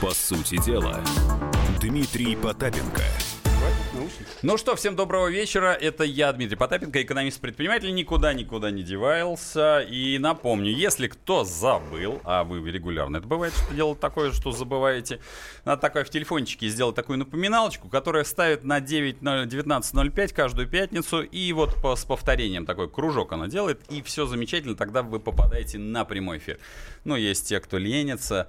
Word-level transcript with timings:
По 0.00 0.10
сути 0.10 0.62
дела, 0.64 1.02
Дмитрий 1.80 2.36
Потапенко– 2.36 3.02
ну 4.42 4.56
что, 4.56 4.76
всем 4.76 4.94
доброго 4.94 5.28
вечера. 5.28 5.72
Это 5.72 6.04
я, 6.04 6.32
Дмитрий 6.32 6.56
Потапенко, 6.56 7.02
экономист-предприниматель. 7.02 7.92
Никуда-никуда 7.92 8.70
не 8.70 8.84
девался. 8.84 9.80
И 9.80 10.18
напомню, 10.18 10.72
если 10.72 11.08
кто 11.08 11.42
забыл, 11.42 12.20
а 12.22 12.44
вы 12.44 12.58
регулярно 12.70 13.16
это 13.16 13.26
бывает, 13.26 13.52
что 13.52 13.74
делать 13.74 13.98
такое, 13.98 14.30
что 14.30 14.52
забываете, 14.52 15.18
надо 15.64 15.80
такое 15.82 16.04
в 16.04 16.10
телефончике 16.10 16.68
сделать 16.68 16.94
такую 16.94 17.18
напоминалочку, 17.18 17.88
которая 17.88 18.22
ставит 18.22 18.62
на 18.62 18.78
19.05 18.78 20.34
каждую 20.34 20.68
пятницу. 20.68 21.22
И 21.22 21.52
вот 21.52 21.74
по, 21.82 21.96
с 21.96 22.04
повторением 22.04 22.64
такой 22.64 22.88
кружок 22.88 23.32
она 23.32 23.48
делает. 23.48 23.80
И 23.90 24.02
все 24.02 24.26
замечательно, 24.26 24.76
тогда 24.76 25.02
вы 25.02 25.18
попадаете 25.18 25.78
на 25.78 26.04
прямой 26.04 26.38
эфир. 26.38 26.60
Ну, 27.04 27.16
есть 27.16 27.48
те, 27.48 27.58
кто 27.58 27.78
ленится 27.78 28.48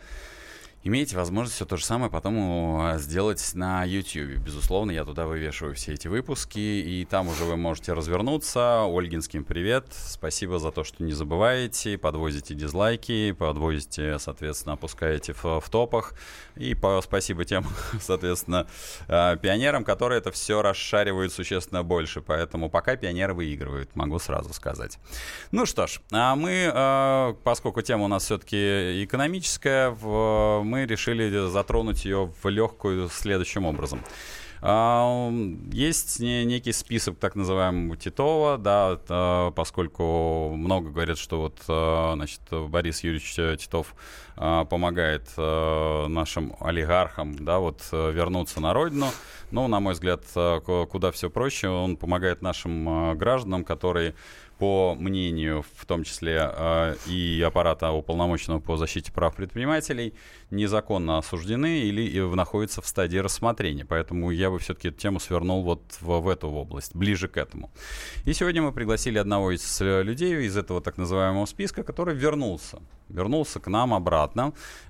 имеете 0.83 1.17
возможность 1.17 1.55
все 1.55 1.65
то 1.65 1.77
же 1.77 1.85
самое 1.85 2.09
потом 2.09 2.35
э, 2.81 2.99
сделать 2.99 3.51
на 3.53 3.83
YouTube. 3.83 4.39
Безусловно, 4.39 4.91
я 4.91 5.03
туда 5.03 5.25
вывешиваю 5.25 5.75
все 5.75 5.93
эти 5.93 6.07
выпуски, 6.07 6.59
и 6.59 7.05
там 7.05 7.27
уже 7.27 7.43
вы 7.43 7.57
можете 7.57 7.93
развернуться. 7.93 8.85
Ольгинским 8.85 9.43
привет. 9.43 9.85
Спасибо 9.91 10.59
за 10.59 10.71
то, 10.71 10.83
что 10.83 11.03
не 11.03 11.11
забываете, 11.11 11.97
подвозите 11.97 12.55
дизлайки, 12.55 13.33
подвозите, 13.33 14.19
соответственно, 14.19 14.73
опускаете 14.73 15.33
в, 15.33 15.59
в 15.59 15.69
топах. 15.69 16.13
И 16.55 16.75
по, 16.75 17.01
спасибо 17.01 17.43
тем, 17.43 17.65
соответственно, 18.01 18.67
э, 19.07 19.37
пионерам, 19.41 19.83
которые 19.83 20.19
это 20.19 20.31
все 20.31 20.61
расшаривают 20.61 21.33
существенно 21.33 21.83
больше. 21.83 22.21
Поэтому 22.21 22.69
пока 22.69 22.95
пионеры 22.95 23.33
выигрывают, 23.33 23.95
могу 23.95 24.17
сразу 24.19 24.53
сказать. 24.53 24.97
Ну 25.51 25.65
что 25.65 25.87
ж, 25.87 25.99
а 26.11 26.35
мы, 26.35 26.71
э, 26.73 27.33
поскольку 27.43 27.81
тема 27.81 28.05
у 28.05 28.07
нас 28.07 28.23
все-таки 28.23 29.03
экономическая, 29.03 29.89
в 29.89 30.63
мы 30.69 30.85
решили 30.85 31.49
затронуть 31.49 32.05
ее 32.05 32.31
в 32.41 32.47
легкую 32.47 33.09
следующим 33.09 33.65
образом. 33.65 34.01
А, 34.61 35.31
есть 35.71 36.19
некий 36.19 36.73
список 36.73 37.17
так 37.17 37.35
называемого 37.35 37.95
Титова, 37.97 38.57
да, 38.57 39.51
поскольку 39.55 40.53
много 40.55 40.89
говорят, 40.89 41.17
что 41.17 41.41
вот, 41.41 41.59
а, 41.67 42.13
значит, 42.15 42.41
Борис 42.51 43.03
Юрьевич 43.03 43.33
Титов 43.61 43.87
а, 43.91 44.28
помогает 44.39 45.29
нашим 45.37 46.55
олигархам, 46.61 47.43
да, 47.43 47.59
вот 47.59 47.81
вернуться 47.91 48.61
на 48.61 48.73
родину. 48.73 49.07
Но, 49.51 49.67
на 49.67 49.79
мой 49.79 49.93
взгляд, 49.93 50.23
куда 50.63 51.11
все 51.11 51.29
проще. 51.29 51.67
Он 51.67 51.97
помогает 51.97 52.41
нашим 52.41 53.17
гражданам, 53.17 53.65
которые 53.65 54.15
по 54.59 54.93
мнению, 54.93 55.63
в 55.77 55.85
том 55.85 56.03
числе 56.03 56.51
э, 56.53 56.95
и 57.07 57.41
аппарата 57.47 57.91
уполномоченного 57.91 58.59
по 58.59 58.75
защите 58.75 59.09
прав 59.11 59.33
предпринимателей, 59.33 60.13
незаконно 60.51 61.17
осуждены 61.17 61.79
или 61.79 62.19
находятся 62.35 62.81
в 62.81 62.87
стадии 62.87 63.17
рассмотрения. 63.17 63.85
Поэтому 63.85 64.31
я 64.31 64.51
бы 64.51 64.59
все-таки 64.59 64.89
эту 64.89 64.99
тему 64.99 65.21
свернул 65.21 65.63
вот 65.63 65.81
в, 66.01 66.19
в 66.19 66.27
эту 66.27 66.49
область, 66.49 66.93
ближе 66.93 67.29
к 67.29 67.37
этому. 67.37 67.71
И 68.25 68.33
сегодня 68.33 68.61
мы 68.61 68.73
пригласили 68.73 69.17
одного 69.17 69.51
из 69.51 69.81
э, 69.81 70.03
людей 70.03 70.45
из 70.45 70.57
этого 70.57 70.81
так 70.81 70.97
называемого 70.97 71.45
списка, 71.45 71.83
который 71.83 72.13
вернулся. 72.13 72.79
Вернулся 73.07 73.61
к 73.61 73.67
нам 73.67 73.93
обратно. 73.93 74.28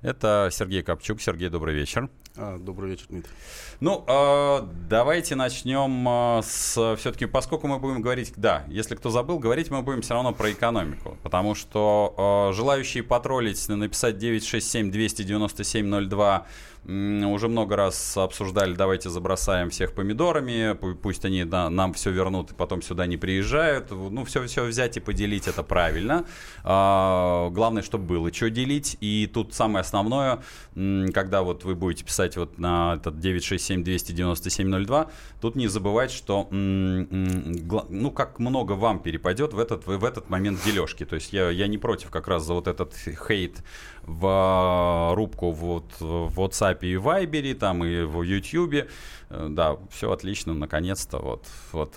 Это 0.02 0.48
Сергей 0.52 0.82
Копчук. 0.82 1.20
Сергей, 1.20 1.48
добрый 1.48 1.74
вечер. 1.74 2.08
А, 2.36 2.58
добрый 2.58 2.90
вечер, 2.90 3.06
Дмитрий. 3.08 3.32
Ну, 3.80 4.04
э, 4.06 4.60
давайте 4.88 5.34
начнем 5.34 6.08
э, 6.08 6.42
с 6.42 6.96
все-таки, 6.96 7.26
поскольку 7.26 7.66
мы 7.66 7.78
будем 7.78 8.00
говорить, 8.00 8.32
да, 8.36 8.64
если 8.68 8.94
кто 8.94 9.10
забыл, 9.10 9.38
говорить 9.38 9.70
мы 9.70 9.82
будем 9.82 10.00
все 10.02 10.14
равно 10.14 10.32
про 10.32 10.52
экономику, 10.52 11.18
потому 11.22 11.54
что 11.54 12.50
э, 12.50 12.54
желающие 12.54 13.02
потроллить, 13.02 13.68
написать 13.68 14.18
967 14.18 14.90
297 14.90 16.08
02 16.08 16.46
уже 16.86 17.48
много 17.48 17.76
раз 17.76 18.16
обсуждали, 18.16 18.74
давайте 18.74 19.10
забросаем 19.10 19.70
всех 19.70 19.94
помидорами, 19.94 20.74
пусть 20.94 21.24
они 21.24 21.44
да, 21.44 21.68
нам 21.68 21.92
все 21.92 22.10
вернут 22.10 22.52
и 22.52 22.54
потом 22.54 22.80
сюда 22.82 23.06
не 23.06 23.16
приезжают. 23.16 23.90
Ну, 23.90 24.24
все, 24.24 24.46
все 24.46 24.64
взять 24.64 24.96
и 24.96 25.00
поделить, 25.00 25.46
это 25.46 25.62
правильно. 25.62 26.24
А, 26.64 27.50
главное, 27.50 27.82
чтобы 27.82 28.04
было 28.04 28.32
что 28.32 28.48
делить. 28.48 28.96
И 29.00 29.30
тут 29.32 29.54
самое 29.54 29.82
основное, 29.82 30.40
когда 30.74 31.42
вот 31.42 31.64
вы 31.64 31.74
будете 31.74 32.04
писать 32.04 32.36
вот 32.36 32.58
на 32.58 32.94
этот 32.94 33.16
967-297-02, 33.16 35.10
тут 35.40 35.56
не 35.56 35.68
забывать, 35.68 36.10
что 36.10 36.48
ну, 36.50 38.10
как 38.10 38.38
много 38.38 38.72
вам 38.72 39.00
перепадет 39.00 39.52
в 39.52 39.58
этот, 39.58 39.86
в 39.86 40.04
этот 40.04 40.30
момент 40.30 40.60
дележки. 40.64 41.04
То 41.04 41.16
есть 41.16 41.32
я, 41.32 41.50
я 41.50 41.66
не 41.66 41.78
против 41.78 42.10
как 42.10 42.26
раз 42.26 42.44
за 42.44 42.54
вот 42.54 42.68
этот 42.68 42.94
хейт 42.94 43.62
в 44.02 44.26
а, 44.26 45.14
рубку 45.14 45.50
вот, 45.50 45.84
в 46.00 46.40
WhatsApp 46.40 46.69
и 46.82 46.94
Viber, 46.94 47.54
там 47.54 47.84
и 47.84 48.02
в 48.02 48.22
YouTube. 48.22 48.88
Э, 49.30 49.46
да, 49.50 49.76
все 49.90 50.10
отлично, 50.10 50.54
наконец-то. 50.54 51.18
Вот, 51.18 51.46
вот 51.72 51.96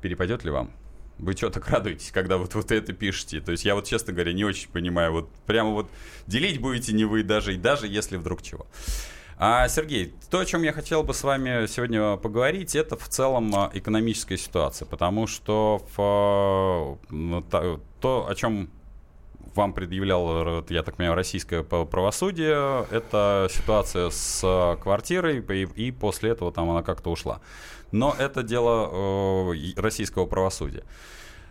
перепадет 0.00 0.44
ли 0.44 0.50
вам? 0.50 0.70
Вы 1.18 1.32
что 1.32 1.48
так 1.48 1.68
радуетесь, 1.68 2.10
когда 2.10 2.36
вот, 2.36 2.54
вот 2.54 2.70
это 2.70 2.92
пишете? 2.92 3.40
То 3.40 3.52
есть 3.52 3.64
я 3.64 3.74
вот, 3.74 3.86
честно 3.86 4.12
говоря, 4.12 4.32
не 4.32 4.44
очень 4.44 4.68
понимаю. 4.70 5.12
Вот 5.12 5.30
прямо 5.46 5.70
вот 5.70 5.88
делить 6.26 6.60
будете 6.60 6.92
не 6.92 7.04
вы 7.04 7.22
даже, 7.22 7.54
и 7.54 7.56
даже 7.56 7.86
если 7.86 8.16
вдруг 8.16 8.42
чего. 8.42 8.66
А, 9.38 9.68
Сергей, 9.68 10.14
то, 10.30 10.38
о 10.38 10.46
чем 10.46 10.62
я 10.62 10.72
хотел 10.72 11.02
бы 11.02 11.12
с 11.12 11.22
вами 11.22 11.66
сегодня 11.66 12.16
поговорить, 12.16 12.74
это 12.74 12.96
в 12.96 13.06
целом 13.08 13.54
а, 13.54 13.70
экономическая 13.74 14.38
ситуация, 14.38 14.86
потому 14.86 15.26
что 15.26 15.86
в, 15.94 16.98
ну, 17.10 17.42
то, 18.00 18.28
о 18.28 18.34
чем 18.34 18.70
вам 19.56 19.72
предъявлял, 19.72 20.62
я 20.68 20.82
так 20.82 20.96
понимаю, 20.96 21.16
российское 21.16 21.62
правосудие. 21.62 22.86
Это 22.90 23.48
ситуация 23.50 24.10
с 24.10 24.78
квартирой, 24.82 25.38
и, 25.38 25.86
и 25.86 25.90
после 25.90 26.30
этого 26.30 26.52
там 26.52 26.70
она 26.70 26.82
как-то 26.82 27.10
ушла. 27.10 27.40
Но 27.92 28.14
это 28.18 28.42
дело 28.42 29.52
э, 29.52 29.80
российского 29.80 30.26
правосудия. 30.26 30.84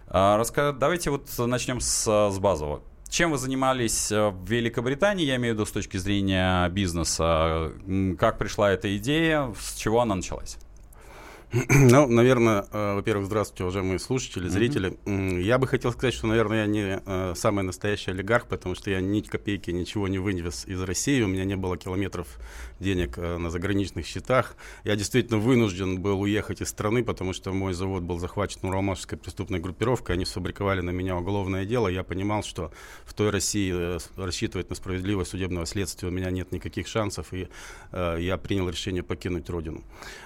А, 0.08 0.38
раска... 0.38 0.74
Давайте 0.74 1.10
вот 1.10 1.30
начнем 1.38 1.80
с, 1.80 2.06
с 2.32 2.40
базового. 2.40 2.82
Чем 3.10 3.32
вы 3.32 3.38
занимались 3.38 4.12
э, 4.12 4.30
в 4.30 4.46
Великобритании, 4.50 5.26
я 5.26 5.38
имею 5.38 5.54
в 5.54 5.58
виду 5.58 5.66
с 5.66 5.72
точки 5.72 5.98
зрения 5.98 6.68
бизнеса? 6.70 7.72
Как 8.20 8.38
пришла 8.38 8.72
эта 8.72 8.96
идея? 8.98 9.54
С 9.58 9.76
чего 9.76 10.02
она 10.02 10.16
началась? 10.16 10.58
Ну, 11.70 12.08
наверное, 12.08 12.66
э, 12.72 12.96
во-первых, 12.96 13.26
здравствуйте, 13.26 13.64
уважаемые 13.64 14.00
слушатели, 14.00 14.48
зрители. 14.48 14.98
Mm-hmm. 15.06 15.42
Я 15.42 15.58
бы 15.58 15.68
хотел 15.68 15.92
сказать, 15.92 16.14
что, 16.14 16.28
наверное, 16.28 16.62
я 16.62 16.66
не 16.66 17.02
э, 17.06 17.34
самый 17.36 17.64
настоящий 17.64 18.12
олигарх, 18.12 18.48
потому 18.48 18.76
что 18.76 18.90
я 18.90 19.02
ни 19.02 19.22
копейки 19.22 19.72
ничего 19.72 20.08
не 20.08 20.20
вынес 20.20 20.66
из 20.66 20.82
России, 20.82 21.22
у 21.22 21.28
меня 21.28 21.46
не 21.46 21.56
было 21.56 21.78
километров 21.78 22.28
денег 22.80 23.18
э, 23.18 23.38
на 23.38 23.50
заграничных 23.50 24.06
счетах. 24.06 24.56
Я 24.84 24.96
действительно 24.96 25.40
вынужден 25.40 26.02
был 26.02 26.22
уехать 26.22 26.62
из 26.62 26.70
страны, 26.70 27.04
потому 27.04 27.34
что 27.34 27.52
мой 27.54 27.74
завод 27.74 28.04
был 28.04 28.20
захвачен 28.20 28.60
Уралмашской 28.64 29.18
преступной 29.18 29.60
группировкой, 29.60 30.16
они 30.16 30.26
сфабриковали 30.26 30.82
на 30.82 30.92
меня 30.92 31.16
уголовное 31.16 31.66
дело. 31.66 31.88
Я 31.88 32.04
понимал, 32.04 32.44
что 32.44 32.72
в 33.06 33.14
той 33.14 33.30
России 33.30 33.74
э, 33.74 34.00
рассчитывать 34.18 34.70
на 34.70 34.76
справедливое 34.76 35.26
судебное 35.26 35.66
следствие 35.66 36.12
у 36.12 36.14
меня 36.14 36.32
нет 36.32 36.52
никаких 36.52 36.88
шансов, 36.88 37.34
и 37.34 37.48
э, 37.92 38.18
я 38.20 38.38
принял 38.38 38.70
решение 38.70 39.04
покинуть 39.04 39.50
родину. 39.50 39.84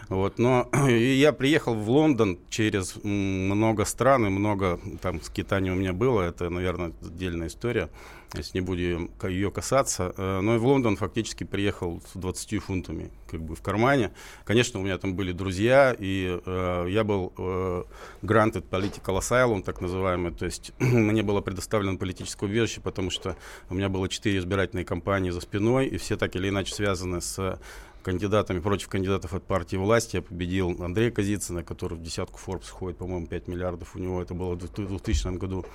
Вот, 0.08 0.40
но 0.40 0.70
я 0.90 1.34
приехал 1.34 1.76
в 1.76 1.90
Лондон 1.90 2.40
через 2.50 2.96
много 3.04 3.86
стран 3.86 4.26
и 4.26 4.30
много 4.30 4.80
там 5.02 5.22
скитаний 5.22 5.72
у 5.72 5.76
меня 5.76 5.94
было. 5.94 6.24
Это, 6.24 6.50
наверное, 6.50 6.92
отдельная 7.02 7.48
история 7.48 7.90
если 8.34 8.60
не 8.60 8.62
будем 8.62 9.12
ее 9.24 9.52
касаться. 9.52 10.14
Э, 10.18 10.40
но 10.42 10.56
и 10.56 10.58
в 10.58 10.66
Лондон 10.66 10.96
фактически 10.96 11.44
приехал 11.44 12.02
с 12.14 12.18
20 12.18 12.64
фунтами 12.64 13.12
как 13.30 13.42
бы 13.42 13.56
в 13.56 13.62
кармане. 13.62 14.12
Конечно, 14.46 14.80
у 14.80 14.84
меня 14.84 14.98
там 14.98 15.16
были 15.16 15.32
друзья, 15.32 15.96
и 15.98 16.40
э, 16.46 16.86
я 16.90 17.04
был 17.04 17.34
э, 17.38 17.84
granted 18.22 18.66
political 18.70 19.20
asylum, 19.20 19.64
так 19.64 19.82
называемый, 19.82 20.32
то 20.32 20.46
есть 20.46 20.74
мне 20.80 21.24
было 21.24 21.42
предоставлено 21.42 21.98
политическое 21.98 22.46
убежище, 22.46 22.82
потому 22.82 23.10
что 23.10 23.36
у 23.70 23.76
меня 23.76 23.90
было 23.90 24.08
четыре 24.10 24.40
избирательные 24.40 24.86
кампании 24.86 25.32
за 25.32 25.42
спиной, 25.42 25.88
и 25.88 25.98
все 25.98 26.18
так 26.18 26.36
или 26.36 26.50
иначе 26.50 26.74
связаны 26.74 27.22
с 27.22 27.60
кандидатами, 28.04 28.60
против 28.60 28.88
кандидатов 28.88 29.34
от 29.34 29.44
партии 29.44 29.76
власти. 29.76 30.18
Я 30.18 30.22
победил 30.22 30.76
Андрея 30.84 31.12
Казицына, 31.12 31.64
который 31.64 31.98
в 31.98 32.02
десятку 32.02 32.40
Forbes 32.46 32.66
входит, 32.66 32.98
по-моему, 32.98 33.28
5 33.28 33.48
миллиардов. 33.48 33.96
У 33.96 34.00
него 34.00 34.22
это 34.22 34.34
было 34.34 34.56
в 34.56 34.58
2000 34.58 35.38
году. 35.38 35.66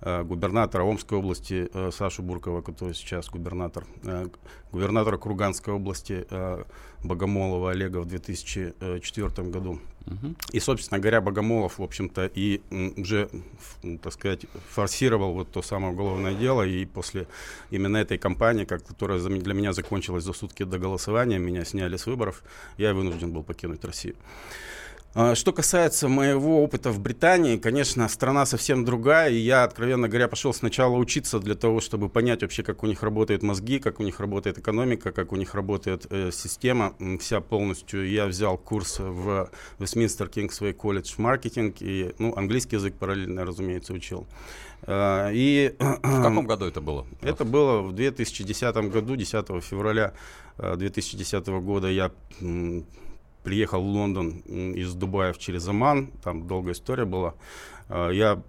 Э, 0.00 0.22
губернатора 0.22 0.82
Омской 0.82 1.18
области 1.18 1.68
э, 1.72 1.90
Сашу 1.92 2.22
Буркова, 2.22 2.60
который 2.60 2.94
сейчас 2.94 3.28
губернатор, 3.28 3.84
э, 4.02 4.26
губернатора 4.72 5.16
Курганской 5.16 5.74
области 5.74 6.26
Богомолова 7.04 7.70
Олега 7.70 8.00
в 8.00 8.06
2004 8.06 9.48
году. 9.48 9.80
И, 10.52 10.60
собственно 10.60 11.00
говоря, 11.00 11.20
Богомолов, 11.20 11.78
в 11.78 11.82
общем-то, 11.82 12.30
и 12.34 12.60
уже, 12.96 13.28
так 14.02 14.12
сказать, 14.12 14.46
форсировал 14.70 15.32
вот 15.32 15.50
то 15.50 15.62
самое 15.62 15.92
уголовное 15.92 16.34
дело, 16.34 16.62
и 16.62 16.84
после 16.84 17.26
именно 17.70 17.98
этой 17.98 18.18
кампании, 18.18 18.64
как, 18.64 18.84
которая 18.84 19.18
для 19.20 19.54
меня 19.54 19.72
закончилась 19.72 20.24
за 20.24 20.32
сутки 20.32 20.64
до 20.64 20.78
голосования, 20.78 21.38
меня 21.38 21.64
сняли 21.64 21.96
с 21.96 22.06
выборов, 22.06 22.42
я 22.78 22.94
вынужден 22.94 23.32
был 23.32 23.42
покинуть 23.42 23.84
Россию. 23.84 24.16
А, 25.14 25.34
что 25.34 25.52
касается 25.52 26.08
моего 26.08 26.62
опыта 26.64 26.90
в 26.90 26.98
Британии, 26.98 27.58
конечно, 27.58 28.08
страна 28.08 28.46
совсем 28.46 28.84
другая, 28.84 29.30
и 29.30 29.36
я, 29.36 29.64
откровенно 29.64 30.08
говоря, 30.08 30.26
пошел 30.26 30.54
сначала 30.54 30.96
учиться 30.96 31.38
для 31.38 31.54
того, 31.54 31.80
чтобы 31.80 32.08
понять 32.08 32.40
вообще, 32.40 32.62
как 32.62 32.82
у 32.82 32.86
них 32.86 33.02
работают 33.02 33.42
мозги, 33.42 33.78
как 33.78 34.00
у 34.00 34.04
них 34.04 34.20
работает 34.20 34.58
экономика, 34.58 35.12
как 35.12 35.32
у 35.32 35.36
них 35.36 35.54
работает 35.54 36.06
э, 36.08 36.30
система 36.32 36.94
вся 37.20 37.42
полностью. 37.42 38.08
Я 38.08 38.26
взял 38.26 38.56
курс 38.56 39.00
в 39.00 39.50
Westminster 39.78 40.30
Kingsway 40.30 40.74
College 40.74 41.14
в 41.14 41.18
маркетинг, 41.18 41.76
и, 41.80 42.14
ну, 42.18 42.34
английский 42.34 42.76
язык 42.76 42.94
параллельно, 42.94 43.44
разумеется, 43.44 43.92
учил. 43.92 44.26
А, 44.84 45.30
и, 45.30 45.74
в 45.78 46.00
каком 46.22 46.46
году 46.46 46.64
это 46.64 46.80
было? 46.80 47.06
Это 47.20 47.44
было 47.44 47.82
в 47.82 47.92
2010 47.92 48.74
году, 48.90 49.16
10 49.16 49.62
февраля 49.62 50.14
2010 50.56 51.48
э, 51.48 51.60
года 51.60 51.88
я 51.88 52.12
приехал 53.42 53.82
в 53.82 53.86
Лондон 53.86 54.38
из 54.40 54.94
Дубая 54.94 55.32
через 55.34 55.66
Оман, 55.68 56.08
там 56.22 56.46
долгая 56.46 56.74
история 56.74 57.04
была. 57.04 57.34
А, 57.88 58.10
я 58.10 58.42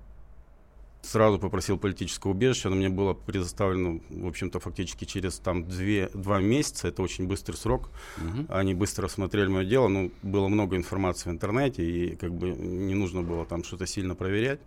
сразу 1.03 1.37
попросил 1.37 1.77
политическое 1.77 2.29
убежище, 2.29 2.69
оно 2.69 2.77
мне 2.77 2.89
было 2.89 3.13
предоставлено, 3.13 3.99
в 4.09 4.27
общем-то, 4.27 4.59
фактически 4.59 5.05
через 5.05 5.37
там 5.37 5.67
две, 5.67 6.09
два 6.13 6.39
месяца, 6.39 6.87
это 6.87 7.01
очень 7.01 7.27
быстрый 7.27 7.55
срок. 7.55 7.89
Угу. 8.17 8.45
Они 8.49 8.73
быстро 8.73 9.05
осмотрели 9.05 9.47
мое 9.47 9.65
дело, 9.65 9.87
ну, 9.89 10.11
было 10.21 10.47
много 10.47 10.75
информации 10.77 11.29
в 11.29 11.33
интернете, 11.33 11.83
и 11.83 12.15
как 12.15 12.33
бы 12.33 12.49
не 12.49 12.95
нужно 12.95 13.21
было 13.21 13.45
там 13.45 13.63
что-то 13.63 13.85
сильно 13.85 14.15
проверять. 14.15 14.61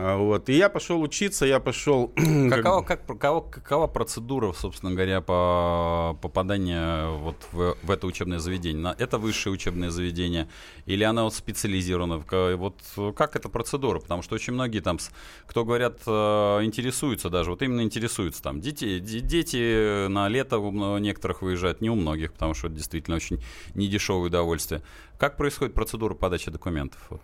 А, 0.00 0.16
вот. 0.16 0.48
И 0.48 0.52
я 0.52 0.68
пошел 0.68 1.02
учиться, 1.02 1.44
я 1.44 1.58
пошел... 1.58 2.12
Какова, 2.50 2.82
как, 2.86 3.04
какова, 3.04 3.40
какова 3.40 3.88
процедура, 3.88 4.52
собственно 4.52 4.92
говоря, 4.92 5.20
по 5.20 6.16
попаданию 6.22 7.18
вот 7.18 7.34
в, 7.50 7.76
в 7.82 7.90
это 7.90 8.06
учебное 8.06 8.38
заведение? 8.38 8.94
Это 8.96 9.18
высшее 9.18 9.52
учебное 9.52 9.90
заведение? 9.90 10.48
Или 10.86 11.02
оно 11.02 11.24
вот 11.24 11.34
специализировано? 11.34 12.22
Вот 12.56 12.76
как 13.16 13.34
эта 13.34 13.48
процедура? 13.48 13.98
Потому 13.98 14.22
что 14.22 14.36
очень 14.36 14.52
многие 14.52 14.78
там, 14.78 14.98
кто 15.46 15.64
говорят, 15.64 15.98
э, 16.06 16.10
интересуются 16.62 17.28
даже, 17.28 17.50
вот 17.50 17.62
именно 17.62 17.80
интересуются 17.80 18.40
там. 18.40 18.60
Дети, 18.60 19.00
дети 19.00 20.06
на 20.06 20.28
лето 20.28 20.58
у 20.58 20.98
некоторых 20.98 21.42
выезжают, 21.42 21.80
не 21.80 21.90
у 21.90 21.96
многих, 21.96 22.34
потому 22.34 22.54
что 22.54 22.68
это 22.68 22.76
действительно 22.76 23.16
очень 23.16 23.42
недешевое 23.74 24.28
удовольствие. 24.28 24.80
Как 25.18 25.36
происходит 25.36 25.74
процедура 25.74 26.14
подачи 26.14 26.52
документов? 26.52 27.04
Вот. 27.10 27.22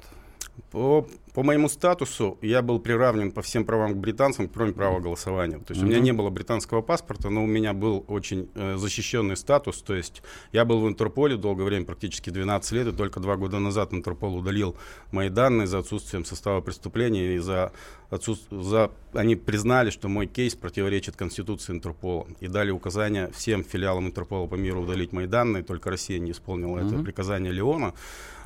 По, 0.73 1.07
по 1.35 1.43
моему 1.43 1.69
статусу 1.69 2.39
я 2.43 2.63
был 2.63 2.79
приравнен 2.79 3.33
по 3.33 3.43
всем 3.43 3.65
правам 3.65 3.95
к 3.95 3.97
британцам, 3.97 4.49
кроме 4.49 4.73
права 4.73 5.01
голосования. 5.01 5.59
То 5.59 5.73
есть 5.73 5.83
mm-hmm. 5.83 5.85
у 5.85 5.89
меня 5.89 5.99
не 5.99 6.13
было 6.13 6.31
британского 6.31 6.81
паспорта, 6.81 7.29
но 7.29 7.43
у 7.43 7.47
меня 7.47 7.73
был 7.73 8.05
очень 8.07 8.49
э, 8.55 8.77
защищенный 8.77 9.37
статус. 9.37 9.83
То 9.83 9.97
есть 9.97 10.23
я 10.53 10.65
был 10.65 10.81
в 10.81 10.89
Интерполе 10.89 11.37
долгое 11.37 11.65
время, 11.65 11.87
практически 11.87 12.31
12 12.31 12.73
лет, 12.73 12.87
и 12.87 12.93
только 12.93 13.19
два 13.19 13.37
года 13.37 13.59
назад 13.59 13.93
Интерпол 13.93 14.37
удалил 14.37 14.77
мои 15.11 15.29
данные 15.29 15.67
за 15.67 15.79
отсутствием 15.79 16.25
состава 16.25 16.61
преступления 16.61 17.35
и 17.35 17.39
за 17.39 17.73
отсутств... 18.11 18.47
за... 18.53 18.93
они 19.13 19.35
признали, 19.35 19.91
что 19.91 20.09
мой 20.09 20.29
кейс 20.29 20.55
противоречит 20.55 21.17
Конституции 21.17 21.73
Интерпола 21.73 22.29
и 22.39 22.47
дали 22.47 22.71
указание 22.71 23.29
всем 23.33 23.65
филиалам 23.65 24.07
Интерпола 24.07 24.47
по 24.47 24.55
миру 24.55 24.83
удалить 24.83 25.13
мои 25.13 25.27
данные, 25.27 25.65
только 25.65 25.91
Россия 25.91 26.21
не 26.21 26.31
исполнила 26.31 26.79
mm-hmm. 26.79 26.95
это 26.95 27.03
приказание 27.03 27.53
Леона. 27.53 27.93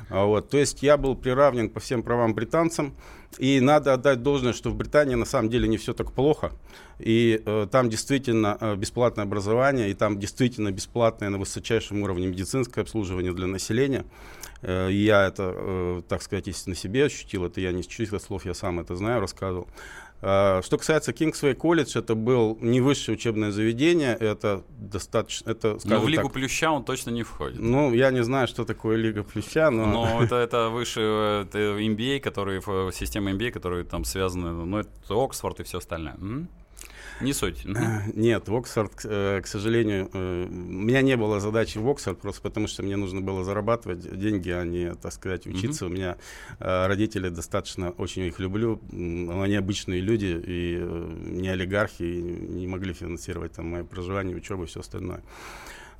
А 0.09 0.25
вот, 0.25 0.49
то 0.49 0.57
есть 0.57 0.81
я 0.81 0.97
был 0.97 1.15
приравнен 1.15 1.69
по 1.69 1.79
всем 1.79 2.01
правам 2.01 2.33
британцам, 2.79 2.93
и 3.37 3.59
надо 3.59 3.93
отдать 3.93 4.23
должное, 4.23 4.53
что 4.53 4.69
в 4.69 4.75
Британии 4.75 5.15
на 5.15 5.25
самом 5.25 5.49
деле 5.49 5.67
не 5.67 5.77
все 5.77 5.93
так 5.93 6.11
плохо, 6.11 6.51
и 6.97 7.41
э, 7.45 7.67
там 7.71 7.89
действительно 7.89 8.57
э, 8.59 8.75
бесплатное 8.75 9.25
образование, 9.25 9.91
и 9.91 9.93
там 9.93 10.19
действительно 10.19 10.71
бесплатное 10.71 11.29
на 11.29 11.37
высочайшем 11.37 12.01
уровне 12.01 12.27
медицинское 12.27 12.81
обслуживание 12.81 13.33
для 13.33 13.47
населения. 13.47 14.05
Э, 14.61 14.89
я 14.91 15.27
это, 15.27 15.53
э, 15.55 16.01
так 16.07 16.21
сказать, 16.21 16.47
если 16.47 16.71
на 16.71 16.75
себе 16.75 17.05
ощутил, 17.05 17.45
это 17.45 17.61
я 17.61 17.71
не 17.71 17.83
с 17.83 17.87
чьих 17.87 18.09
слов, 18.21 18.45
я 18.45 18.53
сам 18.53 18.79
это 18.79 18.95
знаю, 18.95 19.21
рассказывал. 19.21 19.67
А, 20.21 20.61
что 20.61 20.77
касается 20.77 21.11
Kingsway 21.11 21.55
College, 21.55 21.97
это 21.97 22.15
был 22.15 22.57
не 22.61 22.81
высшее 22.81 23.15
учебное 23.15 23.51
заведение, 23.51 24.15
это 24.15 24.63
достаточно, 24.69 25.51
это, 25.51 25.77
Но 25.85 25.99
в 25.99 26.07
Лигу 26.09 26.23
так, 26.23 26.33
Плюща 26.33 26.71
он 26.71 26.83
точно 26.83 27.11
не 27.11 27.23
входит. 27.23 27.59
Ну, 27.59 27.93
я 27.93 28.11
не 28.11 28.23
знаю, 28.23 28.47
что 28.47 28.65
такое 28.65 28.97
Лига 28.97 29.23
Плюща, 29.23 29.69
но... 29.69 29.85
Но 29.85 30.23
это, 30.23 30.35
это 30.35 30.69
выше 30.69 30.99
это 31.43 31.57
MBA, 31.57 32.19
который, 32.19 32.61
система 32.91 33.31
MBA, 33.31 33.51
которые 33.51 33.85
там 33.85 34.03
связаны, 34.03 34.51
ну, 34.51 34.79
это 34.79 34.89
Оксфорд 35.09 35.61
и 35.61 35.63
все 35.63 35.77
остальное. 35.77 36.15
М? 36.15 36.49
Не 37.21 37.33
суть. 37.33 37.65
Нет, 38.13 38.47
в 38.47 38.55
Оксфорд, 38.55 39.01
э, 39.03 39.41
к 39.41 39.47
сожалению, 39.47 40.09
э, 40.13 40.45
у 40.45 40.51
меня 40.51 41.01
не 41.01 41.17
было 41.17 41.39
задачи 41.39 41.77
в 41.77 41.89
Оксфорд, 41.89 42.19
просто 42.19 42.41
потому 42.41 42.67
что 42.67 42.83
мне 42.83 42.95
нужно 42.95 43.21
было 43.21 43.43
зарабатывать 43.43 44.17
деньги, 44.17 44.49
а 44.49 44.63
не, 44.63 44.95
так 44.95 45.11
сказать, 45.11 45.45
учиться. 45.47 45.85
У 45.85 45.89
меня 45.89 46.17
э, 46.59 46.87
родители 46.87 47.29
достаточно, 47.29 47.91
очень 47.91 48.23
их 48.23 48.39
люблю, 48.39 48.81
они 48.91 49.55
обычные 49.55 50.01
люди, 50.01 50.41
и 50.45 50.77
не 50.79 51.49
олигархи, 51.49 52.03
и 52.03 52.21
не 52.21 52.67
могли 52.67 52.93
финансировать 52.93 53.53
там 53.53 53.67
мое 53.67 53.83
проживание, 53.83 54.35
учебу 54.35 54.63
и 54.63 54.67
все 54.67 54.79
остальное. 54.79 55.21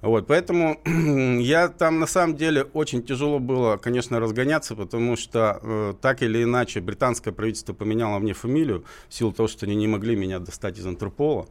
Вот, 0.02 0.28
поэтому 0.28 0.80
я 1.42 1.68
там 1.68 2.00
на 2.00 2.08
самом 2.08 2.38
деле 2.38 2.64
очень 2.74 3.04
тяжело 3.04 3.40
было, 3.40 3.78
конечно, 3.78 4.20
разгоняться, 4.20 4.76
потому 4.76 5.18
что 5.18 5.60
э, 5.62 5.94
так 6.02 6.24
или 6.24 6.44
иначе 6.44 6.80
британское 6.80 7.34
правительство 7.34 7.74
поменяло 7.74 8.20
мне 8.20 8.34
фамилию 8.34 8.86
в 9.10 9.14
силу 9.14 9.34
того, 9.34 9.48
что 9.48 9.66
они 9.66 9.76
не 9.76 9.88
могли 9.88 10.16
меня 10.16 10.40
достать 10.40 10.78
из 10.80 10.88
Интерпола. 10.88 11.48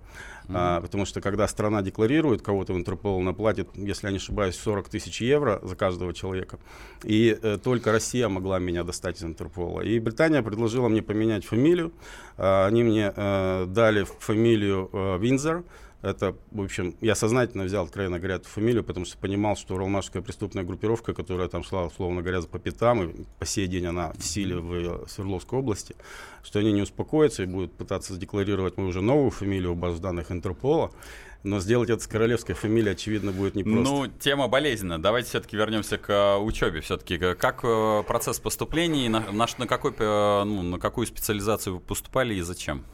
Mm-hmm. 0.49 0.55
А, 0.55 0.81
потому 0.81 1.05
что 1.05 1.21
когда 1.21 1.47
страна 1.47 1.83
декларирует 1.83 2.41
кого-то 2.41 2.73
в 2.73 2.79
Интерпол, 2.79 3.21
она 3.21 3.35
платит, 3.35 3.69
если 3.75 4.07
я 4.07 4.13
не 4.13 4.17
ошибаюсь, 4.17 4.57
40 4.57 4.89
тысяч 4.89 5.21
евро 5.21 5.61
за 5.63 5.77
каждого 5.77 6.15
человека. 6.15 6.59
И 7.05 7.39
э, 7.41 7.59
только 7.63 7.93
Россия 7.93 8.29
могла 8.29 8.59
меня 8.59 8.83
достать 8.83 9.19
из 9.19 9.25
Интерпола. 9.25 9.83
И 9.83 9.99
Британия 9.99 10.41
предложила 10.41 10.89
мне 10.89 11.03
поменять 11.03 11.45
фамилию. 11.45 11.93
А, 12.39 12.67
они 12.67 12.83
мне 12.83 13.13
э, 13.15 13.67
дали 13.69 14.07
фамилию 14.21 14.89
э, 14.91 15.19
Винзер. 15.19 15.65
Это, 16.01 16.37
в 16.53 16.63
общем, 16.63 16.95
я 17.01 17.17
сознательно 17.17 17.65
взял, 17.65 17.85
откровенно 17.85 18.19
говоря, 18.19 18.37
эту 18.37 18.49
фамилию, 18.49 18.85
потому 18.85 19.05
что 19.05 19.19
понимал, 19.19 19.57
что 19.57 19.75
Уралмашская 19.75 20.23
преступная 20.23 20.63
группировка, 20.63 21.13
которая 21.13 21.49
там 21.49 21.65
шла, 21.65 21.87
условно 21.87 22.23
говоря, 22.23 22.41
по 22.43 22.61
пятам, 22.61 23.03
и 23.03 23.25
по 23.41 23.45
сей 23.45 23.67
день 23.67 23.87
она 23.87 24.13
в 24.13 24.23
силе 24.23 24.57
в 24.59 25.09
Свердловской 25.09 25.59
области, 25.59 25.97
что 26.45 26.61
они 26.61 26.71
не 26.73 26.83
успокоятся 26.83 27.43
и 27.43 27.47
будут 27.47 27.73
пытаться 27.73 28.13
задекларировать 28.13 28.77
мою 28.77 28.91
уже 28.91 29.01
новую 29.01 29.31
фамилию 29.31 29.75
в 29.75 29.77
базу 29.77 30.01
данных 30.01 30.31
Интерпола. 30.31 30.93
Но 31.45 31.61
сделать 31.61 31.89
это 31.89 32.03
с 32.03 32.07
королевской 32.07 32.55
фамилией, 32.55 32.93
очевидно, 32.93 33.31
будет 33.31 33.55
непросто. 33.55 33.81
Ну, 33.81 34.07
тема 34.07 34.49
болезненная. 34.49 34.99
Давайте 34.99 35.29
все-таки 35.29 35.57
вернемся 35.57 35.97
к 35.97 36.11
э, 36.11 36.37
учебе. 36.37 36.81
Все-таки 36.81 37.17
как 37.17 37.61
э, 37.63 38.03
процесс 38.07 38.41
поступления, 38.41 39.09
на, 39.09 39.21
на, 39.31 39.47
на, 39.57 39.67
какой, 39.69 39.93
э, 39.97 40.45
ну, 40.45 40.63
на 40.63 40.79
какую 40.81 41.07
специализацию 41.07 41.75
вы 41.75 41.81
поступали 41.81 42.35
и 42.35 42.41
зачем? 42.41 42.85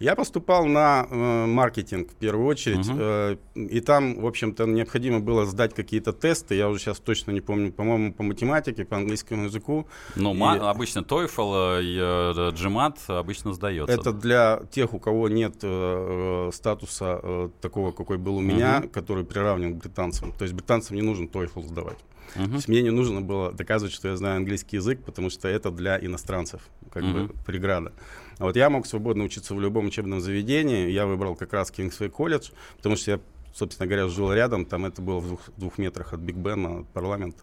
Я 0.00 0.16
поступал 0.16 0.64
на 0.64 1.06
э, 1.10 1.46
маркетинг 1.46 2.10
в 2.10 2.14
первую 2.14 2.46
очередь, 2.46 2.86
uh-huh. 2.86 3.36
э, 3.54 3.60
и 3.60 3.80
там, 3.80 4.22
в 4.22 4.26
общем-то, 4.26 4.64
необходимо 4.64 5.20
было 5.20 5.44
сдать 5.44 5.74
какие-то 5.74 6.14
тесты. 6.14 6.54
Я 6.54 6.70
уже 6.70 6.80
сейчас 6.80 7.00
точно 7.00 7.32
не 7.32 7.42
помню, 7.42 7.70
по-моему, 7.70 8.14
по 8.14 8.22
математике, 8.22 8.86
по 8.86 8.96
английскому 8.96 9.44
языку. 9.44 9.86
Ну, 10.16 10.34
и... 10.34 10.58
обычно 10.58 11.00
TOEFL 11.00 11.82
и 11.82 11.98
э, 11.98 12.50
GMAT 12.50 12.96
обычно 13.08 13.52
сдается. 13.52 13.94
Это 13.94 14.14
для 14.14 14.62
тех, 14.70 14.94
у 14.94 14.98
кого 14.98 15.28
нет 15.28 15.56
э, 15.62 16.48
э, 16.48 16.50
статуса 16.54 17.20
э, 17.22 17.50
такого, 17.60 17.92
какой 17.92 18.16
был 18.16 18.36
у 18.36 18.40
меня, 18.40 18.78
uh-huh. 18.78 18.88
который 18.88 19.24
приравнен 19.24 19.74
к 19.74 19.82
британцам. 19.82 20.32
То 20.32 20.44
есть 20.44 20.54
британцам 20.54 20.96
не 20.96 21.02
нужен 21.02 21.26
TOEFL 21.26 21.66
сдавать. 21.66 21.98
Uh-huh. 22.34 22.48
То 22.48 22.54
есть 22.54 22.68
мне 22.68 22.82
не 22.82 22.90
нужно 22.90 23.20
было 23.20 23.52
доказывать, 23.52 23.92
что 23.92 24.08
я 24.08 24.16
знаю 24.16 24.36
английский 24.36 24.76
язык, 24.76 25.02
потому 25.04 25.30
что 25.30 25.48
это 25.48 25.70
для 25.70 25.98
иностранцев, 25.98 26.62
как 26.92 27.02
uh-huh. 27.02 27.28
бы 27.28 27.34
преграда. 27.44 27.92
А 28.38 28.44
вот 28.44 28.56
я 28.56 28.70
мог 28.70 28.86
свободно 28.86 29.24
учиться 29.24 29.54
в 29.54 29.60
любом 29.60 29.86
учебном 29.86 30.20
заведении. 30.20 30.90
Я 30.90 31.06
выбрал 31.06 31.36
как 31.36 31.52
раз 31.52 31.70
Кингсвей 31.70 32.08
колледж, 32.08 32.50
потому 32.76 32.96
что 32.96 33.10
я, 33.10 33.20
собственно 33.52 33.86
говоря, 33.86 34.08
жил 34.08 34.32
рядом. 34.32 34.64
Там 34.64 34.86
это 34.86 35.02
было 35.02 35.18
в 35.20 35.26
двух, 35.26 35.40
двух 35.56 35.78
метрах 35.78 36.14
от 36.14 36.20
Биг 36.20 36.36
Бена, 36.36 36.80
от 36.80 36.88
парламента. 36.88 37.42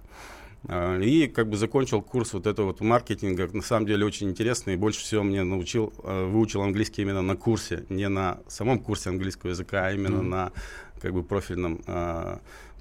А, 0.67 0.99
и 0.99 1.27
как 1.27 1.49
бы 1.49 1.57
закончил 1.57 2.01
курс 2.01 2.33
вот 2.33 2.47
этого 2.47 2.67
вот 2.67 2.81
маркетинга, 2.81 3.47
на 3.53 3.61
самом 3.61 3.85
деле 3.85 4.05
очень 4.05 4.29
интересный, 4.29 4.73
и 4.73 4.77
больше 4.77 5.01
всего 5.01 5.23
мне 5.23 5.43
научил, 5.43 5.93
а, 6.03 6.27
выучил 6.27 6.61
английский 6.63 7.03
именно 7.03 7.21
на 7.21 7.35
курсе, 7.35 7.85
не 7.89 8.09
на 8.09 8.39
самом 8.47 8.79
курсе 8.79 9.09
английского 9.09 9.51
языка, 9.51 9.85
а 9.85 9.91
именно 9.91 10.17
mm-hmm. 10.17 10.29
на 10.29 10.51
как 10.99 11.13
бы 11.13 11.21
профильном 11.21 11.79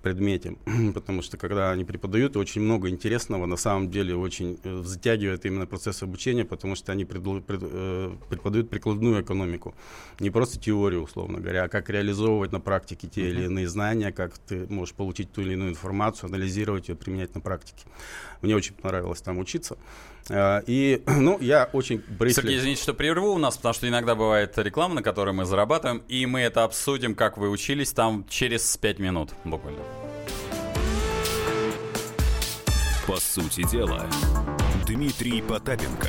предмете, 0.03 0.57
потому 0.95 1.23
что 1.23 1.37
когда 1.37 1.71
они 1.71 1.85
преподают, 1.85 2.37
очень 2.37 2.62
много 2.62 2.88
интересного, 2.88 3.47
на 3.47 3.57
самом 3.57 3.91
деле 3.91 4.15
очень 4.15 4.59
э, 4.62 4.83
затягивает 4.85 5.47
именно 5.47 5.67
процесс 5.67 6.03
обучения, 6.03 6.45
потому 6.45 6.75
что 6.75 6.93
они 6.93 7.05
предло, 7.05 7.41
пред, 7.41 7.61
э, 7.62 8.12
преподают 8.29 8.71
прикладную 8.71 9.23
экономику, 9.23 9.75
не 10.21 10.31
просто 10.31 10.59
теорию, 10.59 11.03
условно 11.03 11.41
говоря, 11.41 11.65
а 11.65 11.69
как 11.69 11.91
реализовывать 11.91 12.53
на 12.53 12.61
практике 12.61 13.09
те 13.09 13.23
uh-huh. 13.23 13.31
или 13.31 13.45
иные 13.45 13.69
знания, 13.69 14.12
как 14.12 14.38
ты 14.38 14.67
можешь 14.69 14.95
получить 14.95 15.33
ту 15.33 15.43
или 15.43 15.53
иную 15.53 15.71
информацию, 15.71 16.29
анализировать 16.29 16.88
ее, 16.88 16.95
применять 16.95 17.35
на 17.35 17.41
практике. 17.41 17.85
Мне 18.43 18.55
очень 18.55 18.75
понравилось 18.75 19.21
там 19.21 19.38
учиться. 19.38 19.76
А, 20.28 20.62
и, 20.66 21.02
ну, 21.07 21.38
я 21.40 21.69
очень 21.73 22.02
брифли... 22.09 22.43
Сергей, 22.43 22.59
извините, 22.59 22.83
что 22.83 22.95
прерву 22.95 23.33
у 23.33 23.38
нас, 23.38 23.57
потому 23.57 23.75
что 23.75 23.88
иногда 23.88 24.14
бывает 24.14 24.57
реклама, 24.59 24.95
на 24.95 25.02
которой 25.02 25.35
мы 25.35 25.45
зарабатываем, 25.45 26.02
и 26.09 26.26
мы 26.26 26.40
это 26.40 26.64
обсудим, 26.64 27.14
как 27.14 27.38
вы 27.38 27.50
учились 27.50 27.93
там 27.93 28.26
через 28.28 28.76
5 28.76 28.99
минут 28.99 29.31
буквально. 29.45 29.81
По 33.07 33.16
сути 33.16 33.62
дела, 33.71 34.05
Дмитрий 34.87 35.40
Потапенко. 35.40 36.09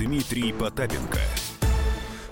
Дмитрий 0.00 0.54
Потапенко. 0.54 1.18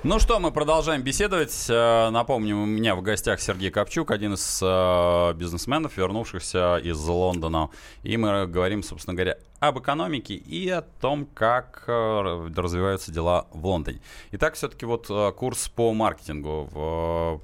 Ну 0.02 0.18
что, 0.18 0.40
мы 0.40 0.50
продолжаем 0.52 1.02
беседовать. 1.02 1.66
Э, 1.68 2.08
Напомню, 2.08 2.56
у 2.56 2.64
меня 2.64 2.96
в 2.96 3.02
гостях 3.02 3.42
Сергей 3.42 3.70
Копчук, 3.70 4.10
один 4.10 4.32
из 4.32 4.60
э, 4.62 5.34
бизнесменов, 5.34 5.98
вернувшихся 5.98 6.78
из 6.78 6.98
Лондона. 6.98 7.68
И 8.04 8.16
мы 8.16 8.46
говорим, 8.46 8.82
собственно 8.82 9.14
говоря, 9.14 9.36
об 9.60 9.78
экономике 9.80 10.32
и 10.32 10.66
о 10.70 10.80
том, 10.80 11.26
как 11.26 11.84
э, 11.88 12.48
развиваются 12.56 13.12
дела 13.12 13.46
в 13.52 13.66
Лондоне. 13.66 14.00
Итак, 14.32 14.54
все-таки 14.54 14.86
вот 14.86 15.10
курс 15.36 15.68
по 15.68 15.92
маркетингу. 15.92 17.42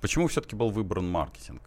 Почему 0.00 0.26
все-таки 0.26 0.56
был 0.56 0.70
выбран 0.70 1.08
маркетинг? 1.08 1.62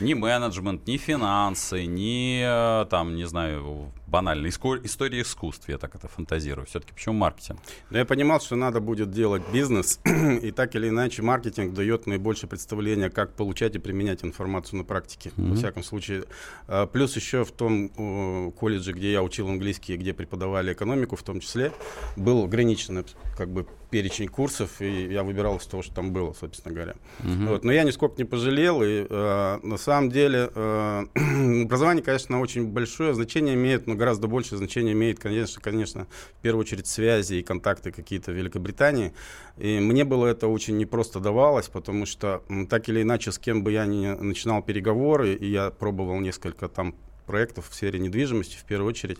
Ни 0.00 0.14
менеджмент, 0.14 0.86
ни 0.86 0.96
финансы, 0.96 1.84
ни, 1.84 2.86
там, 2.86 3.16
не 3.16 3.24
знаю, 3.26 3.92
банально, 4.06 4.46
иско- 4.46 4.80
история 4.84 5.22
искусств, 5.22 5.68
я 5.68 5.78
так 5.78 5.94
это 5.94 6.08
фантазирую. 6.08 6.66
Все-таки 6.66 6.92
почему 6.92 7.14
маркетинг? 7.14 7.60
Но 7.90 7.98
я 7.98 8.04
понимал, 8.04 8.40
что 8.40 8.56
надо 8.56 8.80
будет 8.80 9.10
делать 9.10 9.42
бизнес, 9.52 10.00
и 10.42 10.50
так 10.50 10.74
или 10.76 10.88
иначе 10.88 11.22
маркетинг 11.22 11.74
дает 11.74 12.06
наибольшее 12.06 12.48
представление, 12.48 13.10
как 13.10 13.34
получать 13.34 13.74
и 13.76 13.78
применять 13.78 14.24
информацию 14.24 14.78
на 14.78 14.84
практике, 14.84 15.32
во 15.36 15.54
всяком 15.56 15.82
случае. 15.82 16.24
А, 16.68 16.86
Плюс 16.86 17.16
еще 17.16 17.44
в 17.44 17.52
том 17.52 18.52
колледже, 18.52 18.92
где 18.92 19.12
я 19.12 19.22
учил 19.22 19.48
английский, 19.48 19.94
и 19.94 19.96
где 19.96 20.14
преподавали 20.14 20.72
экономику 20.72 21.16
в 21.16 21.22
том 21.22 21.40
числе, 21.40 21.72
был 22.16 22.44
ограниченный 22.44 23.04
как 23.36 23.50
бы 23.50 23.66
перечень 23.90 24.28
курсов, 24.28 24.80
и 24.80 25.06
я 25.12 25.22
выбирал 25.22 25.56
из 25.56 25.66
того, 25.66 25.82
что 25.82 25.94
там 25.94 26.12
было, 26.12 26.32
собственно 26.32 26.74
говоря. 26.74 26.94
Вот, 27.20 27.64
но 27.64 27.72
я 27.72 27.84
нисколько 27.84 28.16
не 28.18 28.24
пожалел, 28.24 28.82
и 28.82 29.06
э, 29.08 29.58
на 29.62 29.76
самом 29.76 30.10
деле 30.10 30.50
э, 30.54 31.04
образование, 31.62 32.02
конечно, 32.02 32.40
очень 32.40 32.66
большое 32.66 33.14
значение 33.14 33.54
имеет, 33.54 33.86
но 33.86 33.94
гораздо 33.96 34.28
большее 34.28 34.58
значение 34.58 34.92
имеет, 34.92 35.18
конечно, 35.18 35.60
конечно, 35.60 36.06
в 36.38 36.42
первую 36.42 36.62
очередь 36.62 36.86
связи 36.86 37.34
и 37.34 37.42
контакты 37.42 37.92
какие-то 37.92 38.30
в 38.32 38.34
Великобритании. 38.34 39.12
И 39.56 39.80
мне 39.80 40.04
было 40.04 40.26
это 40.26 40.48
очень 40.48 40.76
непросто 40.76 41.20
давалось, 41.20 41.68
потому 41.68 42.06
что 42.06 42.42
так 42.68 42.88
или 42.88 43.02
иначе, 43.02 43.32
с 43.32 43.38
кем 43.38 43.62
бы 43.64 43.72
я 43.72 43.86
ни 43.86 44.06
начинал 44.06 44.62
переговоры, 44.62 45.34
и 45.34 45.46
я 45.50 45.70
пробовал 45.70 46.20
несколько 46.20 46.68
там 46.68 46.94
проектов 47.26 47.68
в 47.68 47.74
сфере 47.74 47.98
недвижимости 47.98 48.56
в 48.56 48.64
первую 48.64 48.90
очередь, 48.90 49.18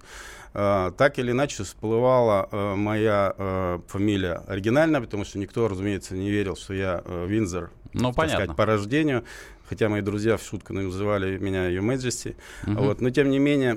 э, 0.54 0.92
так 0.96 1.18
или 1.18 1.32
иначе 1.32 1.64
всплывала 1.64 2.48
э, 2.52 2.74
моя 2.76 3.34
э, 3.36 3.80
фамилия 3.88 4.42
оригинальная, 4.46 5.00
потому 5.00 5.24
что 5.24 5.38
никто, 5.40 5.66
разумеется, 5.66 6.14
не 6.14 6.30
верил, 6.30 6.54
что 6.56 6.72
я 6.72 7.02
э, 7.04 7.26
Винзор, 7.26 7.72
Ну, 7.92 8.12
понятно. 8.12 8.38
сказать, 8.44 8.56
по 8.56 8.64
рождению. 8.64 9.24
Хотя 9.68 9.88
мои 9.88 10.00
друзья 10.00 10.36
в 10.36 10.42
шутку 10.42 10.72
называли 10.72 11.38
меня 11.38 11.68
Ее 11.68 11.80
Majesty. 11.80 12.36
Вот, 12.64 13.00
но 13.00 13.10
тем 13.10 13.30
не 13.30 13.38
менее, 13.38 13.76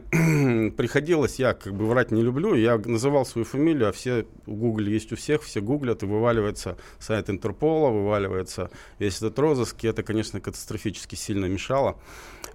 приходилось, 0.71 1.39
я 1.39 1.53
как 1.53 1.73
бы 1.73 1.87
врать 1.87 2.11
не 2.11 2.21
люблю, 2.21 2.53
я 2.55 2.77
называл 2.77 3.25
свою 3.25 3.45
фамилию, 3.45 3.89
а 3.89 3.91
все 3.91 4.25
Гугле 4.45 4.93
есть 4.93 5.11
у 5.11 5.15
всех, 5.15 5.43
все 5.43 5.61
гуглят, 5.61 6.03
и 6.03 6.05
вываливается 6.05 6.77
сайт 6.99 7.29
Интерпола, 7.29 7.89
вываливается 7.89 8.69
весь 8.99 9.17
этот 9.17 9.37
розыск, 9.39 9.83
и 9.83 9.87
это, 9.87 10.03
конечно, 10.03 10.39
катастрофически 10.39 11.15
сильно 11.15 11.45
мешало. 11.45 11.97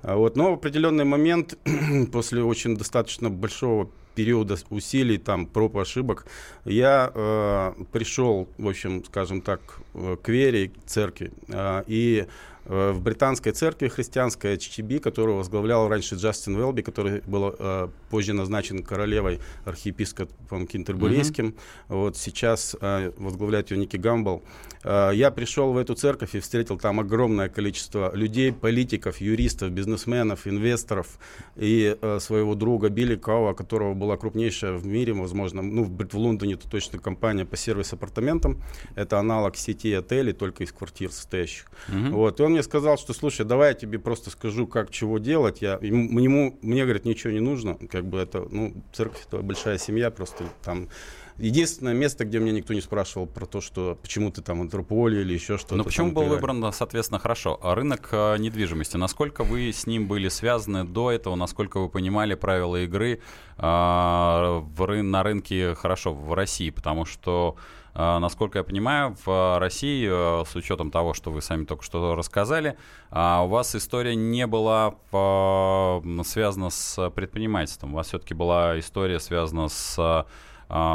А 0.02 0.16
Вот, 0.16 0.36
но 0.36 0.50
в 0.50 0.54
определенный 0.54 1.04
момент, 1.04 1.58
после 2.12 2.42
очень 2.42 2.76
достаточно 2.76 3.30
большого 3.30 3.90
периода 4.14 4.56
усилий, 4.70 5.18
там, 5.18 5.46
проб 5.46 5.76
и 5.76 5.80
ошибок, 5.80 6.26
я 6.64 7.10
э, 7.14 7.72
пришел, 7.92 8.48
в 8.58 8.68
общем, 8.68 9.04
скажем 9.04 9.40
так, 9.40 9.60
э, 9.94 10.16
к 10.22 10.28
вере, 10.28 10.68
к 10.68 10.86
церкви. 10.86 11.32
Э, 11.48 11.82
и 11.86 12.26
в 12.64 13.00
британской 13.00 13.52
церкви 13.52 13.88
христианской 13.88 14.56
HTB, 14.56 15.00
которую 15.00 15.36
возглавлял 15.36 15.88
раньше 15.88 16.14
Джастин 16.14 16.56
Велби, 16.56 16.82
который 16.82 17.20
был 17.26 17.54
э, 17.58 17.88
позже 18.10 18.32
назначен 18.32 18.82
королевой 18.82 19.40
архиепископом 19.64 20.66
Кентербурийским. 20.66 21.54
Вот 21.88 22.16
сейчас 22.16 22.76
э, 22.80 23.12
возглавляет 23.16 23.70
ее 23.70 23.78
Ники 23.78 23.96
Гамбл. 23.96 24.42
Э, 24.84 25.10
я 25.14 25.30
пришел 25.30 25.72
в 25.72 25.76
эту 25.76 25.94
церковь 25.94 26.34
и 26.34 26.40
встретил 26.40 26.78
там 26.78 27.00
огромное 27.00 27.48
количество 27.48 28.14
людей, 28.14 28.52
политиков, 28.52 29.20
юристов, 29.20 29.70
бизнесменов, 29.70 30.46
инвесторов 30.46 31.18
и 31.56 31.96
э, 32.00 32.18
своего 32.20 32.54
друга 32.54 32.88
Билли 32.88 33.16
Кауа, 33.16 33.54
которого 33.54 33.94
была 33.94 34.16
крупнейшая 34.16 34.74
в 34.74 34.86
мире, 34.86 35.12
возможно, 35.12 35.62
ну, 35.62 35.84
в, 35.84 36.14
Лондоне 36.14 36.54
это 36.54 36.68
точно 36.68 36.98
компания 36.98 37.44
по 37.44 37.56
сервис-апартаментам. 37.56 38.62
Это 38.94 39.18
аналог 39.18 39.56
сети 39.56 39.92
отелей, 39.92 40.32
только 40.32 40.64
из 40.64 40.72
квартир 40.72 41.10
состоящих. 41.10 41.66
Вот. 41.88 42.40
И 42.40 42.42
он 42.42 42.52
мне 42.52 42.62
сказал, 42.62 42.98
что, 42.98 43.12
слушай, 43.12 43.44
давай 43.44 43.70
я 43.70 43.74
тебе 43.74 43.98
просто 43.98 44.30
скажу, 44.30 44.66
как 44.66 44.90
чего 44.90 45.18
делать. 45.18 45.62
Я, 45.62 45.78
ему, 45.80 46.18
ему- 46.18 46.58
мне, 46.62 46.84
говорит, 46.84 47.04
ничего 47.04 47.32
не 47.32 47.40
нужно. 47.40 47.76
Как 47.90 48.04
бы 48.04 48.18
это, 48.18 48.46
ну, 48.50 48.74
церковь 48.92 49.24
это 49.26 49.38
большая 49.38 49.78
семья, 49.78 50.10
просто 50.10 50.44
там 50.62 50.88
Единственное 51.38 51.94
место, 51.94 52.24
где 52.24 52.38
меня 52.38 52.52
никто 52.52 52.74
не 52.74 52.80
спрашивал 52.80 53.26
про 53.26 53.44
то, 53.46 53.60
что 53.60 53.98
почему 54.00 54.30
ты 54.30 54.40
там 54.40 54.60
антрополия 54.60 55.22
или 55.22 55.34
еще 55.34 55.58
что-то. 55.58 55.74
Но 55.74 55.78
Ну, 55.78 55.84
почему 55.84 56.12
был 56.12 56.24
выбран, 56.24 56.72
соответственно, 56.72 57.18
хорошо? 57.18 57.58
А 57.60 57.74
Рынок 57.74 58.08
э, 58.12 58.36
недвижимости. 58.38 58.96
Насколько 58.96 59.42
вы 59.42 59.72
с 59.72 59.86
ним 59.86 60.06
были 60.06 60.28
связаны 60.28 60.84
до 60.84 61.10
этого? 61.10 61.34
Насколько 61.34 61.80
вы 61.80 61.88
понимали 61.88 62.34
правила 62.34 62.76
игры 62.84 63.20
а, 63.56 64.60
в 64.60 64.82
ры- 64.82 65.02
на 65.02 65.22
рынке, 65.24 65.74
хорошо, 65.74 66.14
в 66.14 66.32
России? 66.34 66.70
Потому 66.70 67.04
что, 67.04 67.56
а, 67.94 68.20
насколько 68.20 68.58
я 68.58 68.64
понимаю, 68.64 69.16
в 69.24 69.58
России, 69.58 70.08
э, 70.08 70.44
с 70.44 70.54
учетом 70.54 70.92
того, 70.92 71.14
что 71.14 71.32
вы 71.32 71.42
сами 71.42 71.64
только 71.64 71.82
что 71.82 72.14
рассказали, 72.14 72.76
а, 73.10 73.42
у 73.44 73.48
вас 73.48 73.74
история 73.74 74.14
не 74.14 74.46
была 74.46 74.94
связана 76.24 76.70
с 76.70 77.10
предпринимательством. 77.10 77.92
У 77.92 77.96
вас 77.96 78.06
все-таки 78.08 78.34
была 78.34 78.78
история 78.78 79.18
связана 79.18 79.68
с 79.68 80.26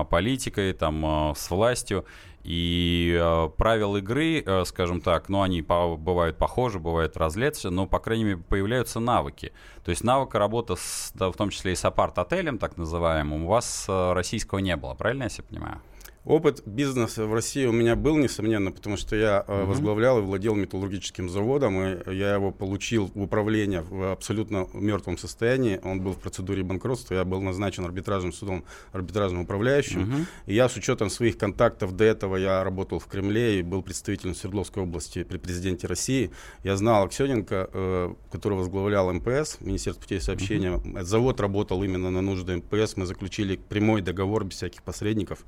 политикой, 0.10 0.74
там, 0.74 1.06
а, 1.06 1.34
с 1.36 1.50
властью. 1.50 2.06
И 2.44 3.18
э, 3.20 3.50
правила 3.58 3.98
игры, 3.98 4.42
э, 4.42 4.64
скажем 4.66 5.02
так, 5.02 5.28
ну, 5.28 5.42
они 5.42 5.62
по- 5.62 5.98
бывают 5.98 6.38
похожи, 6.38 6.80
бывают 6.80 7.18
различные, 7.18 7.72
но, 7.72 7.86
по 7.86 8.00
крайней 8.00 8.24
мере, 8.24 8.38
появляются 8.38 9.00
навыки. 9.00 9.52
То 9.84 9.92
есть 9.92 10.04
навыка 10.04 10.40
работы, 10.40 10.76
с, 10.78 11.12
да, 11.14 11.32
в 11.32 11.36
том 11.36 11.50
числе 11.50 11.74
и 11.74 11.76
с 11.76 11.84
апарт-отелем, 11.84 12.58
так 12.58 12.78
называемым, 12.78 13.44
у 13.44 13.48
вас 13.48 13.86
э, 13.90 14.14
российского 14.14 14.60
не 14.60 14.76
было, 14.78 14.94
правильно 14.94 15.24
я 15.24 15.30
себя 15.30 15.44
понимаю? 15.50 15.82
Опыт 16.26 16.64
бизнеса 16.66 17.26
в 17.26 17.34
России 17.34 17.66
у 17.66 17.72
меня 17.72 17.96
был, 17.96 18.18
несомненно, 18.18 18.72
потому 18.72 18.98
что 18.98 19.16
я 19.16 19.44
э, 19.48 19.64
возглавлял 19.64 20.20
и 20.20 20.22
владел 20.22 20.54
металлургическим 20.54 21.30
заводом, 21.30 21.82
и 21.82 22.14
я 22.14 22.34
его 22.34 22.52
получил 22.52 23.10
в 23.16 23.22
управление 23.22 23.82
в 23.82 24.12
абсолютно 24.12 24.68
мертвом 24.74 25.18
состоянии. 25.18 25.80
Он 25.82 26.02
был 26.02 26.12
в 26.12 26.18
процедуре 26.18 26.62
банкротства, 26.62 27.16
я 27.16 27.24
был 27.24 27.42
назначен 27.42 27.86
арбитражным 27.86 28.34
судом, 28.34 28.66
арбитражным 28.92 29.42
управляющим. 29.44 30.28
И 30.46 30.54
я 30.54 30.68
с 30.68 30.76
учетом 30.76 31.10
своих 31.10 31.38
контактов 31.38 31.96
до 31.96 32.04
этого, 32.04 32.36
я 32.36 32.64
работал 32.64 33.00
в 33.00 33.08
Кремле 33.08 33.60
и 33.60 33.64
был 33.64 33.82
представителем 33.82 34.36
Свердловской 34.36 34.84
области 34.84 35.24
при 35.24 35.38
президенте 35.38 35.88
России. 35.88 36.32
Я 36.64 36.76
знал 36.76 37.06
Аксененко, 37.06 37.70
э, 37.72 38.14
который 38.32 38.58
возглавлял 38.58 39.12
МПС, 39.14 39.62
Министерство 39.62 40.02
путей 40.02 40.20
сообщения. 40.20 40.82
Этот 40.96 41.08
Завод 41.08 41.40
работал 41.40 41.82
именно 41.84 42.12
на 42.12 42.22
нужды 42.22 42.58
МПС. 42.58 42.98
Мы 42.98 43.06
заключили 43.06 43.56
прямой 43.56 44.02
договор 44.02 44.44
без 44.44 44.58
всяких 44.58 44.84
посредников, 44.84 45.40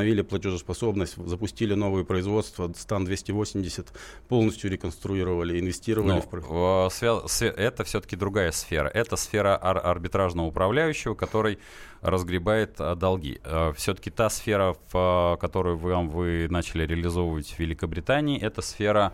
восстановили 0.00 0.22
платежеспособность, 0.22 1.16
запустили 1.26 1.74
новое 1.74 2.04
производство, 2.04 2.72
Стан 2.76 3.04
280, 3.04 3.92
полностью 4.28 4.70
реконструировали, 4.70 5.60
инвестировали 5.60 6.12
Ну, 6.12 6.20
в... 6.22 6.28
в 6.40 7.26
свя- 7.26 7.54
это 7.54 7.84
все-таки 7.84 8.16
другая 8.16 8.50
сфера. 8.52 8.88
Это 8.88 9.16
сфера 9.16 9.58
ар- 9.62 9.84
арбитражного 9.84 10.46
управляющего, 10.46 11.14
который 11.14 11.58
разгребает 12.00 12.76
а, 12.80 12.94
долги. 12.94 13.40
все-таки 13.76 14.10
та 14.10 14.30
сфера, 14.30 14.72
в, 14.72 14.94
а, 14.94 15.36
которую 15.36 15.76
вы, 15.76 15.94
вы 16.08 16.46
начали 16.50 16.86
реализовывать 16.86 17.48
в 17.52 17.58
Великобритании, 17.58 18.40
это 18.40 18.62
сфера 18.62 19.12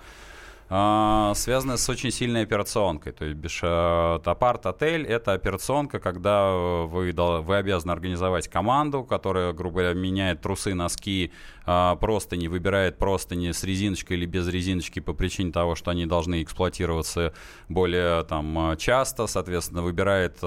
а, 0.69 1.33
связаны 1.35 1.79
с 1.79 1.89
очень 1.89 2.11
сильной 2.11 2.43
операционкой. 2.43 3.13
То 3.13 3.25
есть 3.25 3.61
апарт-отель— 3.63 5.05
это 5.07 5.33
операционка, 5.33 6.01
когда 6.01 6.51
вы, 6.53 7.13
вы 7.13 7.57
обязаны 7.57 7.93
организовать 7.93 8.49
команду, 8.49 9.05
которая, 9.05 9.53
грубо 9.53 9.81
говоря, 9.81 9.95
меняет 9.95 10.41
трусы, 10.41 10.75
носки, 10.75 11.33
а, 11.65 11.95
простыни, 11.97 12.49
выбирает 12.49 12.99
простыни 12.99 13.53
с 13.53 13.63
резиночкой 13.65 14.17
или 14.17 14.27
без 14.27 14.49
резиночки 14.49 15.01
по 15.01 15.13
причине 15.13 15.53
того, 15.53 15.75
что 15.75 15.91
они 15.91 16.07
должны 16.07 16.43
эксплуатироваться 16.43 17.33
более 17.69 18.25
там, 18.25 18.77
часто, 18.79 19.27
соответственно, 19.27 19.83
выбирает 19.83 20.39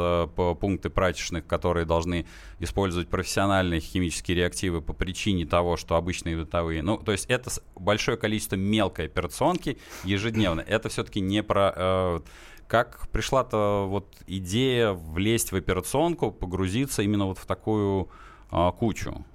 пункты 0.60 0.90
прачечных, 0.90 1.48
которые 1.48 1.86
должны 1.86 2.26
использовать 2.60 3.08
профессиональные 3.08 3.80
химические 3.80 4.38
реактивы 4.38 4.82
по 4.82 4.94
причине 4.94 5.46
того, 5.46 5.78
что 5.78 5.96
обычные 5.96 6.38
бытовые. 6.38 6.82
Ну, 6.82 6.98
то 6.98 7.12
есть 7.12 7.26
это 7.28 7.50
большое 7.76 8.18
количество 8.18 8.56
мелкой 8.56 9.06
операционки 9.06 9.78
ежедневно. 10.10 10.62
Это 10.62 10.90
все-таки 10.90 11.20
не 11.20 11.44
про... 11.44 11.74
Э, 11.76 12.20
как 12.68 13.08
пришла-то 13.10 13.88
вот 13.90 14.06
идея 14.28 14.92
влезть 14.92 15.52
в 15.52 15.56
операционку, 15.56 16.32
погрузиться 16.32 17.02
именно 17.02 17.26
вот 17.26 17.38
в 17.38 17.46
такую 17.46 18.10
э, 18.52 18.72
кучу? 18.78 19.26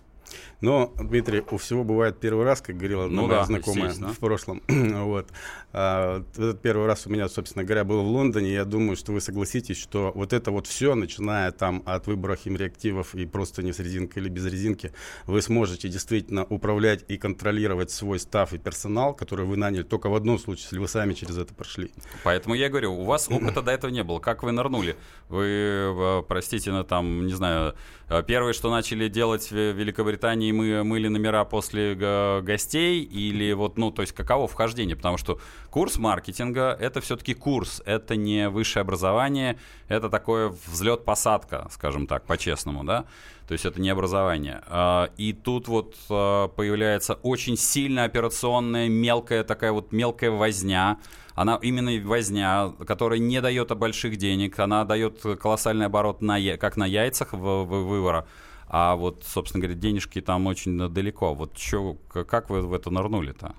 Но, 0.64 0.94
Дмитрий, 0.99 1.42
у 1.50 1.59
всего 1.59 1.85
бывает 1.85 2.18
первый 2.18 2.47
раз, 2.47 2.62
как 2.62 2.78
говорила 2.78 3.06
ну, 3.06 3.26
моя 3.26 3.40
да, 3.40 3.44
знакомая 3.44 3.92
в 3.92 4.18
прошлом. 4.18 4.62
вот. 4.68 5.28
А, 5.75 6.25
этот 6.33 6.62
первый 6.62 6.87
раз 6.87 7.06
у 7.06 7.11
меня, 7.11 7.28
собственно 7.28 7.64
говоря, 7.64 7.85
был 7.85 8.02
в 8.02 8.06
Лондоне. 8.06 8.54
Я 8.54 8.64
думаю, 8.64 8.97
что 8.97 9.12
вы 9.12 9.21
согласитесь, 9.21 9.76
что 9.76 10.11
вот 10.14 10.33
это 10.33 10.50
вот 10.50 10.66
все, 10.66 10.94
начиная 10.94 11.52
там 11.52 11.83
от 11.85 12.06
выбора 12.06 12.37
химреактивов 12.37 13.14
и 13.14 13.26
просто 13.26 13.62
не 13.62 13.75
с 13.75 13.78
резинкой 13.78 14.23
или 14.23 14.30
без 14.30 14.47
резинки, 14.47 14.92
вы 15.26 15.42
сможете 15.42 15.90
действительно 15.90 16.44
управлять 16.44 17.04
и 17.09 17.18
контролировать 17.18 17.90
свой 17.90 18.18
став 18.18 18.54
и 18.54 18.59
персонал, 18.59 19.12
который 19.12 19.44
вы 19.44 19.59
наняли 19.59 19.83
только 19.83 20.09
в 20.09 20.14
одном 20.14 20.38
случае, 20.38 20.64
если 20.64 20.78
вы 20.78 20.88
сами 20.88 21.12
через 21.12 21.37
это 21.37 21.52
прошли. 21.52 21.90
Поэтому 22.23 22.54
я 22.54 22.71
говорю, 22.71 22.94
у 22.94 23.04
вас 23.04 23.28
опыта 23.28 23.61
до 23.61 23.71
этого 23.71 23.90
не 23.90 24.02
было. 24.02 24.18
Как 24.18 24.42
вы 24.42 24.52
нырнули? 24.52 24.97
Вы, 25.28 25.44
э, 25.44 26.23
простите, 26.26 26.71
на 26.71 26.85
там, 26.85 27.26
не 27.26 27.35
знаю, 27.35 27.75
э, 28.09 28.23
первое, 28.26 28.54
что 28.54 28.71
начали 28.71 29.09
делать 29.09 29.50
в 29.50 29.54
Великобритании, 29.54 30.53
мы 30.54 30.84
мыли 30.84 31.08
номера 31.08 31.44
после 31.44 31.94
гостей 32.42 33.02
или 33.02 33.52
вот, 33.52 33.76
ну, 33.76 33.90
то 33.90 34.02
есть 34.02 34.14
каково 34.14 34.49
вхождение? 34.49 34.96
Потому 34.96 35.18
что 35.18 35.38
курс 35.70 35.99
маркетинга— 35.99 36.76
это 36.80 37.00
все-таки 37.00 37.34
курс, 37.34 37.82
это 37.84 38.16
не 38.16 38.49
высшее 38.49 38.80
образование, 38.82 39.58
это 39.88 40.08
такое 40.08 40.54
взлет-посадка, 40.66 41.68
скажем 41.70 42.06
так, 42.06 42.25
по-честному, 42.25 42.84
да? 42.84 43.04
То 43.46 43.52
есть 43.52 43.66
это 43.66 43.80
не 43.80 43.90
образование. 43.90 44.62
А, 44.68 45.11
и 45.18 45.32
тут 45.32 45.68
вот 45.68 45.96
а, 46.08 46.49
появляется 46.49 47.14
очень 47.14 47.56
сильно 47.56 48.04
операционная, 48.04 48.88
мелкая 48.88 49.44
такая 49.44 49.73
вот 49.73 49.92
мелкая 49.92 50.30
возня, 50.30 50.99
она 51.34 51.58
именно 51.61 51.90
возня, 52.06 52.73
которая 52.87 53.18
не 53.18 53.40
дает 53.40 53.76
больших 53.76 54.16
денег, 54.16 54.58
она 54.61 54.84
дает 54.84 55.20
колоссальный 55.40 55.87
оборот 55.87 56.23
на, 56.23 56.38
как 56.56 56.76
на 56.76 56.87
яйцах 56.87 57.32
в, 57.32 57.37
в, 57.37 57.66
вывора, 57.66 58.26
а 58.68 58.97
вот, 58.97 59.25
собственно 59.26 59.62
говоря, 59.62 59.78
денежки 59.78 60.21
там 60.21 60.47
очень 60.47 60.88
далеко. 60.88 61.35
Вот 61.35 61.54
чё, 61.54 61.94
как 62.09 62.50
вы 62.50 62.62
в 62.62 62.73
это 62.73 62.90
нырнули-то? 62.90 63.54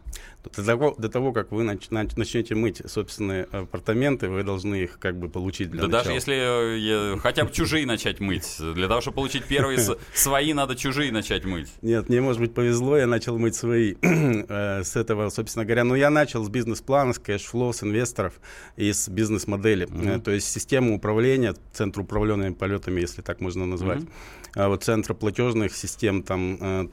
До 0.56 0.66
того, 0.66 0.96
до 0.98 1.10
того, 1.10 1.32
как 1.32 1.52
вы 1.52 1.64
нач, 1.64 1.90
нач, 1.90 2.16
начнете 2.16 2.56
мыть 2.56 2.82
собственные 2.86 3.44
апартаменты, 3.52 4.30
вы 4.30 4.44
должны 4.44 4.84
их 4.84 5.00
как 5.00 5.18
бы 5.18 5.30
получить 5.30 5.72
для 5.72 5.82
Да 5.82 5.88
начала. 5.88 6.04
даже 6.04 6.16
если 6.16 7.16
э, 7.16 7.18
хотя 7.20 7.46
бы 7.46 7.52
чужие 7.52 7.86
начать 7.86 8.20
мыть. 8.20 8.58
Для 8.60 8.88
того, 8.88 9.02
чтобы 9.02 9.16
получить 9.16 9.46
первые 9.46 9.80
свои, 10.14 10.54
надо 10.54 10.76
чужие 10.76 11.12
начать 11.12 11.46
мыть. 11.46 11.70
Нет, 11.82 12.10
мне, 12.10 12.22
может 12.22 12.42
быть, 12.42 12.54
повезло, 12.54 12.98
я 12.98 13.08
начал 13.08 13.38
мыть 13.38 13.56
свои. 13.56 13.96
Э, 14.48 14.84
с 14.84 14.96
этого, 14.96 15.30
собственно 15.30 15.66
говоря, 15.66 15.84
ну, 15.84 15.96
я 15.96 16.10
начал 16.10 16.44
с 16.44 16.50
бизнес-плана, 16.50 17.14
с 17.14 17.20
cash 17.20 17.44
flow, 17.44 17.74
с 17.74 17.84
инвесторов 17.84 18.34
и 18.76 18.92
с 18.92 19.08
бизнес-модели. 19.08 19.88
Mm-hmm. 19.88 20.22
То 20.22 20.32
есть 20.32 20.48
система 20.48 20.94
управления, 20.94 21.56
центр 21.74 22.02
управления 22.02 22.54
полетами, 22.54 23.02
если 23.02 23.22
так 23.22 23.42
можно 23.42 23.66
назвать. 23.66 24.02
Mm-hmm. 24.02 24.68
Вот 24.68 24.84
центр 24.84 25.14
платежных 25.14 25.76
систем, 25.76 26.24
там 26.24 26.90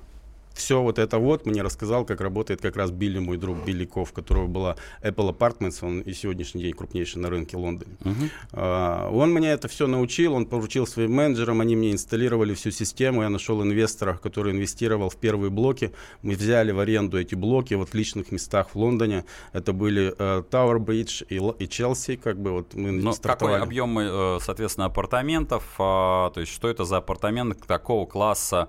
все 0.55 0.83
вот 0.83 0.99
это 0.99 1.19
вот 1.19 1.47
мне 1.47 1.63
рассказал, 1.63 2.05
как 2.05 2.21
работает 2.21 2.61
как 2.61 2.77
раз 2.77 2.91
Билли, 2.91 3.19
мой 3.19 3.37
друг 3.37 3.65
Билли 3.65 3.85
Ков, 3.85 4.11
у 4.11 4.15
которого 4.15 4.47
была 4.47 4.77
Apple 5.03 5.37
Apartments, 5.37 5.79
он 5.83 6.01
и 6.01 6.13
сегодняшний 6.13 6.63
день 6.63 6.75
крупнейший 6.75 7.21
на 7.21 7.31
рынке 7.31 7.57
Лондона. 7.57 7.93
Uh-huh. 8.01 8.31
А, 8.53 9.11
он 9.11 9.33
мне 9.33 9.51
это 9.51 9.69
все 9.69 9.87
научил, 9.87 10.35
он 10.35 10.47
поручил 10.47 10.87
своим 10.87 11.13
менеджерам, 11.13 11.61
они 11.61 11.77
мне 11.77 11.93
инсталлировали 11.93 12.55
всю 12.55 12.71
систему, 12.71 13.23
я 13.23 13.29
нашел 13.29 13.63
инвестора, 13.63 14.19
который 14.23 14.53
инвестировал 14.53 15.11
в 15.11 15.17
первые 15.17 15.51
блоки, 15.51 15.93
мы 16.23 16.35
взяли 16.35 16.73
в 16.73 16.79
аренду 16.79 17.19
эти 17.19 17.35
блоки 17.35 17.75
вот 17.75 17.91
в 17.91 17.95
личных 17.95 18.33
местах 18.33 18.71
в 18.75 18.77
Лондоне, 18.77 19.25
это 19.53 19.73
были 19.73 20.15
uh, 20.17 20.49
Tower 20.49 20.79
Bridge 20.79 21.27
и, 21.29 21.65
и 21.65 21.69
Челси, 21.69 22.17
как 22.17 22.41
бы 22.41 22.53
вот 22.53 22.75
мы 22.75 22.93
Но 22.93 23.15
какой 23.15 23.59
объем, 23.59 23.99
э, 23.99 24.39
соответственно, 24.41 24.87
апартаментов, 24.87 25.65
а, 25.79 26.31
то 26.31 26.41
есть 26.41 26.53
что 26.53 26.69
это 26.69 26.85
за 26.85 26.99
апартаменты 26.99 27.67
такого 27.67 28.07
класса, 28.07 28.69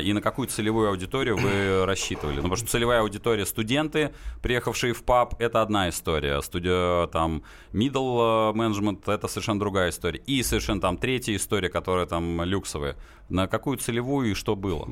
и 0.00 0.12
на 0.12 0.20
какую 0.20 0.48
целевую 0.48 0.90
аудиторию 0.90 1.36
вы 1.36 1.84
рассчитывали? 1.86 2.36
Ну, 2.36 2.42
потому 2.42 2.56
что 2.56 2.68
целевая 2.68 3.00
аудитория 3.00 3.44
студенты, 3.46 4.14
приехавшие 4.40 4.92
в 4.92 5.02
паб, 5.02 5.34
это 5.40 5.62
одна 5.62 5.88
история. 5.88 6.40
Студия 6.42 7.06
там 7.08 7.42
middle 7.72 8.52
management 8.54 9.12
это 9.12 9.28
совершенно 9.28 9.58
другая 9.58 9.90
история. 9.90 10.20
И 10.26 10.42
совершенно 10.42 10.80
там 10.80 10.96
третья 10.96 11.34
история, 11.34 11.68
которая 11.68 12.06
там 12.06 12.42
люксовая. 12.44 12.96
На 13.32 13.46
какую 13.46 13.78
целевую 13.78 14.32
и 14.32 14.34
что 14.34 14.54
было? 14.56 14.86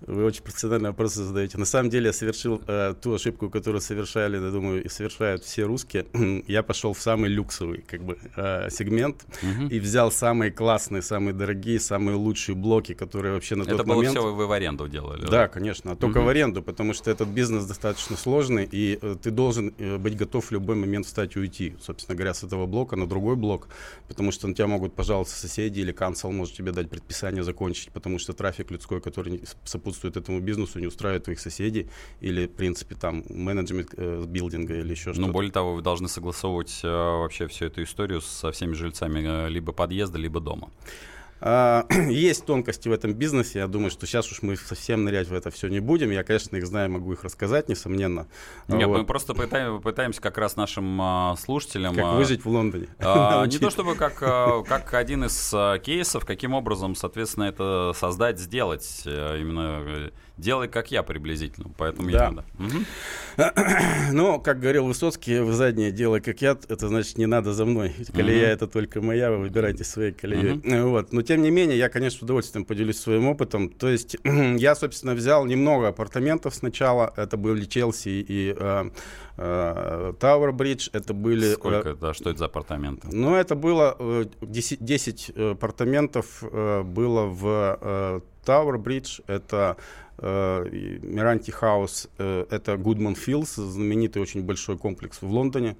Вы 0.00 0.24
очень 0.24 0.42
профессиональные 0.42 0.90
вопросы 0.90 1.22
задаете. 1.22 1.58
На 1.58 1.66
самом 1.66 1.90
деле 1.90 2.06
я 2.06 2.12
совершил 2.14 2.62
э, 2.66 2.94
ту 3.00 3.14
ошибку, 3.14 3.50
которую 3.50 3.82
совершали, 3.82 4.42
я 4.42 4.50
думаю, 4.50 4.82
и 4.82 4.88
совершают 4.88 5.44
все 5.44 5.64
русские. 5.64 6.06
я 6.48 6.62
пошел 6.62 6.94
в 6.94 7.00
самый 7.00 7.28
люксовый 7.28 7.84
как 7.86 8.02
бы, 8.02 8.18
э, 8.34 8.70
сегмент 8.70 9.26
угу. 9.42 9.68
и 9.68 9.78
взял 9.78 10.10
самые 10.10 10.52
классные, 10.52 11.02
самые 11.02 11.34
дорогие, 11.34 11.78
самые 11.80 12.16
лучшие 12.16 12.56
блоки, 12.56 12.94
которые 12.94 13.34
вообще 13.34 13.56
на 13.56 13.64
тот 13.64 13.74
это 13.74 13.84
момент... 13.84 14.12
Это 14.12 14.20
было 14.20 14.30
все 14.30 14.36
вы 14.36 14.46
в 14.46 14.52
аренду 14.52 14.88
делали? 14.88 15.22
Да, 15.22 15.30
да? 15.30 15.48
конечно, 15.48 15.92
а 15.92 15.96
только 15.96 16.18
угу. 16.18 16.26
в 16.26 16.28
аренду, 16.30 16.62
потому 16.62 16.94
что 16.94 17.10
этот 17.10 17.28
бизнес 17.28 17.66
достаточно 17.66 18.16
сложный, 18.16 18.66
и 18.70 18.98
э, 19.00 19.16
ты 19.22 19.30
должен 19.30 19.74
э, 19.78 19.98
быть 19.98 20.16
готов 20.16 20.46
в 20.46 20.50
любой 20.50 20.76
момент 20.76 21.04
встать 21.06 21.36
и 21.36 21.38
уйти, 21.38 21.76
собственно 21.80 22.16
говоря, 22.16 22.32
с 22.32 22.42
этого 22.42 22.64
блока 22.66 22.96
на 22.96 23.06
другой 23.06 23.36
блок, 23.36 23.68
потому 24.08 24.32
что 24.32 24.48
на 24.48 24.54
тебя 24.54 24.66
могут 24.66 24.94
пожаловаться 24.94 25.38
соседи 25.38 25.80
или 25.80 25.92
канцел 25.92 26.32
может 26.32 26.54
тебе 26.54 26.72
дать 26.72 26.88
предписание 26.88 27.33
закончить, 27.42 27.90
потому 27.92 28.18
что 28.18 28.32
трафик 28.32 28.70
людской, 28.70 29.00
который 29.00 29.42
сопутствует 29.64 30.16
этому 30.16 30.40
бизнесу, 30.40 30.78
не 30.78 30.86
устраивает 30.86 31.24
твоих 31.24 31.40
соседей 31.40 31.88
или, 32.20 32.46
в 32.46 32.52
принципе, 32.52 32.94
там 32.94 33.24
менеджмент 33.28 33.94
э, 33.96 34.24
билдинга 34.26 34.74
или 34.74 34.90
еще 34.90 35.10
ну, 35.10 35.14
что-то. 35.14 35.26
Ну, 35.26 35.32
более 35.32 35.52
того, 35.52 35.74
вы 35.74 35.82
должны 35.82 36.08
согласовывать 36.08 36.80
э, 36.82 36.88
вообще 36.88 37.46
всю 37.46 37.66
эту 37.66 37.82
историю 37.82 38.20
со 38.20 38.52
всеми 38.52 38.74
жильцами 38.74 39.46
э, 39.46 39.48
либо 39.48 39.72
подъезда, 39.72 40.18
либо 40.18 40.40
дома. 40.40 40.70
А, 41.46 41.84
есть 42.08 42.46
тонкости 42.46 42.88
в 42.88 42.92
этом 42.92 43.12
бизнесе. 43.12 43.58
Я 43.58 43.66
думаю, 43.66 43.90
что 43.90 44.06
сейчас 44.06 44.32
уж 44.32 44.40
мы 44.40 44.56
совсем 44.56 45.04
нырять 45.04 45.28
в 45.28 45.34
это 45.34 45.50
все 45.50 45.68
не 45.68 45.78
будем. 45.78 46.10
Я, 46.10 46.24
конечно, 46.24 46.56
их 46.56 46.66
знаю, 46.66 46.90
могу 46.90 47.12
их 47.12 47.22
рассказать, 47.22 47.68
несомненно. 47.68 48.26
Нет, 48.66 48.88
вот. 48.88 48.98
мы 48.98 49.04
просто 49.04 49.34
пытаем, 49.34 49.82
пытаемся 49.82 50.22
как 50.22 50.38
раз 50.38 50.56
нашим 50.56 50.98
а, 51.02 51.36
слушателям... 51.36 51.94
Как 51.94 52.04
а, 52.04 52.12
выжить 52.14 52.46
в 52.46 52.48
Лондоне. 52.48 52.86
Не 52.98 53.58
то 53.58 53.68
чтобы 53.68 53.94
как, 53.94 54.14
как 54.14 54.94
один 54.94 55.24
из 55.24 55.54
кейсов, 55.82 56.24
каким 56.24 56.54
образом, 56.54 56.94
соответственно, 56.94 57.44
это 57.44 57.92
создать, 57.94 58.38
сделать. 58.38 59.02
А, 59.04 59.38
именно 59.38 59.82
э, 59.84 60.10
делай 60.36 60.68
как 60.68 60.90
я 60.90 61.02
приблизительно. 61.02 61.70
Поэтому 61.76 62.10
да. 62.10 62.24
я 62.24 62.30
надо. 62.30 62.44
Угу. 62.58 62.84
Ну, 64.12 64.40
как 64.40 64.60
говорил 64.60 64.86
Высоцкий, 64.86 65.40
в 65.40 65.52
заднее 65.52 65.90
делай 65.90 66.20
как 66.20 66.40
я, 66.42 66.52
это 66.68 66.88
значит 66.88 67.18
не 67.18 67.26
надо 67.26 67.52
за 67.52 67.64
мной. 67.64 67.94
Колея 68.12 68.46
угу. 68.46 68.52
это 68.52 68.66
только 68.66 69.00
моя, 69.00 69.30
вы 69.30 69.38
выбирайте 69.38 69.84
своей 69.84 70.12
колеей. 70.12 70.58
Угу. 70.58 70.88
Вот. 70.90 71.12
Но 71.12 71.22
тем 71.22 71.42
не 71.42 71.50
менее, 71.50 71.78
я, 71.78 71.88
конечно, 71.88 72.20
с 72.20 72.22
удовольствием 72.22 72.64
поделюсь 72.64 72.98
своим 72.98 73.28
опытом. 73.28 73.68
То 73.68 73.88
есть 73.88 74.16
я, 74.24 74.74
собственно, 74.74 75.14
взял 75.14 75.44
немного 75.46 75.88
апартаментов 75.88 76.54
сначала. 76.54 77.12
Это 77.16 77.36
были 77.36 77.64
Челси 77.64 78.08
и 78.08 78.54
э, 78.56 78.90
э, 79.36 80.12
Tower 80.20 80.52
Bridge. 80.52 80.90
Это 80.92 81.14
были... 81.14 81.52
Э, 81.52 81.54
Сколько, 81.54 81.90
э, 81.90 81.94
да, 81.94 82.14
что 82.14 82.30
это 82.30 82.38
за 82.40 82.44
апартаменты? 82.46 83.08
Ну, 83.10 83.34
это 83.34 83.54
было 83.54 83.96
э, 83.98 84.24
10, 84.40 84.84
10 84.84 85.30
апартаментов 85.30 86.42
э, 86.42 86.82
было 86.82 87.26
в 87.26 87.78
э, 87.80 88.20
Tower 88.44 88.76
Bridge. 88.76 89.22
Это 89.26 89.76
Миранти 90.18 91.50
Хаус— 91.50 92.08
это 92.18 92.74
Goodman 92.74 93.16
Fields, 93.16 93.60
знаменитый 93.60 94.22
очень 94.22 94.42
большой 94.42 94.78
комплекс 94.78 95.20
в 95.20 95.30
Лондоне. 95.30 95.76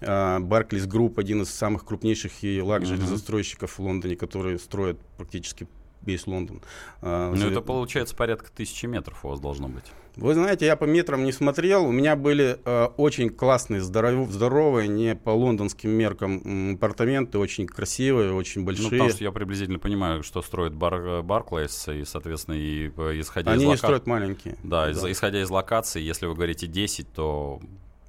Barclays 0.00 0.86
Group— 0.88 1.14
один 1.16 1.42
из 1.42 1.50
самых 1.50 1.84
крупнейших 1.84 2.42
и 2.42 2.60
лакжери 2.60 3.00
застройщиков 3.00 3.78
в 3.78 3.82
Лондоне, 3.82 4.16
которые 4.16 4.58
строят 4.58 4.98
практически 5.16 5.68
весь 6.06 6.26
Лондон. 6.26 6.62
Ну, 7.02 7.34
это 7.34 7.60
получается 7.60 8.14
порядка 8.16 8.50
тысячи 8.50 8.86
метров 8.86 9.24
у 9.24 9.28
вас 9.28 9.40
должно 9.40 9.68
быть. 9.68 9.84
Вы 10.16 10.32
знаете, 10.32 10.64
я 10.64 10.76
по 10.76 10.84
метрам 10.84 11.22
не 11.22 11.32
смотрел. 11.32 11.84
У 11.84 11.92
меня 11.92 12.16
были 12.16 12.58
э, 12.64 12.84
очень 12.96 13.28
классные, 13.28 13.82
здоров, 13.82 14.30
здоровые, 14.30 14.88
не 14.88 15.14
по 15.14 15.28
лондонским 15.30 15.90
меркам 15.90 16.74
апартаменты, 16.76 17.38
очень 17.38 17.66
красивые, 17.66 18.32
очень 18.32 18.64
большие. 18.64 18.84
Ну, 18.84 18.90
потому 18.90 19.10
что 19.10 19.24
я 19.24 19.30
приблизительно 19.30 19.78
понимаю, 19.78 20.22
что 20.22 20.40
строит 20.40 20.72
бар, 20.72 21.22
Барклайс, 21.22 21.88
и, 21.88 22.04
соответственно, 22.06 22.54
и 22.54 22.88
исходя 23.20 23.52
Они 23.52 23.64
из 23.64 23.66
локаций... 23.66 23.86
строят 23.86 24.06
маленькие. 24.06 24.56
Да, 24.62 24.90
да. 24.90 25.12
исходя 25.12 25.42
из 25.42 25.50
локации, 25.50 26.00
если 26.00 26.24
вы 26.24 26.34
говорите 26.34 26.66
10, 26.66 27.12
то 27.12 27.60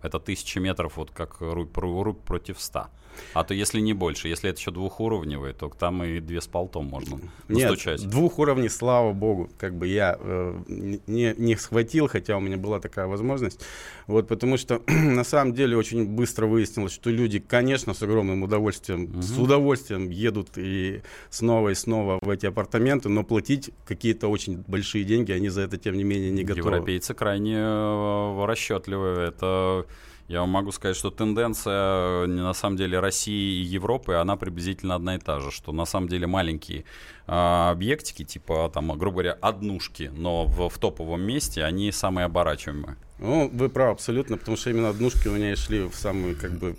Это 0.01 0.19
тысяча 0.19 0.61
метров, 0.61 0.95
вот 0.95 1.11
как 1.11 1.41
рубь, 1.41 1.77
рубь 1.77 2.21
против 2.21 2.61
ста. 2.61 2.89
А 3.33 3.43
то 3.43 3.53
если 3.53 3.79
не 3.79 3.93
больше, 3.93 4.27
если 4.27 4.49
это 4.49 4.59
еще 4.59 4.71
двухуровневый, 4.71 5.53
то 5.53 5.69
там 5.69 6.03
и 6.03 6.19
две 6.19 6.41
с 6.41 6.47
полтом 6.47 6.85
можно 6.85 7.19
настучать. 7.47 8.01
Нет, 8.01 8.09
двух 8.09 8.39
уровней, 8.39 8.69
слава 8.69 9.13
богу, 9.13 9.49
как 9.57 9.75
бы 9.75 9.87
я 9.87 10.17
э, 10.19 10.61
не, 10.67 11.33
не 11.37 11.55
схватил, 11.55 12.07
хотя 12.07 12.37
у 12.37 12.39
меня 12.39 12.57
была 12.57 12.79
такая 12.79 13.07
возможность. 13.07 13.61
Вот, 14.07 14.27
потому 14.27 14.57
что 14.57 14.81
на 14.87 15.23
самом 15.23 15.53
деле 15.53 15.77
очень 15.77 16.05
быстро 16.05 16.47
выяснилось, 16.47 16.93
что 16.93 17.09
люди, 17.09 17.39
конечно, 17.39 17.93
с 17.93 18.01
огромным 18.01 18.43
удовольствием, 18.43 19.03
угу. 19.05 19.21
с 19.21 19.37
удовольствием 19.37 20.09
едут 20.09 20.57
и 20.57 21.01
снова 21.29 21.69
и 21.69 21.75
снова 21.75 22.19
в 22.21 22.29
эти 22.29 22.45
апартаменты, 22.45 23.09
но 23.09 23.23
платить 23.23 23.71
какие-то 23.85 24.27
очень 24.27 24.63
большие 24.67 25.03
деньги 25.03 25.31
они 25.31 25.49
за 25.49 25.61
это, 25.61 25.77
тем 25.77 25.95
не 25.95 26.03
менее, 26.03 26.31
не 26.31 26.43
готовы. 26.43 26.69
Европейцы 26.69 27.13
крайне 27.13 27.57
э, 27.57 28.45
расчетливы. 28.45 29.07
Это 29.07 29.85
я 30.27 30.41
вам 30.41 30.49
могу 30.49 30.71
сказать, 30.71 30.97
что 30.97 31.09
тенденция 31.09 32.23
э, 32.23 32.25
на 32.27 32.53
самом 32.53 32.75
деле 32.75 32.99
России 32.99 33.61
и 33.61 33.63
Европы, 33.63 34.15
она 34.15 34.35
приблизительно 34.35 34.95
одна 34.95 35.15
и 35.15 35.19
та 35.19 35.39
же, 35.39 35.51
что 35.51 35.71
на 35.71 35.85
самом 35.85 36.09
деле 36.09 36.27
маленькие 36.27 36.83
а, 37.27 37.71
объектики, 37.71 38.25
типа 38.25 38.69
там, 38.73 38.87
грубо 38.97 39.21
говоря, 39.21 39.37
однушки, 39.41 40.11
но 40.13 40.45
в, 40.45 40.69
в 40.69 40.77
топовом 40.79 41.21
месте, 41.21 41.63
они 41.63 41.91
самые 41.91 42.25
оборачиваемые. 42.25 42.97
Ну, 43.19 43.49
вы 43.51 43.69
правы 43.69 43.91
абсолютно, 43.91 44.37
потому 44.37 44.57
что 44.57 44.69
именно 44.69 44.89
однушки 44.89 45.27
у 45.27 45.31
меня 45.31 45.53
и 45.53 45.55
шли 45.55 45.87
в 45.87 45.95
самый, 45.95 46.35
как 46.35 46.51
бы, 46.51 46.75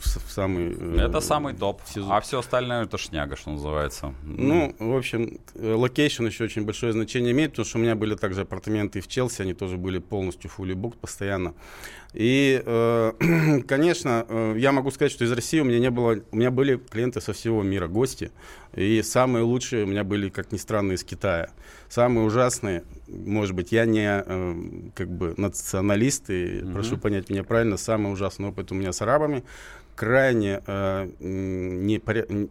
в 0.00 0.30
самый... 0.30 0.76
Э, 0.78 1.06
это 1.08 1.20
самый 1.20 1.54
топ, 1.54 1.80
сезон. 1.86 2.12
а 2.12 2.20
все 2.20 2.38
остальное 2.38 2.84
это 2.84 2.98
шняга, 2.98 3.36
что 3.36 3.50
называется. 3.50 4.14
Ну, 4.22 4.74
в 4.78 4.96
общем, 4.96 5.38
location 5.54 6.26
еще 6.26 6.44
очень 6.44 6.64
большое 6.64 6.92
значение 6.92 7.32
имеет, 7.32 7.52
потому 7.52 7.66
что 7.66 7.78
у 7.78 7.80
меня 7.80 7.94
были 7.94 8.14
также 8.14 8.42
апартаменты 8.42 9.00
в 9.00 9.08
Челси, 9.08 9.42
они 9.42 9.54
тоже 9.54 9.76
были 9.76 9.98
полностью 9.98 10.50
fully 10.50 10.74
booked 10.74 10.98
постоянно. 10.98 11.54
И, 12.14 12.62
э, 12.64 13.62
конечно, 13.68 14.24
э, 14.28 14.54
я 14.56 14.72
могу 14.72 14.90
сказать, 14.90 15.12
что 15.12 15.24
из 15.24 15.32
России 15.32 15.60
у 15.60 15.64
меня 15.64 15.78
не 15.78 15.90
было, 15.90 16.18
у 16.30 16.36
меня 16.36 16.50
были 16.50 16.76
клиенты 16.76 17.20
со 17.20 17.32
всего 17.32 17.62
мира, 17.62 17.86
гости, 17.86 18.30
и 18.74 19.02
самые 19.02 19.42
лучшие 19.42 19.84
у 19.84 19.86
меня 19.86 20.04
были, 20.04 20.30
как 20.30 20.52
ни 20.52 20.56
странно, 20.56 20.92
из 20.92 21.04
Китая. 21.04 21.50
Самые 21.88 22.24
ужасные, 22.24 22.84
может 23.08 23.54
быть, 23.54 23.72
я 23.72 23.84
не 23.84 24.06
э, 24.24 24.90
как 24.94 25.10
бы 25.10 25.34
националист, 25.36 26.30
и 26.30 26.32
mm-hmm. 26.32 26.72
прошу 26.72 26.96
понять 26.96 27.28
меня 27.28 27.44
правильно, 27.44 27.76
самый 27.76 28.12
ужасный 28.12 28.48
опыт 28.48 28.72
у 28.72 28.74
меня 28.74 28.92
с 28.92 29.02
арабами, 29.02 29.44
крайне 29.98 30.62
э, 30.64 31.10
не, 31.18 32.00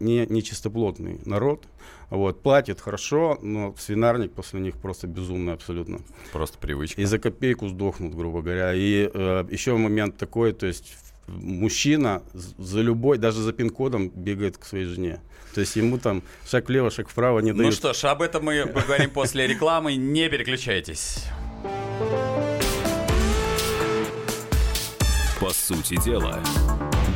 не, 0.00 0.26
нечистоплотный 0.26 1.18
народ. 1.24 1.64
Вот, 2.10 2.42
платит 2.42 2.80
хорошо, 2.80 3.38
но 3.42 3.74
свинарник 3.78 4.32
после 4.32 4.60
них 4.60 4.76
просто 4.76 5.06
безумный 5.06 5.54
абсолютно. 5.54 6.00
Просто 6.32 6.58
привычка. 6.58 7.00
И 7.00 7.04
за 7.06 7.18
копейку 7.18 7.68
сдохнут, 7.68 8.14
грубо 8.14 8.42
говоря. 8.42 8.74
И 8.74 9.10
э, 9.12 9.44
еще 9.50 9.76
момент 9.76 10.18
такой, 10.18 10.52
то 10.52 10.66
есть 10.66 10.94
мужчина 11.26 12.22
за 12.34 12.82
любой, 12.82 13.16
даже 13.16 13.40
за 13.40 13.52
пин-кодом 13.52 14.10
бегает 14.10 14.58
к 14.58 14.64
своей 14.66 14.84
жене. 14.84 15.20
То 15.54 15.62
есть 15.62 15.74
ему 15.76 15.98
там 15.98 16.22
шаг 16.46 16.68
влево, 16.68 16.90
шаг 16.90 17.08
вправо 17.08 17.40
не 17.40 17.52
ну 17.52 17.58
дают. 17.58 17.72
Ну 17.72 17.76
что 17.76 17.94
ж, 17.94 18.04
об 18.04 18.20
этом 18.20 18.44
мы 18.44 18.66
поговорим 18.66 19.10
после 19.10 19.46
рекламы. 19.46 19.96
Не 19.96 20.28
переключайтесь. 20.28 21.24
По 25.40 25.50
сути 25.50 25.96
дела, 26.04 26.42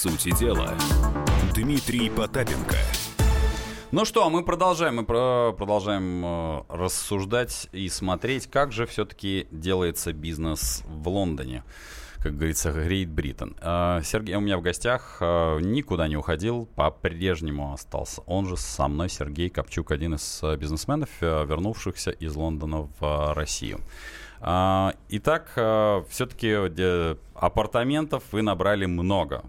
Сути 0.00 0.34
дела, 0.34 0.72
Дмитрий 1.54 2.08
Потапенко. 2.08 2.76
Ну 3.92 4.06
что, 4.06 4.30
мы 4.30 4.42
продолжаем, 4.42 4.96
мы 4.96 5.04
продолжаем 5.04 6.24
э, 6.24 6.62
рассуждать 6.70 7.68
и 7.72 7.86
смотреть, 7.90 8.46
как 8.46 8.72
же 8.72 8.86
все-таки 8.86 9.46
делается 9.50 10.14
бизнес 10.14 10.82
в 10.86 11.06
Лондоне 11.06 11.64
как 12.22 12.34
говорится, 12.34 12.70
Great 12.70 13.08
Britain. 13.14 13.54
Э, 13.60 14.02
Сергей 14.02 14.36
у 14.36 14.40
меня 14.40 14.56
в 14.56 14.62
гостях 14.62 15.18
э, 15.20 15.60
никуда 15.60 16.08
не 16.08 16.16
уходил, 16.16 16.64
по-прежнему 16.76 17.74
остался. 17.74 18.22
Он 18.22 18.46
же 18.46 18.56
со 18.56 18.88
мной 18.88 19.10
Сергей 19.10 19.50
Копчук, 19.50 19.90
один 19.90 20.14
из 20.14 20.42
бизнесменов, 20.58 21.10
вернувшихся 21.20 22.10
из 22.10 22.34
Лондона 22.34 22.88
в 22.98 23.34
Россию. 23.34 23.80
Итак, 24.40 25.50
все-таки 26.08 26.56
апартаментов 27.34 28.24
вы 28.32 28.40
набрали 28.40 28.86
много 28.86 29.44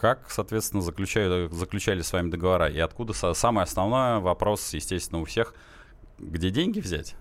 как, 0.00 0.30
соответственно, 0.30 0.82
заключали, 0.82 1.48
заключали 1.52 2.02
с 2.02 2.12
вами 2.12 2.30
договора? 2.30 2.68
И 2.68 2.78
откуда 2.78 3.12
самый 3.12 3.64
основной 3.64 4.20
вопрос, 4.20 4.72
естественно, 4.72 5.20
у 5.20 5.24
всех, 5.24 5.54
где 6.18 6.50
деньги 6.50 6.80
взять? 6.80 7.16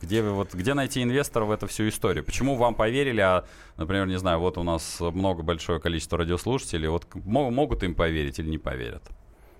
Где, 0.00 0.22
вы, 0.22 0.30
вот, 0.30 0.54
где 0.54 0.74
найти 0.74 1.02
инвестора 1.02 1.44
в 1.44 1.50
эту 1.50 1.66
всю 1.66 1.88
историю? 1.88 2.24
Почему 2.24 2.56
вам 2.56 2.74
поверили, 2.74 3.20
а, 3.20 3.44
например, 3.76 4.06
не 4.06 4.18
знаю, 4.18 4.38
вот 4.38 4.56
у 4.56 4.62
нас 4.62 4.98
много, 5.00 5.42
большое 5.42 5.78
количество 5.78 6.18
радиослушателей, 6.18 6.88
вот 6.88 7.06
могут 7.14 7.82
им 7.82 7.94
поверить 7.94 8.38
или 8.38 8.48
не 8.48 8.58
поверят? 8.58 9.02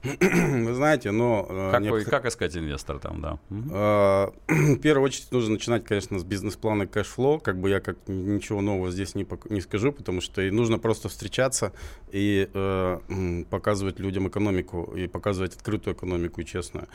Вы 0.20 0.74
знаете, 0.74 1.10
но... 1.10 1.46
Э, 1.48 1.70
как, 1.72 1.82
необх... 1.82 2.04
как 2.04 2.26
искать 2.26 2.56
инвестора 2.56 2.98
там, 2.98 3.20
да? 3.20 3.38
Э, 3.50 4.30
в 4.48 4.78
первую 4.78 5.04
очередь 5.04 5.30
нужно 5.30 5.52
начинать, 5.54 5.84
конечно, 5.84 6.18
с 6.18 6.24
бизнес-плана 6.24 6.86
cash 6.86 7.09
flow. 7.09 7.38
Как 7.38 7.58
бы 7.58 7.68
я 7.68 7.80
как 7.80 7.96
ничего 8.06 8.62
нового 8.62 8.90
здесь 8.90 9.14
не, 9.14 9.26
не 9.50 9.60
скажу, 9.60 9.92
потому 9.92 10.20
что 10.20 10.40
и 10.40 10.50
нужно 10.50 10.78
просто 10.78 11.08
встречаться 11.08 11.72
и 12.10 12.48
э, 12.52 13.44
показывать 13.50 14.00
людям 14.00 14.28
экономику, 14.28 14.84
и 14.96 15.06
показывать 15.06 15.54
открытую 15.54 15.94
экономику 15.94 16.40
и 16.40 16.46
честную. 16.46 16.88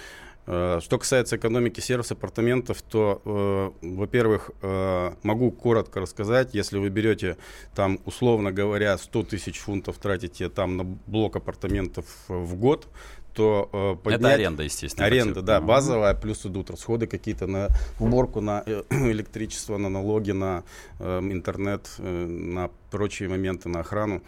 Э, 0.47 0.79
что 0.81 0.99
касается 0.99 1.37
экономики 1.37 1.79
сервис 1.79 2.11
апартаментов, 2.11 2.81
то, 2.81 3.21
э, 3.25 3.71
во-первых, 3.81 4.51
э, 4.61 5.13
могу 5.23 5.51
коротко 5.51 5.99
рассказать, 5.99 6.53
если 6.53 6.77
вы 6.77 6.89
берете 6.89 7.37
там, 7.73 7.99
условно 8.05 8.51
говоря, 8.51 8.97
100 8.97 9.23
тысяч 9.23 9.59
фунтов 9.59 9.97
тратите 9.97 10.49
там 10.49 10.77
на 10.77 10.83
блок 10.83 11.35
апартаментов 11.35 12.05
в 12.27 12.55
год, 12.55 12.87
то 13.35 13.69
э, 13.73 13.95
поднять... 14.01 14.21
Это 14.21 14.33
аренда, 14.33 14.63
естественно. 14.63 15.05
Аренда, 15.05 15.41
да, 15.41 15.59
базовая, 15.59 16.13
плюс 16.15 16.45
идут 16.45 16.69
расходы 16.69 17.05
какие-то 17.05 17.47
на 17.47 17.67
уборку, 17.99 18.39
на 18.39 18.63
э, 18.65 18.83
электричество, 18.89 19.77
на 19.77 19.89
налоги, 19.89 20.31
на 20.31 20.63
э, 20.99 21.19
интернет, 21.19 21.89
э, 21.97 22.25
на 22.25 22.69
прочие 22.91 23.27
моменты, 23.27 23.67
на 23.67 23.81
охрану. 23.81 24.21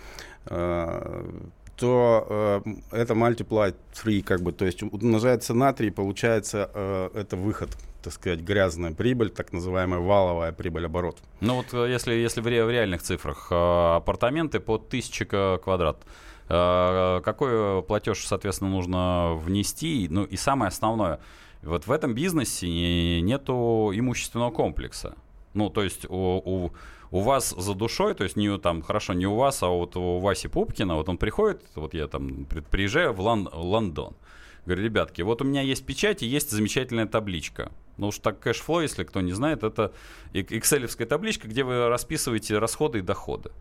Э, 0.45 1.25
то 1.77 2.63
э, 2.65 2.71
это 2.91 3.13
multiply 3.13 3.73
3, 4.01 4.21
как 4.23 4.41
бы, 4.41 4.51
то 4.51 4.65
есть 4.65 4.83
умножается 4.83 5.53
на 5.53 5.73
3, 5.73 5.91
получается 5.91 6.69
э, 6.73 7.09
это 7.13 7.37
выход, 7.37 7.69
так 8.03 8.13
сказать, 8.13 8.39
грязная 8.39 8.93
прибыль, 8.93 9.29
так 9.29 9.53
называемая 9.53 9.99
валовая 9.99 10.51
прибыль 10.51 10.85
оборот. 10.85 11.19
Ну 11.39 11.55
вот 11.55 11.73
э, 11.73 11.91
если, 11.91 12.13
если 12.13 12.41
в, 12.41 12.47
ре, 12.47 12.65
в 12.65 12.69
реальных 12.69 13.03
цифрах, 13.03 13.47
э, 13.51 13.55
апартаменты 13.95 14.59
по 14.59 14.75
1000 14.75 15.59
квадрат, 15.63 15.97
э, 16.49 17.21
какой 17.23 17.83
платеж, 17.83 18.25
соответственно, 18.25 18.71
нужно 18.71 19.35
внести? 19.35 20.07
Ну 20.09 20.23
и 20.23 20.35
самое 20.35 20.69
основное, 20.69 21.19
вот 21.61 21.85
в 21.85 21.91
этом 21.91 22.15
бизнесе 22.15 23.21
нету 23.21 23.91
имущественного 23.93 24.49
комплекса. 24.49 25.15
Ну, 25.53 25.69
то 25.69 25.83
есть 25.83 26.05
у, 26.09 26.41
у 26.43 26.71
у 27.11 27.21
вас 27.21 27.53
за 27.57 27.73
душой, 27.73 28.13
то 28.13 28.23
есть 28.23 28.35
не 28.35 28.57
там, 28.57 28.81
хорошо, 28.81 29.13
не 29.13 29.25
у 29.25 29.35
вас, 29.35 29.63
а 29.63 29.67
вот 29.67 29.95
у 29.95 30.19
Васи 30.19 30.47
Пупкина, 30.47 30.95
вот 30.95 31.09
он 31.09 31.17
приходит, 31.17 31.63
вот 31.75 31.93
я 31.93 32.07
там 32.07 32.45
приезжаю 32.45 33.13
в 33.13 33.19
Лон- 33.19 33.49
Лондон, 33.53 34.15
говорю, 34.65 34.83
ребятки, 34.83 35.21
вот 35.21 35.41
у 35.41 35.45
меня 35.45 35.61
есть 35.61 35.85
печать 35.85 36.23
и 36.23 36.27
есть 36.27 36.51
замечательная 36.51 37.07
табличка. 37.07 37.71
Ну 37.97 38.07
уж 38.07 38.19
так 38.19 38.39
cash 38.39 38.58
flow, 38.58 38.81
если 38.81 39.03
кто 39.03 39.21
не 39.21 39.31
знает, 39.31 39.63
это 39.63 39.91
Excel 40.33 41.05
табличка, 41.05 41.47
где 41.47 41.63
вы 41.63 41.87
расписываете 41.87 42.59
расходы 42.59 42.99
и 42.99 43.01
доходы. 43.01 43.51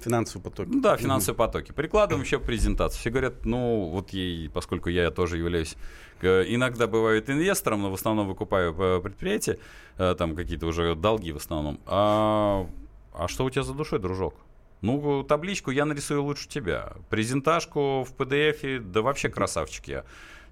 Финансовые 0.00 0.42
потоки. 0.42 0.68
Ну 0.68 0.80
да, 0.80 0.96
финансовые 0.96 1.36
потоки. 1.36 1.72
Прикладываем 1.72 2.24
еще 2.24 2.38
презентацию. 2.38 3.00
Все 3.00 3.10
говорят, 3.10 3.44
ну 3.44 3.88
вот 3.90 4.10
ей, 4.10 4.50
поскольку 4.50 4.90
я 4.90 5.10
тоже 5.10 5.38
являюсь 5.38 5.76
э, 6.20 6.44
иногда 6.48 6.86
бывает 6.86 7.30
инвестором, 7.30 7.82
но 7.82 7.90
в 7.90 7.94
основном 7.94 8.28
выкупаю 8.28 8.74
э, 8.78 9.00
предприятия, 9.00 9.58
э, 9.96 10.14
там 10.18 10.36
какие-то 10.36 10.66
уже 10.66 10.94
долги 10.94 11.32
в 11.32 11.36
основном. 11.36 11.80
А, 11.86 12.66
а 13.14 13.28
что 13.28 13.44
у 13.44 13.50
тебя 13.50 13.62
за 13.62 13.72
душой, 13.72 13.98
дружок? 13.98 14.34
Ну, 14.82 15.22
табличку 15.22 15.70
я 15.70 15.86
нарисую 15.86 16.22
лучше 16.22 16.48
тебя. 16.48 16.92
Презентажку 17.08 18.04
в 18.04 18.14
PDF, 18.18 18.80
да 18.80 19.00
вообще 19.00 19.30
красавчик 19.30 19.88
я. 19.88 20.04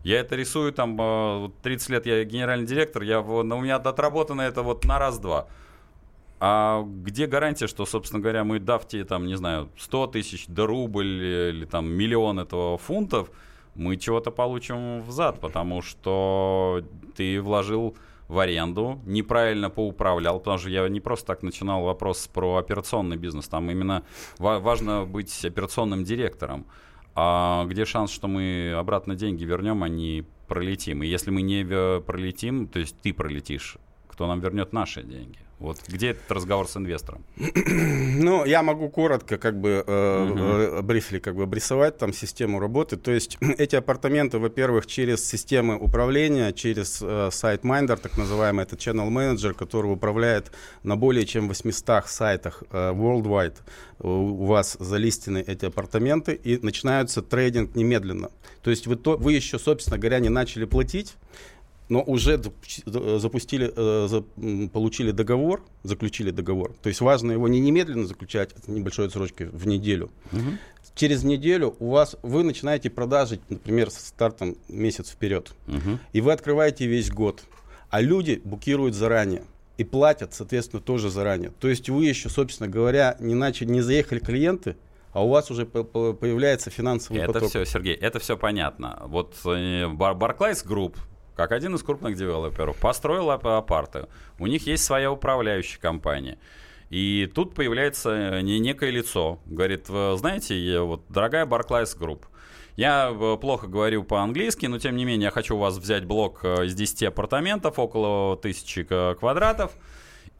Я 0.05 0.21
это 0.21 0.35
рисую 0.35 0.73
там 0.73 1.53
30 1.63 1.89
лет, 1.91 2.07
я 2.07 2.25
генеральный 2.25 2.67
директор, 2.67 3.03
я, 3.03 3.21
у 3.21 3.43
меня 3.43 3.77
отработано 3.77 4.41
это 4.41 4.63
вот 4.63 4.85
на 4.85 4.99
раз-два. 4.99 5.49
А 6.45 6.83
где 6.85 7.29
гарантия, 7.29 7.69
что, 7.69 7.87
собственно 7.87 8.21
говоря, 8.21 8.43
мы 8.43 8.59
дав 8.59 8.85
тебе, 8.89 9.05
там, 9.05 9.27
не 9.27 9.37
знаю, 9.37 9.69
100 9.79 10.09
тысяч, 10.09 10.47
да 10.49 10.67
рубль 10.67 11.07
или 11.07 11.65
там 11.67 11.89
миллион 11.89 12.41
этого 12.41 12.79
фунтов, 12.79 13.31
мы 13.77 13.97
чего-то 13.97 14.33
получим 14.33 15.03
взад, 15.03 15.39
потому 15.39 15.83
что 15.83 16.83
ты 17.15 17.41
вложил 17.41 17.97
в 18.27 18.41
аренду, 18.41 18.99
неправильно 19.07 19.71
поуправлял, 19.71 20.41
потому 20.41 20.59
что 20.59 20.69
я 20.69 20.89
не 20.89 20.99
просто 20.99 21.27
так 21.27 21.45
начинал 21.45 21.85
вопрос 21.85 22.27
про 22.27 22.57
операционный 22.57 23.17
бизнес, 23.17 23.47
там 23.47 23.71
именно 23.71 24.03
важно 24.39 25.05
быть 25.05 25.45
операционным 25.45 26.03
директором. 26.03 26.67
А 27.15 27.67
где 27.67 27.85
шанс, 27.85 28.11
что 28.11 28.27
мы 28.27 28.75
обратно 28.77 29.15
деньги 29.15 29.45
вернем, 29.45 29.85
а 29.85 29.89
не 29.89 30.25
пролетим? 30.49 31.05
И 31.05 31.07
если 31.07 31.31
мы 31.31 31.43
не 31.43 31.65
пролетим, 32.01 32.67
то 32.67 32.81
есть 32.81 32.97
ты 33.01 33.15
пролетишь, 33.15 33.77
кто 34.09 34.27
нам 34.27 34.41
вернет 34.41 34.73
наши 34.73 35.05
деньги? 35.05 35.39
Вот 35.63 35.79
где 35.87 36.09
этот 36.09 36.31
разговор 36.31 36.69
с 36.69 36.77
инвестором? 36.77 37.25
Ну, 38.23 38.45
я 38.45 38.63
могу 38.63 38.89
коротко, 38.89 39.39
как 39.39 39.59
бы, 39.61 39.83
э, 39.87 40.77
угу. 40.77 40.83
брифли, 40.83 41.19
как 41.19 41.35
бы, 41.35 41.45
обрисовать 41.45 41.99
там 41.99 42.13
систему 42.13 42.61
работы. 42.61 42.97
То 42.97 43.13
есть 43.13 43.39
эти 43.59 43.77
апартаменты, 43.77 44.39
во-первых, 44.39 44.87
через 44.87 45.25
системы 45.25 45.77
управления, 45.77 46.53
через 46.53 47.01
э, 47.01 47.31
сайт 47.33 47.65
Minder, 47.65 47.97
так 47.97 48.19
называемый, 48.19 48.65
это 48.65 48.77
channel 48.77 49.09
manager, 49.09 49.55
который 49.55 49.93
управляет 49.93 50.53
на 50.83 50.97
более 50.97 51.25
чем 51.27 51.49
800 51.49 52.07
сайтах 52.07 52.65
э, 52.71 52.93
worldwide. 52.93 53.57
У 54.01 54.47
вас 54.47 54.77
залистены 54.81 55.45
эти 55.47 55.67
апартаменты, 55.67 56.35
и 56.35 56.59
начинается 56.59 57.23
трейдинг 57.23 57.77
немедленно. 57.77 58.31
То 58.63 58.71
есть 58.71 58.87
вы, 58.87 58.97
то, 58.97 59.17
вы 59.17 59.33
еще, 59.33 59.59
собственно 59.59 59.99
говоря, 59.99 60.19
не 60.19 60.29
начали 60.29 60.65
платить, 60.65 61.15
но 61.89 62.03
уже 62.03 62.41
запустили, 62.87 63.73
э, 63.75 64.69
получили 64.69 65.11
договор, 65.11 65.63
заключили 65.83 66.31
договор. 66.31 66.73
То 66.83 66.89
есть 66.89 67.01
важно 67.01 67.33
его 67.33 67.49
не 67.49 67.61
немедленно 67.61 68.07
заключать, 68.07 68.53
это 68.53 68.71
небольшой 68.71 69.07
отсрочкой 69.07 69.49
в 69.49 69.67
неделю. 69.67 70.11
Угу. 70.33 70.41
Через 70.95 71.23
неделю 71.23 71.77
у 71.79 71.91
вас 71.91 72.17
вы 72.23 72.45
начинаете 72.45 72.91
продажи, 72.91 73.41
например, 73.49 73.91
с 73.91 74.09
стартом 74.09 74.57
месяц 74.69 75.11
вперед, 75.11 75.53
угу. 75.67 75.99
и 76.13 76.21
вы 76.21 76.33
открываете 76.33 76.87
весь 76.87 77.11
год, 77.11 77.43
а 77.91 78.01
люди 78.01 78.41
букируют 78.45 78.95
заранее 78.95 79.45
и 79.79 79.85
платят, 79.85 80.35
соответственно, 80.35 80.83
тоже 80.83 81.11
заранее. 81.11 81.53
То 81.61 81.69
есть 81.69 81.89
вы 81.89 82.05
еще, 82.05 82.29
собственно 82.29 82.69
говоря, 82.69 83.17
не 83.21 83.35
начали, 83.35 83.69
не 83.69 83.81
заехали 83.81 84.19
клиенты, 84.19 84.77
а 85.13 85.25
у 85.25 85.29
вас 85.29 85.51
уже 85.51 85.67
появляется 85.67 86.71
финансовый 86.71 87.19
это 87.19 87.27
поток. 87.33 87.43
Это 87.43 87.51
все, 87.51 87.65
Сергей, 87.65 87.95
это 87.95 88.19
все 88.19 88.37
понятно. 88.37 89.03
Вот 89.07 89.35
э, 89.45 89.85
Barclays 89.85 90.67
Group, 90.67 90.97
как 91.37 91.53
один 91.53 91.75
из 91.75 91.83
крупных 91.83 92.17
девелоперов, 92.17 92.77
построил 92.77 93.31
апарты. 93.31 94.07
У 94.39 94.47
них 94.47 94.67
есть 94.67 94.85
своя 94.85 95.11
управляющая 95.11 95.81
компания. 95.81 96.39
И 96.91 97.31
тут 97.35 97.55
появляется 97.55 98.11
э, 98.11 98.41
не 98.43 98.59
некое 98.59 98.91
лицо. 98.91 99.39
Говорит, 99.47 99.87
знаете, 99.87 100.81
вот, 100.81 101.05
дорогая 101.09 101.47
Barclays 101.47 101.99
Group, 101.99 102.25
я 102.77 103.11
э, 103.13 103.37
плохо 103.41 103.67
говорю 103.67 104.03
по-английски, 104.03 104.67
но 104.67 104.79
тем 104.79 104.97
не 104.97 105.05
менее 105.05 105.27
я 105.27 105.31
хочу 105.31 105.57
у 105.57 105.59
вас 105.59 105.77
взять 105.77 106.05
блок 106.05 106.41
э, 106.43 106.67
из 106.67 106.75
10 106.75 107.05
апартаментов, 107.05 107.79
около 107.79 108.37
тысячи 108.37 108.83
квадратов. 108.83 109.73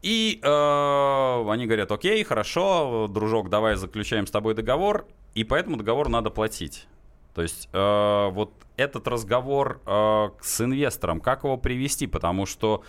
И 0.01 0.39
э, 0.41 1.45
они 1.49 1.65
говорят, 1.65 1.91
окей, 1.91 2.23
хорошо, 2.23 3.07
дружок, 3.07 3.49
давай 3.49 3.75
заключаем 3.75 4.27
с 4.27 4.31
тобой 4.31 4.53
договор, 4.53 5.05
и 5.35 5.43
по 5.43 5.55
этому 5.55 5.77
договору 5.77 6.09
надо 6.09 6.29
платить. 6.29 6.87
То 7.33 7.41
есть 7.41 7.69
э, 7.73 8.29
вот 8.31 8.53
этот 8.77 9.07
разговор 9.07 9.81
э, 9.85 10.29
с 10.41 10.61
инвестором, 10.61 11.19
как 11.19 11.43
его 11.43 11.57
привести, 11.57 12.07
потому 12.07 12.45
что 12.45 12.83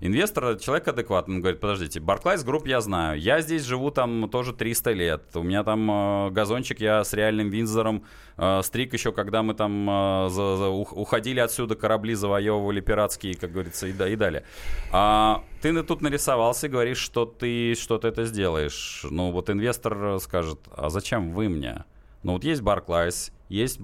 инвестор, 0.00 0.56
человек 0.58 0.88
адекватный, 0.88 1.36
он 1.36 1.40
говорит, 1.40 1.60
подождите, 1.60 2.00
Barclays 2.00 2.44
Group 2.44 2.68
я 2.68 2.80
знаю, 2.80 3.20
я 3.20 3.40
здесь 3.40 3.64
живу 3.64 3.90
там 3.90 4.28
тоже 4.30 4.52
300 4.52 4.92
лет, 4.92 5.22
у 5.34 5.42
меня 5.42 5.64
там 5.64 5.90
э, 5.90 6.30
газончик, 6.30 6.80
я 6.80 7.04
с 7.04 7.12
реальным 7.12 7.50
Винзором 7.50 8.04
э, 8.36 8.60
стриг 8.62 8.92
еще, 8.92 9.12
когда 9.12 9.42
мы 9.42 9.54
там 9.54 9.88
э, 9.88 10.28
за, 10.30 10.56
за, 10.56 10.68
уходили 10.68 11.40
отсюда, 11.40 11.74
корабли 11.74 12.14
завоевывали 12.14 12.80
пиратские, 12.80 13.34
как 13.34 13.52
говорится, 13.52 13.86
и, 13.86 13.92
да, 13.92 14.08
и 14.08 14.16
далее. 14.16 14.44
А, 14.92 15.44
ты 15.60 15.82
тут 15.82 16.02
нарисовался 16.02 16.66
и 16.66 16.70
говоришь, 16.70 16.98
что 16.98 17.26
ты 17.26 17.74
что-то 17.74 18.08
это 18.08 18.24
сделаешь. 18.24 19.04
Ну 19.10 19.30
вот 19.30 19.50
инвестор 19.50 20.20
скажет, 20.20 20.60
а 20.70 20.90
зачем 20.90 21.32
вы 21.32 21.48
мне? 21.48 21.84
Ну 22.22 22.32
вот 22.32 22.44
есть 22.44 22.62
Berkeley, 22.62 23.32
есть 23.48 23.80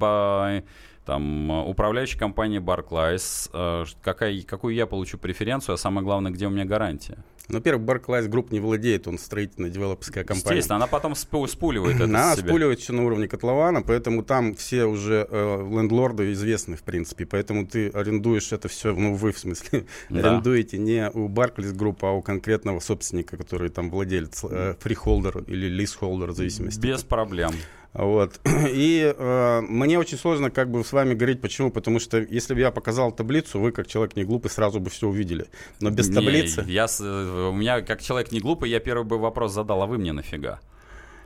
там, 1.05 1.51
управляющая 1.51 2.19
компания 2.19 2.61
Berkeley, 2.61 3.51
э, 3.53 3.85
какая, 4.03 4.41
какую 4.43 4.75
я 4.75 4.87
получу 4.87 5.19
преференцию, 5.19 5.75
а 5.75 5.77
самое 5.77 6.05
главное, 6.05 6.33
где 6.33 6.47
у 6.47 6.51
меня 6.51 6.65
гарантия? 6.65 7.19
Ну, 7.49 7.59
во-первых, 7.59 7.87
Berkeley 7.87 8.29
Group 8.31 8.49
не 8.51 8.61
владеет, 8.61 9.07
он 9.07 9.19
строительно-девелоперская 9.19 10.25
компания. 10.25 10.57
Естественно, 10.57 10.77
она 10.77 10.87
потом 10.87 11.15
спу 11.15 11.47
спуливает 11.47 11.97
это 11.97 12.05
Она 12.05 12.35
спуливает 12.37 12.81
все 12.81 12.95
на 12.95 13.05
уровне 13.05 13.29
котлована, 13.29 13.83
поэтому 13.83 14.23
там 14.23 14.55
все 14.55 14.87
уже 14.87 15.27
э, 15.31 15.69
лендлорды 15.71 16.33
известны, 16.33 16.77
в 16.77 16.83
принципе. 16.83 17.27
Поэтому 17.27 17.67
ты 17.67 17.91
арендуешь 17.91 18.51
это 18.53 18.69
все, 18.69 18.95
ну, 18.95 19.15
вы 19.15 19.33
в 19.33 19.39
смысле, 19.39 19.85
да. 20.09 20.21
арендуете 20.21 20.79
не 20.79 21.11
у 21.11 21.29
Berkeley 21.29 21.75
Group, 21.75 21.99
а 22.01 22.13
у 22.13 22.23
конкретного 22.23 22.81
собственника, 22.81 23.37
который 23.37 23.69
там 23.69 23.91
владелец, 23.91 24.43
э, 24.49 24.75
freeholder 24.81 25.41
или 25.47 25.69
leaseholder, 25.69 26.31
в 26.31 26.37
зависимости. 26.37 26.81
Без 26.81 27.03
проблем. 27.03 27.53
Вот. 27.95 28.41
И 28.71 29.15
э, 29.17 29.61
мне 29.63 29.99
очень 29.99 30.19
сложно 30.19 30.51
как 30.51 30.71
бы 30.71 30.85
с 30.85 30.93
вами 30.93 31.15
говорить, 31.15 31.41
почему, 31.41 31.71
потому 31.71 32.01
что 32.01 32.19
если 32.19 32.55
бы 32.55 32.61
я 32.61 32.71
показал 32.71 33.13
таблицу, 33.13 33.61
вы 33.61 33.71
как 33.71 33.87
человек 33.87 34.17
не 34.17 34.25
глупый 34.25 34.51
сразу 34.51 34.81
бы 34.81 34.91
все 34.91 35.09
увидели. 35.09 35.47
Но 35.81 35.91
без 35.91 36.09
не, 36.09 36.15
таблицы... 36.15 36.65
Я, 36.67 36.87
у 37.01 37.53
меня 37.53 37.81
как 37.83 38.03
человек 38.03 38.33
не 38.33 38.41
глупый, 38.41 38.69
я 38.69 38.81
первый 38.81 39.05
бы 39.05 39.19
вопрос 39.19 39.53
задал, 39.53 39.83
а 39.83 39.87
вы 39.87 39.99
мне 39.99 40.13
нафига? 40.13 40.61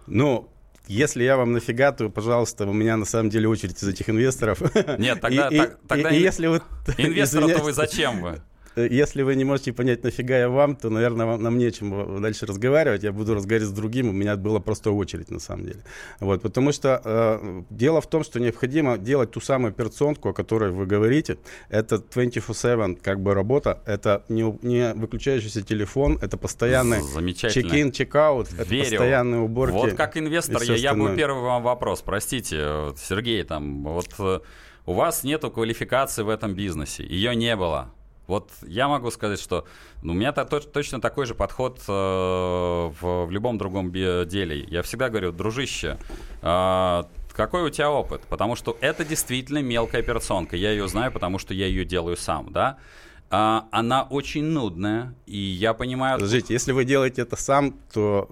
Ну, 0.07 0.51
если 0.87 1.25
я 1.25 1.39
вам 1.39 1.53
нафига, 1.53 1.93
то, 1.93 2.11
пожалуйста, 2.11 2.67
у 2.67 2.73
меня 2.73 2.97
на 2.99 3.07
самом 3.07 3.31
деле 3.31 3.49
очередь 3.49 3.83
из 3.83 3.89
этих 3.89 4.11
инвесторов. 4.11 4.61
Нет, 4.99 5.21
тогда, 5.23 5.49
и, 5.49 5.57
так, 5.57 5.79
тогда 5.89 6.11
и, 6.11 6.19
и 6.19 6.23
если 6.23 6.49
вы... 6.49 6.63
Инвестора-то 6.99 7.63
вы 7.63 7.73
зачем 7.73 8.21
вы? 8.21 8.43
Если 8.87 9.23
вы 9.23 9.37
не 9.37 9.45
можете 9.45 9.73
понять, 9.73 10.05
нафига 10.05 10.39
я 10.39 10.49
вам, 10.49 10.77
то, 10.77 10.91
наверное, 10.91 11.27
вам, 11.27 11.43
нам 11.43 11.59
нечем 11.59 12.21
дальше 12.23 12.47
разговаривать. 12.47 13.03
Я 13.03 13.13
буду 13.13 13.35
разговаривать 13.35 13.71
с 13.71 13.73
другим, 13.73 14.09
у 14.09 14.13
меня 14.13 14.37
была 14.37 14.61
просто 14.61 14.91
очередь, 14.91 15.31
на 15.31 15.41
самом 15.41 15.65
деле. 15.67 15.81
Вот, 16.21 16.43
потому 16.43 16.73
что 16.73 17.01
э, 17.05 17.63
дело 17.71 18.01
в 18.01 18.07
том, 18.07 18.25
что 18.25 18.41
необходимо 18.41 18.99
делать 18.99 19.31
ту 19.31 19.41
самую 19.41 19.71
операционку, 19.71 20.31
о 20.31 20.33
которой 20.33 20.71
вы 20.71 20.87
говорите. 20.87 21.39
Это 21.69 21.97
24-7 21.97 22.99
как 23.03 23.21
бы 23.21 23.35
работа, 23.35 23.83
это 23.87 24.25
не, 24.29 24.43
не 24.63 24.93
выключающийся 24.95 25.63
телефон, 25.63 26.19
это 26.21 26.37
постоянный 26.37 27.01
чек-ин, 27.35 27.93
чек-аут, 27.93 28.49
это 28.59 28.75
постоянные 28.75 29.41
уборки. 29.41 29.75
Вот 29.75 29.95
как 29.95 30.17
инвестор, 30.17 30.63
я, 30.63 30.75
я 30.75 30.95
бы 30.95 31.15
первый 31.17 31.43
вам 31.43 31.63
вопрос, 31.63 32.03
простите, 32.03 32.93
Сергей, 32.97 33.43
там, 33.45 33.85
вот 33.85 34.09
э, 34.19 34.41
у 34.87 34.93
вас 34.93 35.25
нету 35.25 35.51
квалификации 35.51 36.23
в 36.23 36.29
этом 36.29 36.55
бизнесе, 36.55 37.05
ее 37.05 37.35
не 37.37 37.57
было. 37.57 37.93
Вот 38.29 38.51
я 38.63 38.89
могу 38.89 39.11
сказать, 39.11 39.41
что 39.41 39.65
ну, 40.03 40.13
у 40.13 40.17
меня 40.17 40.31
-то, 40.31 40.61
точно 40.61 41.01
такой 41.01 41.25
же 41.25 41.35
подход 41.35 41.81
э, 41.89 41.91
в, 41.91 43.25
в 43.25 43.31
любом 43.31 43.57
другом 43.57 43.91
деле. 43.91 44.65
Я 44.69 44.83
всегда 44.83 45.09
говорю, 45.09 45.33
дружище, 45.33 45.99
э, 46.43 47.03
какой 47.33 47.63
у 47.63 47.71
тебя 47.71 47.91
опыт? 47.91 48.21
Потому 48.29 48.55
что 48.55 48.77
это 48.81 49.05
действительно 49.05 49.63
мелкая 49.63 50.03
операционка. 50.03 50.57
Я 50.57 50.73
ее 50.73 50.89
знаю, 50.89 51.11
потому 51.11 51.39
что 51.39 51.55
я 51.55 51.67
ее 51.67 51.87
делаю 51.87 52.17
сам, 52.17 52.53
да? 52.53 52.79
А, 53.31 53.69
она 53.73 54.05
очень 54.05 54.45
нудная, 54.45 55.15
и 55.27 55.37
я 55.37 55.75
понимаю... 55.75 56.17
Подождите, 56.17 56.55
если 56.55 56.73
вы 56.73 56.85
делаете 56.85 57.23
это 57.23 57.37
сам, 57.37 57.79
то 57.93 58.27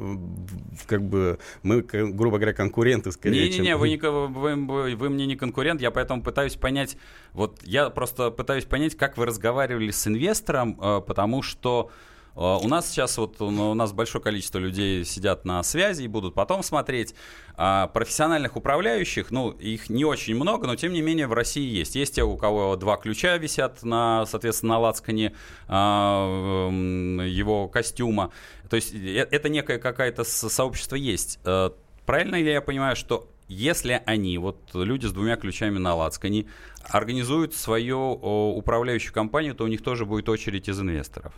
как 0.87 1.03
бы 1.03 1.39
мы, 1.63 1.83
грубо 1.83 2.39
говоря, 2.39 2.55
конкуренты 2.55 3.13
скорее, 3.13 3.49
Не-не-не, 3.49 3.67
чем... 3.71 3.79
вы, 3.79 3.89
не, 3.91 3.97
вы, 3.99 4.97
вы 4.97 5.11
мне 5.11 5.27
не 5.27 5.37
конкурент, 5.37 5.83
я 5.83 5.91
поэтому 5.91 6.23
пытаюсь 6.23 6.57
понять, 6.57 6.97
вот 7.33 7.61
я 7.65 7.91
просто 7.91 8.31
пытаюсь 8.31 8.65
понять, 8.65 8.97
как 8.97 9.19
вы 9.19 9.27
разговаривали 9.27 9.91
с 9.91 10.07
инвестором, 10.07 10.79
а, 10.81 11.01
потому 11.03 11.43
что 11.43 11.91
у 12.37 12.69
нас 12.69 12.91
сейчас 12.91 13.17
вот 13.17 13.41
у 13.41 13.75
нас 13.75 13.93
большое 13.93 14.23
количество 14.23 14.59
людей 14.59 15.05
сидят 15.05 15.45
на 15.47 15.63
связи 15.63 16.03
и 16.03 16.09
будут 16.09 16.35
потом 16.35 16.63
смотреть. 16.63 17.15
А 17.57 17.87
профессиональных 17.89 18.57
управляющих, 18.57 19.31
ну, 19.31 19.51
их 19.51 19.89
не 19.89 20.05
очень 20.05 20.35
много, 20.35 20.67
но 20.67 20.77
тем 20.77 20.93
не 20.93 21.01
менее 21.01 21.27
в 21.27 21.33
России 21.33 21.67
есть. 21.67 21.95
Есть 21.97 22.17
те, 22.17 22.23
у 22.23 22.37
кого 22.37 22.77
два 22.77 22.99
ключа 22.99 23.39
висят 23.39 23.83
на, 23.83 24.27
соответственно, 24.27 24.75
на 24.75 24.81
лацкане 24.81 25.33
а, 25.67 26.69
его 26.71 27.69
костюма. 27.69 28.31
То 28.69 28.77
есть 28.77 28.95
э, 28.95 29.27
это 29.31 29.49
некое 29.49 29.79
какое-то 29.79 30.25
сообщество 30.25 30.97
есть. 30.97 31.39
Э, 31.45 31.71
правильно 32.05 32.37
ли 32.37 32.53
я 32.53 32.61
понимаю, 32.61 32.97
что 32.97 33.29
если 33.49 34.03
они, 34.05 34.37
вот 34.39 34.59
люди 34.75 35.07
с 35.07 35.13
двумя 35.13 35.37
ключами 35.37 35.79
на 35.79 35.95
лацкане, 35.95 36.47
организуют 36.83 37.55
свою 37.55 38.13
управляющую 38.13 39.15
компанию, 39.15 39.55
то 39.55 39.65
у 39.65 39.69
них 39.69 39.83
тоже 39.83 40.05
будет 40.05 40.29
очередь 40.29 40.69
из 40.69 40.81
инвесторов? 40.81 41.33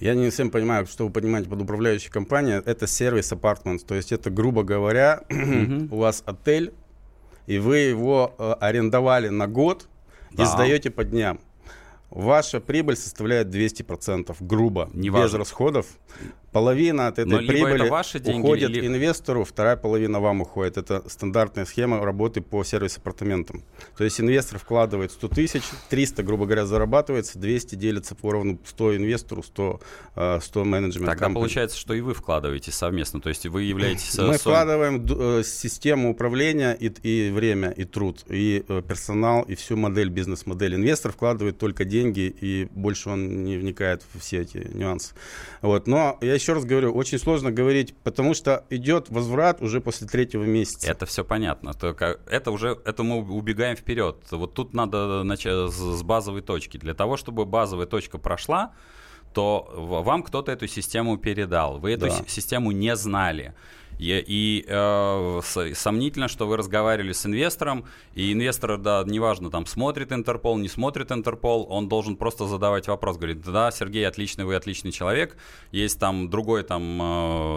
Я 0.00 0.14
не 0.14 0.26
совсем 0.26 0.50
понимаю, 0.50 0.86
что 0.86 1.06
вы 1.06 1.12
понимаете 1.12 1.48
под 1.48 1.62
управляющей 1.62 2.10
компанией. 2.10 2.60
Это 2.64 2.86
сервис 2.86 3.32
апартмент. 3.32 3.86
То 3.86 3.94
есть 3.94 4.12
это, 4.12 4.30
грубо 4.30 4.62
говоря, 4.62 5.22
у 5.90 5.96
вас 5.96 6.22
отель, 6.26 6.72
и 7.46 7.58
вы 7.58 7.78
его 7.78 8.34
э, 8.38 8.52
арендовали 8.60 9.28
на 9.28 9.46
год 9.46 9.88
Да. 10.32 10.42
и 10.42 10.46
сдаете 10.46 10.90
по 10.90 11.04
дням. 11.04 11.40
Ваша 12.10 12.60
прибыль 12.60 12.96
составляет 12.96 13.48
200%, 13.48 14.36
грубо, 14.40 14.88
Неважно. 14.92 15.26
без 15.26 15.34
расходов. 15.34 15.86
Половина 16.54 17.08
от 17.08 17.18
этой 17.18 17.28
Но 17.28 17.38
прибыли 17.38 17.88
ваши 17.88 18.20
деньги, 18.20 18.40
уходит 18.46 18.70
ли- 18.70 18.86
инвестору, 18.86 19.42
вторая 19.44 19.76
половина 19.76 20.20
вам 20.20 20.40
уходит. 20.42 20.76
Это 20.76 21.02
стандартная 21.08 21.64
схема 21.64 22.04
работы 22.04 22.40
по 22.42 22.62
сервис-апартаментам. 22.62 23.64
То 23.98 24.04
есть 24.04 24.20
инвестор 24.20 24.60
вкладывает 24.60 25.10
100 25.10 25.28
тысяч, 25.30 25.62
300, 25.90 26.22
грубо 26.22 26.44
говоря, 26.46 26.64
зарабатывается, 26.64 27.40
200 27.40 27.74
делится 27.74 28.14
поровну 28.14 28.60
100 28.64 28.96
инвестору, 28.98 29.42
100, 29.42 29.80
э, 30.14 30.38
100 30.40 30.64
менеджмент 30.64 31.06
Тогда 31.10 31.26
company. 31.26 31.34
получается, 31.34 31.76
что 31.76 31.92
и 31.92 32.00
вы 32.00 32.14
вкладываетесь 32.14 32.74
совместно, 32.74 33.20
то 33.20 33.30
есть 33.30 33.44
вы 33.46 33.64
являетесь... 33.64 34.16
э, 34.16 34.22
Мы 34.22 34.34
со- 34.34 34.38
вкладываем 34.38 35.04
э, 35.10 35.42
систему 35.44 36.10
управления 36.12 36.72
и, 36.74 36.86
и 37.02 37.30
время, 37.32 37.70
и 37.70 37.82
труд, 37.82 38.22
и 38.28 38.64
э, 38.68 38.80
персонал, 38.86 39.42
и 39.42 39.56
всю 39.56 39.76
модель, 39.76 40.08
бизнес-модель. 40.08 40.76
Инвестор 40.76 41.10
вкладывает 41.10 41.58
только 41.58 41.84
деньги, 41.84 42.32
и 42.40 42.68
больше 42.70 43.10
он 43.10 43.42
не 43.42 43.56
вникает 43.56 44.02
в 44.12 44.20
все 44.20 44.42
эти 44.42 44.58
нюансы. 44.72 45.14
Вот. 45.62 45.88
Но 45.88 46.16
я 46.20 46.38
еще 46.44 46.52
раз 46.52 46.64
говорю, 46.66 46.92
очень 46.92 47.18
сложно 47.18 47.50
говорить, 47.50 47.94
потому 48.04 48.34
что 48.34 48.64
идет 48.70 49.08
возврат 49.08 49.62
уже 49.62 49.80
после 49.80 50.06
третьего 50.06 50.44
месяца. 50.44 50.90
Это 50.90 51.06
все 51.06 51.24
понятно. 51.24 51.72
Только 51.72 52.18
это 52.26 52.50
уже 52.50 52.76
это 52.84 53.02
мы 53.02 53.16
убегаем 53.34 53.76
вперед. 53.76 54.16
Вот 54.30 54.52
тут 54.54 54.74
надо 54.74 55.22
начать 55.22 55.72
с 55.72 56.02
базовой 56.02 56.42
точки. 56.42 56.76
Для 56.76 56.92
того, 56.92 57.16
чтобы 57.16 57.46
базовая 57.46 57.86
точка 57.86 58.18
прошла, 58.18 58.72
то 59.32 59.66
вам 60.04 60.22
кто-то 60.22 60.52
эту 60.52 60.66
систему 60.66 61.16
передал. 61.16 61.78
Вы 61.78 61.92
эту 61.92 62.06
Да. 62.06 62.10
си- 62.10 62.24
систему 62.28 62.72
не 62.72 62.94
знали. 62.94 63.54
И, 63.98 64.64
э, 64.66 65.40
сомнительно, 65.74 66.28
что 66.28 66.46
вы 66.46 66.56
разговаривали 66.56 67.12
с 67.12 67.26
инвестором, 67.26 67.84
и 68.14 68.32
инвестор, 68.32 68.76
да, 68.78 69.04
неважно, 69.06 69.50
там 69.50 69.66
смотрит 69.66 70.12
Интерпол, 70.12 70.58
не 70.58 70.68
смотрит 70.68 71.12
Интерпол, 71.12 71.66
он 71.70 71.88
должен 71.88 72.16
просто 72.16 72.46
задавать 72.46 72.88
вопрос, 72.88 73.16
говорит, 73.16 73.42
да, 73.42 73.70
Сергей, 73.70 74.06
отличный, 74.06 74.44
вы 74.44 74.56
отличный 74.56 74.92
человек, 74.92 75.36
есть 75.72 75.98
там 75.98 76.28
другой 76.28 76.62
там, 76.64 77.00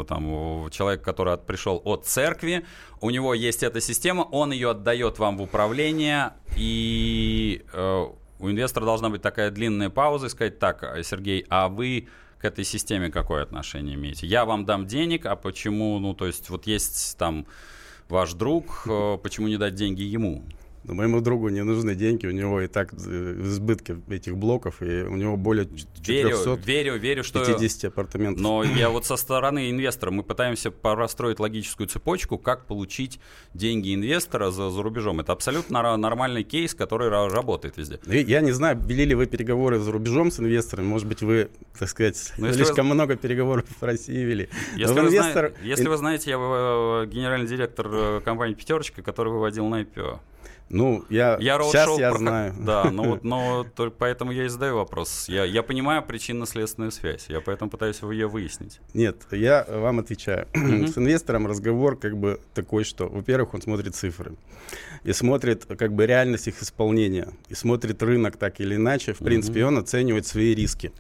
э, 0.02 0.06
там 0.06 0.70
человек, 0.72 1.02
который 1.02 1.34
от- 1.34 1.46
пришел 1.46 1.82
от 1.86 2.06
церкви, 2.06 2.66
у 3.02 3.10
него 3.10 3.34
есть 3.34 3.64
эта 3.64 3.82
система, 3.82 4.22
он 4.22 4.52
ее 4.52 4.72
отдает 4.72 5.20
вам 5.20 5.38
в 5.38 5.42
управление, 5.42 6.32
и 6.56 7.64
э, 7.74 8.06
у 8.40 8.50
инвестора 8.50 8.86
должна 8.86 9.10
быть 9.10 9.22
такая 9.22 9.52
длинная 9.52 9.90
пауза 9.90 10.28
и 10.28 10.30
сказать, 10.30 10.60
так, 10.60 10.84
э, 10.84 11.04
Сергей, 11.04 11.46
а 11.50 11.68
вы 11.70 12.08
к 12.40 12.46
этой 12.46 12.64
системе 12.64 13.10
какое 13.10 13.44
отношение 13.44 13.96
имеете? 13.96 14.28
Я 14.28 14.46
вам 14.46 14.66
дам 14.66 14.86
денег, 14.86 15.26
а 15.26 15.36
почему, 15.36 16.00
ну, 16.00 16.14
то 16.14 16.28
есть 16.28 16.50
вот 16.50 16.68
есть 16.68 17.18
там 17.18 17.46
ваш 18.10 18.34
друг, 18.34 18.84
э, 18.88 19.18
почему 19.22 19.48
не 19.48 19.58
дать 19.58 19.76
деньги 19.76 20.04
ему? 20.04 20.44
Но 20.88 20.94
моему 20.94 21.20
другу 21.22 21.50
не 21.50 21.64
нужны 21.64 21.96
деньги, 21.96 22.26
у 22.28 22.32
него 22.32 22.62
и 22.62 22.68
так 22.68 22.94
э, 22.94 22.96
в 22.98 23.48
избытке 23.48 23.98
этих 24.10 24.38
блоков, 24.38 24.82
и 24.82 25.04
у 25.04 25.16
него 25.18 25.36
более 25.38 25.66
ч- 25.66 25.86
Верю, 26.06 26.30
450 26.30 26.66
верю, 26.66 26.98
верю, 26.98 27.24
что... 27.24 27.88
апартаментов. 27.88 28.42
Но 28.42 28.64
я 28.64 28.90
вот 28.90 29.06
со 29.06 29.18
стороны 29.18 29.70
инвестора, 29.70 30.12
мы 30.12 30.24
пытаемся 30.24 30.72
простроить 30.72 31.40
логическую 31.40 31.88
цепочку, 31.88 32.38
как 32.38 32.66
получить 32.66 33.20
деньги 33.54 33.94
инвестора 33.94 34.50
за, 34.52 34.70
за 34.70 34.82
рубежом. 34.82 35.20
Это 35.20 35.34
абсолютно 35.34 35.78
нор- 35.78 35.98
нормальный 35.98 36.44
кейс, 36.44 36.74
который 36.74 37.10
ра- 37.10 37.30
работает 37.30 37.76
везде. 37.78 38.00
Ну, 38.06 38.14
Я 38.14 38.40
не 38.42 38.52
знаю, 38.52 38.80
вели 38.80 39.04
ли 39.06 39.14
вы 39.16 39.26
переговоры 39.26 39.80
за 39.80 39.92
рубежом 39.92 40.32
с 40.32 40.40
инвесторами. 40.40 40.86
Может 40.88 41.08
быть, 41.08 41.22
вы, 41.22 41.50
так 41.78 41.90
сказать, 41.90 42.34
Ну, 42.38 42.48
если 42.48 42.64
слишком 42.64 42.86
много 42.86 43.18
переговоров 43.18 43.66
в 43.82 43.84
России 43.84 44.24
вели. 44.24 44.48
Если, 44.78 44.94
Но 44.96 45.02
вы, 45.04 45.10
зна- 45.10 45.20
инвестор- 45.32 45.54
если 45.64 45.88
вы 45.90 45.98
знаете, 45.98 46.30
я 46.30 46.38
э, 46.38 47.06
генеральный 47.08 47.48
директор 47.48 47.88
э, 47.92 48.22
компании 48.24 48.54
«Пятерочка», 48.54 49.02
который 49.02 49.34
выводил 49.34 49.68
на 49.68 49.82
IPO. 49.82 50.20
Ну, 50.70 51.06
я, 51.10 51.38
Я 51.40 51.58
сейчас 51.60 51.98
я 51.98 52.10
проход- 52.12 52.18
знаю. 52.20 52.54
Да, 52.60 52.92
но, 52.92 53.04
вот, 53.04 53.24
но 53.24 53.66
только 53.76 53.96
поэтому 53.98 54.32
я 54.32 54.46
и 54.46 54.48
задаю 54.50 54.76
вопрос. 54.76 55.26
Я, 55.30 55.46
я 55.46 55.64
понимаю 55.64 56.04
причинно-следственную 56.04 56.92
связь, 56.92 57.26
я 57.30 57.42
поэтому 57.42 57.72
пытаюсь 57.72 58.02
ее 58.02 58.28
выяснить. 58.28 58.80
Нет, 58.94 59.18
я 59.32 59.66
вам 59.70 60.00
отвечаю. 60.00 60.48
С 60.54 60.98
инвестором 60.98 61.48
разговор 61.48 61.98
как 61.98 62.18
бы 62.18 62.40
такой, 62.54 62.84
что, 62.84 63.08
во-первых, 63.08 63.54
он 63.54 63.62
смотрит 63.62 63.96
цифры 63.96 64.34
и 65.04 65.14
смотрит 65.14 65.66
как 65.66 65.94
бы 65.94 66.06
реальность 66.06 66.48
их 66.48 66.62
исполнения, 66.62 67.30
и 67.50 67.56
смотрит 67.56 68.04
рынок 68.04 68.38
так 68.38 68.60
или 68.60 68.76
иначе. 68.76 69.14
В 69.14 69.20
принципе, 69.20 69.66
он 69.66 69.78
оценивает 69.78 70.28
свои 70.28 70.54
риски. 70.54 70.92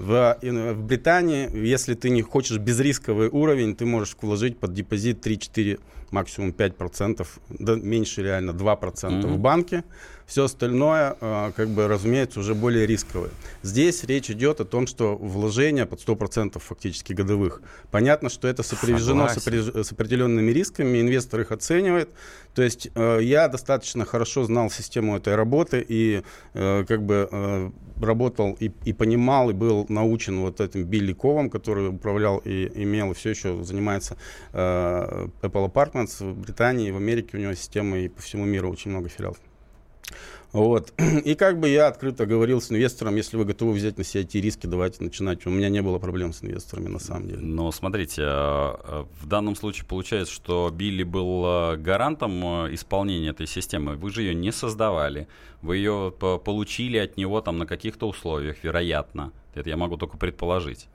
В, 0.00 0.38
в 0.42 0.82
Британии, 0.82 1.50
если 1.54 1.92
ты 1.92 2.08
не 2.08 2.22
хочешь 2.22 2.56
безрисковый 2.56 3.28
уровень, 3.28 3.76
ты 3.76 3.84
можешь 3.84 4.16
вложить 4.22 4.58
под 4.58 4.72
депозит 4.72 5.26
3-4, 5.26 5.78
максимум 6.10 6.50
5%, 6.52 7.26
да, 7.50 7.74
меньше 7.76 8.22
реально 8.22 8.52
2% 8.52 9.10
Мгм. 9.10 9.34
в 9.34 9.38
банке. 9.38 9.84
Все 10.30 10.44
остальное, 10.44 11.16
э, 11.20 11.50
как 11.56 11.70
бы, 11.70 11.88
разумеется, 11.88 12.38
уже 12.38 12.54
более 12.54 12.86
рисковое. 12.86 13.30
Здесь 13.64 14.04
речь 14.04 14.30
идет 14.30 14.60
о 14.60 14.64
том, 14.64 14.86
что 14.86 15.16
вложения 15.16 15.86
под 15.86 15.98
100% 15.98 16.62
фактически 16.62 17.12
годовых. 17.12 17.62
Понятно, 17.90 18.28
что 18.28 18.46
это 18.46 18.62
сопряжено 18.62 19.26
с, 19.26 19.42
Согласен. 19.42 19.82
с 19.82 19.90
определенными 19.90 20.52
рисками, 20.52 21.00
инвестор 21.00 21.40
их 21.40 21.50
оценивает. 21.50 22.10
То 22.54 22.62
есть 22.62 22.90
э, 22.94 23.18
я 23.22 23.48
достаточно 23.48 24.04
хорошо 24.04 24.44
знал 24.44 24.70
систему 24.70 25.16
этой 25.16 25.34
работы 25.34 25.84
и 25.88 26.22
э, 26.54 26.84
как 26.86 27.02
бы 27.02 27.28
э, 27.28 27.70
работал 28.00 28.56
и, 28.60 28.70
и 28.84 28.92
понимал, 28.92 29.50
и 29.50 29.52
был 29.52 29.86
научен 29.88 30.38
вот 30.42 30.60
этим 30.60 30.84
Билли 30.84 31.12
Ковом, 31.12 31.50
который 31.50 31.88
управлял 31.88 32.38
и 32.44 32.70
имел, 32.84 33.10
и 33.10 33.14
все 33.14 33.30
еще 33.30 33.64
занимается 33.64 34.16
Apple 34.52 35.32
Apartments 35.42 36.24
в 36.24 36.38
Британии, 36.38 36.92
в 36.92 36.96
Америке 36.98 37.36
у 37.36 37.40
него 37.40 37.54
система, 37.54 37.98
и 37.98 38.08
по 38.08 38.22
всему 38.22 38.44
миру 38.44 38.70
очень 38.70 38.92
много 38.92 39.08
филиалов. 39.08 39.38
Вот. 40.52 40.92
И 41.24 41.34
как 41.34 41.60
бы 41.60 41.68
я 41.68 41.86
открыто 41.86 42.26
говорил 42.26 42.60
с 42.60 42.70
инвестором, 42.70 43.16
если 43.16 43.36
вы 43.36 43.44
готовы 43.44 43.72
взять 43.72 43.98
на 43.98 44.04
себя 44.04 44.22
эти 44.22 44.38
риски, 44.38 44.66
давайте 44.66 45.02
начинать. 45.02 45.46
У 45.46 45.50
меня 45.50 45.68
не 45.68 45.80
было 45.82 45.98
проблем 45.98 46.32
с 46.32 46.42
инвесторами 46.42 46.88
на 46.88 46.98
самом 46.98 47.28
деле. 47.28 47.40
Но 47.40 47.70
смотрите, 47.70 48.22
э, 48.22 48.26
э, 48.26 49.04
в 49.20 49.26
данном 49.26 49.54
случае 49.54 49.86
получается, 49.86 50.32
что 50.32 50.70
Билли 50.74 51.04
был 51.04 51.44
э, 51.46 51.76
гарантом 51.76 52.42
исполнения 52.74 53.30
этой 53.30 53.46
системы. 53.46 53.96
Вы 53.96 54.10
же 54.10 54.22
ее 54.22 54.34
не 54.34 54.50
создавали, 54.50 55.28
вы 55.62 55.76
ее 55.76 56.12
по- 56.18 56.38
получили 56.38 56.98
от 56.98 57.16
него 57.16 57.40
там 57.40 57.58
на 57.58 57.66
каких-то 57.66 58.08
условиях, 58.08 58.56
вероятно. 58.64 59.32
Это 59.54 59.68
я 59.68 59.76
могу 59.76 59.96
только 59.96 60.16
предположить. 60.16 60.88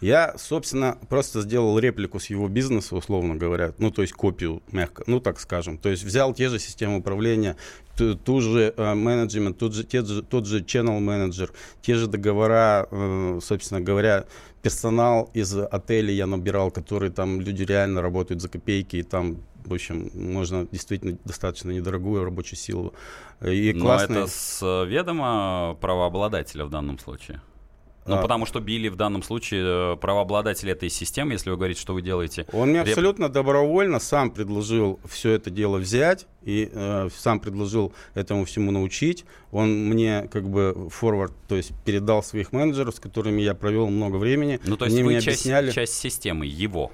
Я, 0.00 0.34
собственно, 0.36 0.98
просто 1.08 1.40
сделал 1.40 1.78
реплику 1.78 2.18
с 2.20 2.26
его 2.26 2.48
бизнеса, 2.48 2.94
условно 2.94 3.36
говоря, 3.36 3.72
ну, 3.78 3.90
то 3.90 4.02
есть 4.02 4.12
копию 4.12 4.62
мягко, 4.70 5.02
ну, 5.06 5.18
так 5.20 5.40
скажем. 5.40 5.78
То 5.78 5.88
есть 5.88 6.04
взял 6.04 6.34
те 6.34 6.48
же 6.48 6.58
системы 6.58 6.98
управления, 6.98 7.56
ту, 7.96 8.14
ту 8.14 8.40
же 8.40 8.74
э, 8.76 8.94
менеджмент, 8.94 9.58
тот 9.58 9.74
же, 9.74 9.84
те 9.84 10.04
же, 10.04 10.22
тот 10.22 10.46
же 10.46 10.60
channel 10.60 11.00
менеджер, 11.00 11.52
те 11.80 11.94
же 11.94 12.06
договора, 12.06 12.86
э, 12.90 13.40
собственно 13.42 13.80
говоря, 13.80 14.26
персонал 14.60 15.30
из 15.32 15.56
отелей 15.56 16.14
я 16.14 16.26
набирал, 16.26 16.70
которые 16.70 17.10
там 17.10 17.40
люди 17.40 17.62
реально 17.62 18.02
работают 18.02 18.42
за 18.42 18.48
копейки, 18.48 18.96
и 18.96 19.02
там 19.02 19.38
в 19.64 19.72
общем, 19.74 20.10
можно 20.14 20.66
действительно 20.70 21.16
достаточно 21.24 21.70
недорогую 21.70 22.24
рабочую 22.24 22.58
силу. 22.58 22.94
И 23.40 23.72
Но 23.72 23.84
классные- 23.84 24.22
это 24.22 24.30
с 24.30 24.60
э, 24.60 24.86
ведома 24.86 25.76
правообладателя 25.80 26.64
в 26.64 26.70
данном 26.70 26.98
случае. 26.98 27.40
Ну, 28.04 28.16
А. 28.16 28.22
потому 28.22 28.46
что 28.46 28.60
Билли 28.60 28.88
в 28.88 28.96
данном 28.96 29.22
случае 29.22 29.94
э, 29.94 29.96
правообладатель 29.96 30.68
этой 30.70 30.90
системы, 30.90 31.32
если 31.32 31.50
вы 31.50 31.56
говорите, 31.56 31.80
что 31.80 31.94
вы 31.94 32.02
делаете. 32.02 32.46
Он 32.52 32.70
мне 32.70 32.80
абсолютно 32.80 33.28
добровольно 33.28 34.00
сам 34.00 34.30
предложил 34.30 34.98
все 35.08 35.32
это 35.32 35.50
дело 35.50 35.78
взять 35.78 36.26
и 36.44 36.68
э, 36.72 37.08
сам 37.16 37.40
предложил 37.40 37.92
этому 38.14 38.44
всему 38.44 38.70
научить. 38.70 39.24
Он 39.50 39.88
мне 39.88 40.28
как 40.32 40.48
бы 40.48 40.88
форвард, 40.90 41.32
то 41.48 41.56
есть 41.56 41.72
передал 41.84 42.22
своих 42.22 42.52
менеджеров, 42.52 42.94
с 42.96 43.00
которыми 43.00 43.42
я 43.42 43.54
провел 43.54 43.88
много 43.88 44.16
времени. 44.16 44.60
Ну, 44.64 44.76
то 44.76 44.84
есть 44.86 44.96
Они 44.96 45.02
вы 45.04 45.12
мне 45.12 45.20
часть, 45.20 45.42
объясняли. 45.46 45.70
часть 45.70 45.94
системы, 45.94 46.46
его. 46.46 46.90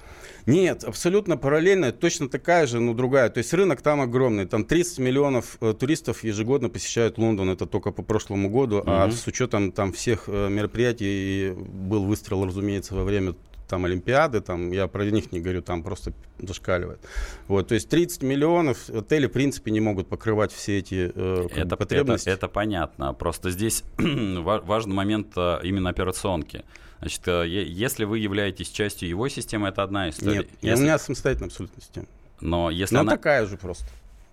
Нет, 0.47 0.83
абсолютно 0.85 1.37
параллельная, 1.37 1.93
точно 1.93 2.29
такая 2.29 2.67
же, 2.67 2.81
но 2.81 2.95
другая. 2.95 3.29
То 3.29 3.39
есть 3.39 3.53
рынок 3.53 3.83
там 3.83 4.01
огромный. 4.01 4.47
Там 4.47 4.65
30 4.65 4.99
миллионов 4.99 5.59
э, 5.61 5.75
туристов 5.79 6.25
ежегодно 6.25 6.71
посещают 6.71 7.19
Лондон. 7.19 7.51
Это 7.51 7.67
только 7.67 7.91
по 7.93 8.03
прошлому 8.03 8.49
году. 8.49 8.83
А 8.87 9.07
Мгм. 9.07 9.13
с 9.15 9.27
учетом 9.27 9.73
там 9.73 9.93
всех 9.93 10.25
э, 10.27 10.49
мероприятий 10.49 11.53
был 11.53 12.05
выстрел, 12.05 12.47
разумеется, 12.47 12.95
во 12.95 13.05
время 13.05 13.35
там 13.69 13.85
Олимпиады, 13.85 14.41
там, 14.41 14.73
я 14.73 14.87
про 14.89 15.05
них 15.05 15.31
не 15.33 15.41
говорю, 15.41 15.63
там 15.63 15.83
просто 15.83 16.13
зашкаливает. 16.39 16.99
Вот, 17.47 17.69
то 17.69 17.75
есть 17.75 17.89
30 17.89 18.23
миллионов 18.23 18.89
отели, 18.91 19.27
в 19.27 19.33
принципе, 19.33 19.71
не 19.71 19.81
могут 19.81 20.09
покрывать 20.09 20.53
все 20.53 20.79
эти 20.79 21.13
э, 21.15 21.47
Это, 21.55 21.77
потребности. 21.77 22.29
это, 22.29 22.47
это 22.47 22.49
понятно. 22.49 23.13
Просто 23.15 23.51
здесь 23.51 23.85
ва- 23.99 24.63
важный 24.65 24.95
момент 24.95 25.29
э, 25.37 25.61
именно 25.63 25.91
операционки. 25.91 26.65
Значит, 27.01 27.29
э, 27.29 27.45
если 27.47 28.05
вы 28.05 28.19
являетесь 28.19 28.69
частью 28.71 29.09
его 29.09 29.29
системы, 29.29 29.69
это 29.69 29.83
одна 29.83 30.09
история. 30.09 30.39
Нет, 30.39 30.49
и 30.63 30.67
у 30.67 30.71
Если- 30.71 30.83
меня 30.85 30.99
самостоятельная 30.99 31.49
абсолютно 31.49 31.81
система. 31.83 32.07
Но 32.41 32.71
если 32.71 32.95
Ну, 32.95 33.01
она... 33.03 33.13
такая 33.13 33.47
же 33.47 33.57
просто. 33.57 33.87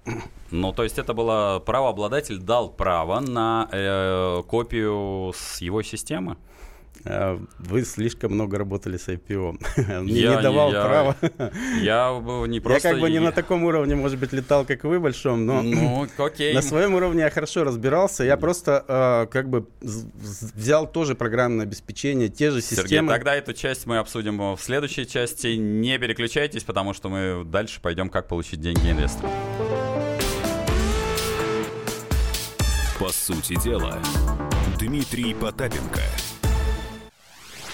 Ну, 0.52 0.72
то 0.72 0.84
есть 0.84 1.00
это 1.00 1.14
было 1.16 1.60
правообладатель 1.66 2.38
дал 2.38 2.70
право 2.70 3.20
на 3.20 3.68
э, 3.72 4.44
копию 4.48 5.34
с 5.36 5.60
его 5.60 5.82
системы? 5.82 6.38
А, 7.08 7.40
Вы 7.60 7.84
слишком 7.86 8.34
много 8.34 8.58
работали 8.58 8.98
с 8.98 9.08
IPO. 9.08 10.02
Мне 10.02 10.22
Я 10.22 10.36
не 10.38 10.42
давал 10.42 10.72
я- 10.74 10.84
права. 10.86 11.16
Я 11.82 12.14
бы 12.14 12.48
не 12.48 12.56
Я 12.58 12.62
просто... 12.62 12.90
как 12.90 13.00
бы 13.00 13.10
не 13.12 13.20
на 13.20 13.32
таком 13.32 13.64
уровне, 13.64 13.96
может 13.96 14.20
быть, 14.20 14.34
летал, 14.34 14.66
как 14.66 14.84
вы, 14.84 15.00
большом, 15.00 15.46
но 15.46 15.62
Ну, 15.62 16.08
окей. 16.18 16.54
на 16.54 16.62
своем 16.62 16.96
уровне 16.96 17.22
я 17.22 17.30
хорошо 17.30 17.64
разбирался. 17.64 18.24
Я 18.24 18.38
просто 18.38 18.84
э, 18.88 19.28
как 19.32 19.50
бы 19.50 19.68
взял 19.82 20.88
тоже 20.92 21.14
программное 21.16 21.66
обеспечение, 21.66 22.30
те 22.30 22.50
же 22.52 22.62
Сергей, 22.62 22.84
системы. 22.84 23.12
тогда 23.14 23.36
эту 23.36 23.54
часть 23.54 23.86
мы 23.86 23.98
обсудим 24.00 24.56
в 24.56 24.60
следующей 24.60 25.06
части. 25.08 25.48
Не 25.56 25.98
переключайтесь, 26.00 26.64
потому 26.64 26.94
что 26.94 27.10
мы 27.10 27.44
дальше 27.46 27.80
пойдем, 27.82 28.10
как 28.10 28.28
получить 28.28 28.62
деньги 28.62 28.90
инвесторам. 28.92 29.32
По 33.00 33.10
сути 33.10 33.62
дела, 33.62 34.00
Дмитрий 34.80 35.34
Потапенко. 35.34 36.00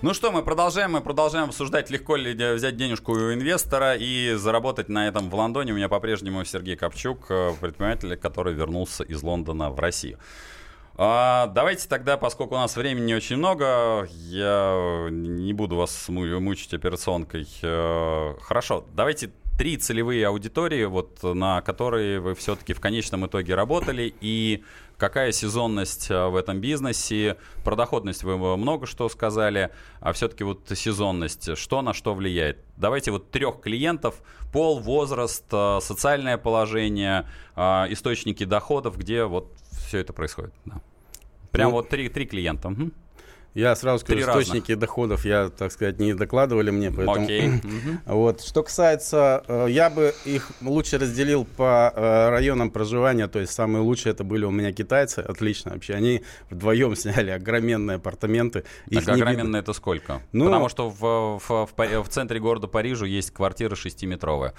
Ну 0.00 0.14
что, 0.14 0.30
мы 0.30 0.42
продолжаем, 0.44 0.92
мы 0.92 1.00
продолжаем 1.00 1.48
обсуждать, 1.48 1.90
легко 1.90 2.14
ли 2.14 2.32
взять 2.32 2.76
денежку 2.76 3.12
у 3.12 3.32
инвестора 3.32 3.96
и 3.96 4.34
заработать 4.34 4.88
на 4.88 5.08
этом 5.08 5.28
в 5.28 5.34
Лондоне. 5.34 5.72
У 5.72 5.76
меня 5.76 5.88
по-прежнему 5.88 6.44
Сергей 6.44 6.76
Копчук, 6.76 7.26
э, 7.30 7.52
предприниматель, 7.60 8.16
который 8.16 8.54
вернулся 8.54 9.02
из 9.02 9.20
Лондона 9.24 9.70
в 9.70 9.80
Россию. 9.80 10.18
А, 10.94 11.48
давайте 11.48 11.88
тогда, 11.88 12.16
поскольку 12.16 12.54
у 12.54 12.58
нас 12.58 12.76
времени 12.76 13.12
очень 13.12 13.38
много, 13.38 14.08
я 14.12 15.08
не 15.10 15.52
буду 15.52 15.74
вас 15.74 16.08
му- 16.08 16.40
мучить 16.40 16.72
операционкой. 16.74 17.48
Э, 17.62 18.34
Хорошо, 18.40 18.84
давайте 18.94 19.32
три 19.58 19.76
целевые 19.78 20.28
аудитории, 20.28 20.84
вот, 20.84 21.24
на 21.24 21.60
которые 21.62 22.20
вы 22.20 22.36
все-таки 22.36 22.72
в 22.72 22.80
конечном 22.80 23.26
итоге 23.26 23.56
работали, 23.56 24.14
и 24.20 24.62
какая 24.98 25.32
сезонность 25.32 26.10
э, 26.10 26.26
в 26.28 26.36
этом 26.36 26.60
бизнесе, 26.60 27.38
про 27.64 27.76
доходность 27.76 28.24
вы 28.24 28.56
много 28.56 28.86
что 28.86 29.08
сказали, 29.08 29.70
а 30.00 30.12
все-таки 30.12 30.44
вот 30.44 30.70
сезонность, 30.74 31.56
что 31.56 31.80
на 31.80 31.94
что 31.94 32.14
влияет? 32.14 32.58
Давайте 32.76 33.12
вот 33.12 33.30
трех 33.30 33.60
клиентов, 33.60 34.16
пол, 34.52 34.80
возраст, 34.80 35.44
э, 35.50 35.78
социальное 35.80 36.36
положение, 36.36 37.26
э, 37.56 37.62
источники 37.90 38.44
доходов, 38.44 38.98
где 38.98 39.24
вот 39.24 39.52
все 39.86 39.98
это 39.98 40.12
происходит. 40.12 40.52
да. 40.66 40.80
Прям 41.52 41.70
Ну, 41.70 41.76
вот 41.76 41.88
три, 41.88 42.08
три 42.10 42.26
клиента. 42.26 42.68
Мгм. 42.68 42.92
Я 43.58 43.74
сразу 43.74 43.98
скажу, 43.98 44.18
Три 44.18 44.24
разных. 44.24 44.44
источники 44.44 44.74
доходов 44.74 45.24
я, 45.24 45.48
так 45.50 45.72
сказать, 45.72 45.98
не 45.98 46.14
докладывали 46.14 46.70
мне, 46.70 46.90
поэтому... 46.92 47.24
Окей. 47.24 47.50
Вот. 48.06 48.40
Что 48.42 48.62
касается, 48.62 49.42
э, 49.48 49.66
я 49.70 49.90
бы 49.90 50.14
их 50.24 50.50
лучше 50.60 50.96
разделил 50.98 51.44
по 51.44 51.92
э, 51.94 52.28
районам 52.30 52.70
проживания, 52.70 53.26
то 53.26 53.38
есть 53.40 53.52
самые 53.52 53.82
лучшие 53.82 54.12
это 54.12 54.22
были 54.22 54.44
у 54.44 54.50
меня 54.50 54.72
китайцы, 54.72 55.18
отлично 55.20 55.72
вообще, 55.72 55.94
они 55.94 56.22
вдвоем 56.50 56.94
сняли 56.96 57.30
огроменные 57.30 57.96
апартаменты. 57.96 58.64
Их 58.86 59.04
Так 59.04 59.16
не 59.16 59.22
огроменное 59.22 59.44
видно. 59.44 59.56
это 59.56 59.72
сколько? 59.72 60.22
Ну- 60.32 60.44
Потому 60.46 60.68
что 60.68 60.88
в, 60.88 61.38
в, 61.40 61.66
в 61.66 62.02
в 62.04 62.08
центре 62.10 62.38
города 62.40 62.68
Парижа 62.68 63.06
есть 63.06 63.32
квартира 63.32 63.74
шестиметровая. 63.74 64.54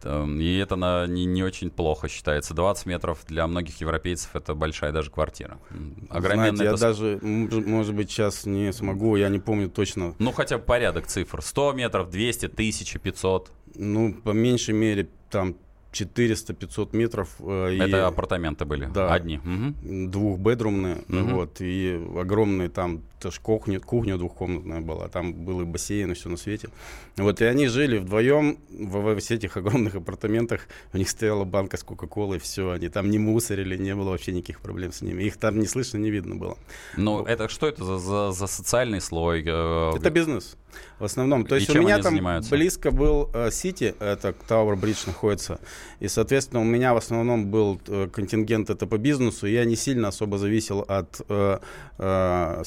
Там, 0.00 0.38
И 0.38 0.56
это 0.58 0.76
на, 0.76 1.06
не, 1.06 1.24
не 1.24 1.42
очень 1.42 1.70
плохо 1.70 2.08
считается. 2.08 2.52
20 2.54 2.86
метров 2.86 3.18
для 3.26 3.46
многих 3.46 3.80
европейцев 3.80 4.30
это 4.36 4.54
большая 4.54 4.92
даже 4.92 5.10
квартира. 5.10 5.58
М, 5.70 6.06
Огроменное 6.10 6.54
Знаете, 6.54 6.64
я 6.64 6.70
это 6.70 6.76
ск- 6.76 6.80
даже, 6.80 7.18
может 7.66 7.94
быть, 7.94 8.10
сейчас 8.10 8.43
не 8.46 8.72
смогу, 8.72 9.16
я 9.16 9.28
не 9.28 9.38
помню 9.38 9.68
точно. 9.68 10.14
Ну, 10.18 10.32
хотя 10.32 10.58
бы 10.58 10.64
порядок 10.64 11.06
цифр. 11.06 11.42
100 11.42 11.72
метров, 11.72 12.10
200, 12.10 12.46
1000, 12.46 12.98
500. 12.98 13.50
Ну, 13.76 14.14
по 14.14 14.30
меньшей 14.30 14.74
мере, 14.74 15.08
там 15.30 15.54
400-500 15.92 16.88
метров. 16.96 17.28
э, 17.40 17.74
и 17.74 17.78
Это 17.78 18.06
апартаменты 18.06 18.64
были. 18.64 18.88
Да. 18.92 19.12
Одни. 19.12 19.38
Мгм. 19.44 20.10
двухбедрумные, 20.10 21.04
Мгм. 21.08 21.34
вот, 21.34 21.60
и 21.60 22.00
огромные 22.18 22.68
там, 22.68 23.02
тоже 23.24 23.40
кухня, 23.40 23.80
кухня 23.80 24.16
двухкомнатная 24.18 24.80
была, 24.80 25.08
там 25.08 25.32
был 25.32 25.62
и 25.62 25.64
бассейн, 25.64 26.12
и 26.12 26.14
все 26.14 26.28
на 26.28 26.36
свете. 26.36 26.68
Вот, 27.16 27.40
и 27.40 27.44
они 27.44 27.68
жили 27.68 27.98
вдвоем 27.98 28.58
во, 28.70 29.00
во 29.00 29.16
всех 29.16 29.38
этих 29.38 29.56
огромных 29.56 29.94
апартаментах, 29.94 30.68
у 30.92 30.98
них 30.98 31.08
стояла 31.08 31.44
банка 31.44 31.76
с 31.76 31.82
Кока-Колой, 31.82 32.38
все, 32.38 32.70
они 32.70 32.88
там 32.88 33.10
не 33.10 33.18
мусорили, 33.18 33.76
не 33.78 33.94
было 33.94 34.10
вообще 34.10 34.32
никаких 34.32 34.60
проблем 34.60 34.92
с 34.92 35.00
ними, 35.02 35.22
их 35.22 35.38
там 35.38 35.58
не 35.58 35.66
слышно, 35.66 35.98
не 35.98 36.10
видно 36.10 36.36
было. 36.36 36.58
Ну, 36.96 37.24
это 37.24 37.48
что 37.48 37.66
это 37.66 37.82
за, 37.84 37.98
за, 37.98 38.32
за 38.32 38.46
социальный 38.46 39.00
слой? 39.00 39.42
э, 39.46 39.92
Это 39.96 40.10
бизнес. 40.10 40.56
В 40.98 41.04
основном. 41.04 41.46
То 41.46 41.56
И 41.56 41.60
есть 41.60 41.70
у 41.74 41.78
меня 41.80 41.98
там 41.98 42.14
занимаются? 42.14 42.50
близко 42.50 42.90
был 42.90 43.30
э, 43.32 43.50
Сити, 43.52 43.94
это 44.00 44.34
Тауэр 44.48 44.76
Бридж 44.76 45.04
находится. 45.06 45.60
И, 46.00 46.08
соответственно, 46.08 46.60
у 46.62 46.64
меня 46.64 46.94
в 46.94 46.96
основном 46.96 47.46
был 47.46 47.80
э, 47.86 48.08
контингент 48.12 48.70
это 48.70 48.86
по 48.86 48.98
бизнесу. 48.98 49.46
Я 49.46 49.64
не 49.64 49.76
сильно 49.76 50.08
особо 50.08 50.36
зависел 50.38 50.80
от 50.80 51.20
э, 51.28 51.58
э, 51.98 52.62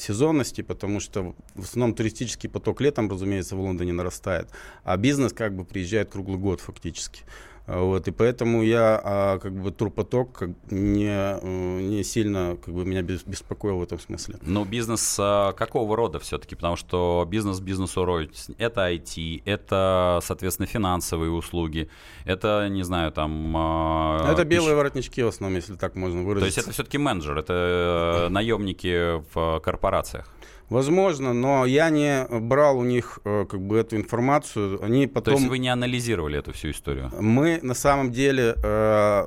сезонности, 0.48 0.62
потому 0.62 1.00
что 1.00 1.34
в 1.54 1.62
основном 1.62 1.94
туристический 1.94 2.48
поток 2.48 2.80
летом, 2.80 3.10
разумеется, 3.10 3.56
в 3.56 3.60
Лондоне 3.60 3.92
нарастает. 3.92 4.48
А 4.84 4.96
бизнес 4.96 5.32
как 5.32 5.54
бы 5.54 5.64
приезжает 5.64 6.10
круглый 6.10 6.38
год 6.38 6.60
фактически. 6.60 7.22
А, 7.70 7.82
Вот, 7.82 8.08
и 8.08 8.10
поэтому 8.12 8.62
я 8.62 8.98
а, 9.04 9.38
как 9.38 9.52
бы 9.52 9.70
турпоток 9.70 10.32
как, 10.32 10.50
не, 10.70 11.06
э, 11.10 11.80
не 11.82 12.02
сильно 12.02 12.56
как 12.64 12.72
бы, 12.74 12.84
меня 12.86 13.02
бес- 13.02 13.24
беспокоил 13.26 13.78
в 13.78 13.82
этом 13.82 13.98
смысле. 13.98 14.36
Ну, 14.40 14.64
бизнес 14.64 15.16
а, 15.20 15.52
какого 15.52 15.94
рода 15.94 16.18
все-таки? 16.18 16.54
Потому 16.54 16.76
что 16.76 17.26
бизнес 17.30 17.60
бизнесу 17.60 18.04
рознь. 18.06 18.54
Это 18.58 18.90
IT, 18.90 19.42
это, 19.44 20.20
соответственно, 20.22 20.66
финансовые 20.66 21.30
услуги, 21.30 21.88
это, 22.24 22.68
не 22.70 22.84
знаю, 22.84 23.12
там... 23.12 23.54
а, 23.56 24.32
это 24.32 24.42
пищ- 24.42 24.48
белые 24.48 24.74
воротнички 24.74 25.22
в 25.22 25.28
основном, 25.28 25.56
если 25.56 25.74
так 25.74 25.94
можно 25.94 26.22
выразиться. 26.22 26.40
То 26.40 26.46
есть 26.46 26.58
это 26.58 26.72
все-таки 26.72 26.96
менеджер, 26.98 27.36
это 27.38 28.26
э, 28.26 28.28
наемники 28.30 29.22
в 29.34 29.60
корпорациях. 29.60 30.26
Возможно, 30.68 31.32
но 31.32 31.64
я 31.64 31.90
не 31.90 32.26
брал 32.30 32.78
у 32.78 32.84
них 32.84 33.20
э, 33.24 33.46
как 33.48 33.60
бы 33.60 33.78
эту 33.78 33.96
информацию. 33.96 34.82
Они 34.84 35.06
То 35.06 35.14
потом... 35.14 35.34
есть 35.34 35.46
вы 35.46 35.58
не 35.58 35.68
анализировали 35.68 36.38
эту 36.38 36.52
всю 36.52 36.70
историю? 36.70 37.10
Мы 37.18 37.58
на 37.62 37.74
самом 37.74 38.12
деле, 38.12 38.54
э, 38.62 39.26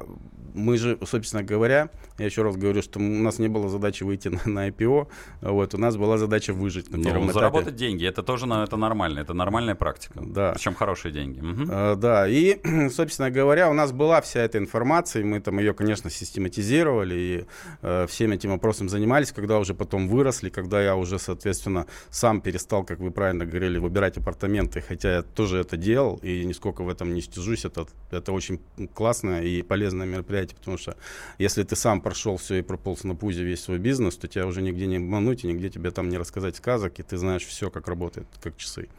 мы 0.54 0.78
же, 0.78 0.97
собственно 1.06 1.43
говоря, 1.43 1.89
я 2.18 2.26
еще 2.26 2.43
раз 2.43 2.56
говорю, 2.56 2.82
что 2.82 2.99
у 2.99 3.02
нас 3.04 3.39
не 3.39 3.47
было 3.47 3.70
задачи 3.70 4.04
выйти 4.04 4.30
на, 4.30 4.39
на 4.45 4.70
IPO, 4.70 5.08
вот, 5.41 5.74
у 5.74 5.78
нас 5.78 5.97
была 5.97 6.18
задача 6.18 6.54
выжить 6.54 6.89
на 6.91 7.02
первом 7.04 7.22
Ну, 7.22 7.32
этапе. 7.32 7.34
заработать 7.39 7.76
деньги, 7.76 8.06
это 8.06 8.24
тоже 8.24 8.45
это 8.45 8.78
нормально, 8.78 9.20
это 9.20 9.34
нормальная 9.34 9.76
практика. 9.76 10.20
Да. 10.22 10.52
Причем 10.54 10.74
хорошие 10.76 11.12
деньги. 11.12 11.39
Мгм. 11.39 11.68
Э, 11.72 11.95
Да, 11.95 12.28
и, 12.28 12.60
собственно 12.89 13.30
говоря, 13.32 13.70
у 13.70 13.74
нас 13.74 13.91
была 13.91 14.22
вся 14.22 14.41
эта 14.41 14.58
информация, 14.58 15.22
и 15.22 15.26
мы 15.26 15.39
там 15.39 15.60
ее, 15.60 15.74
конечно, 15.74 16.10
систематизировали, 16.10 17.16
и 17.16 17.45
э, 17.82 18.06
всем 18.08 18.32
этим 18.32 18.52
вопросом 18.52 18.89
занимались, 18.89 19.32
когда 19.32 19.60
уже 19.60 19.74
потом 19.74 20.08
выросли, 20.08 20.49
когда 20.49 20.82
я 20.82 20.95
уже, 20.95 21.20
соответственно, 21.20 21.86
сам 22.10 22.41
перестал, 22.41 22.84
как 22.84 22.99
вы 22.99 23.12
правильно 23.12 23.45
говорили, 23.45 23.78
выбирать 23.80 24.18
апартаменты, 24.18 24.82
хотя 24.82 25.16
я 25.16 25.22
тоже 25.22 25.60
это 25.60 25.78
делал, 25.78 26.20
и 26.24 26.43
нисколько 26.45 26.84
в 26.84 26.89
этом 26.89 27.14
не 27.14 27.22
стяжусь, 27.22 27.66
это, 27.66 27.86
это 28.12 28.32
очень 28.34 28.60
классное 28.93 29.43
и 29.43 29.62
полезное 29.62 30.08
мероприятие, 30.08 30.41
потому 30.50 30.78
что 30.78 30.98
если 31.38 31.64
ты 31.64 31.76
сам 31.76 32.02
прошел 32.02 32.38
все 32.38 32.56
и 32.56 32.62
прополз 32.62 33.04
на 33.04 33.16
пузе 33.16 33.44
весь 33.44 33.64
свой 33.64 33.78
бизнес, 33.78 34.18
то 34.18 34.28
тебя 34.28 34.48
уже 34.48 34.62
нигде 34.62 34.88
не 34.88 34.98
обмануть, 34.98 35.44
и 35.44 35.48
нигде 35.48 35.70
тебе 35.70 35.92
там 35.92 36.10
не 36.10 36.18
рассказать 36.18 36.56
сказок, 36.56 37.00
и 37.00 37.04
ты 37.04 37.18
знаешь 37.18 37.46
все, 37.46 37.70
как 37.70 37.88
работает, 37.88 38.28
как 38.42 38.58
часы. 38.58 38.89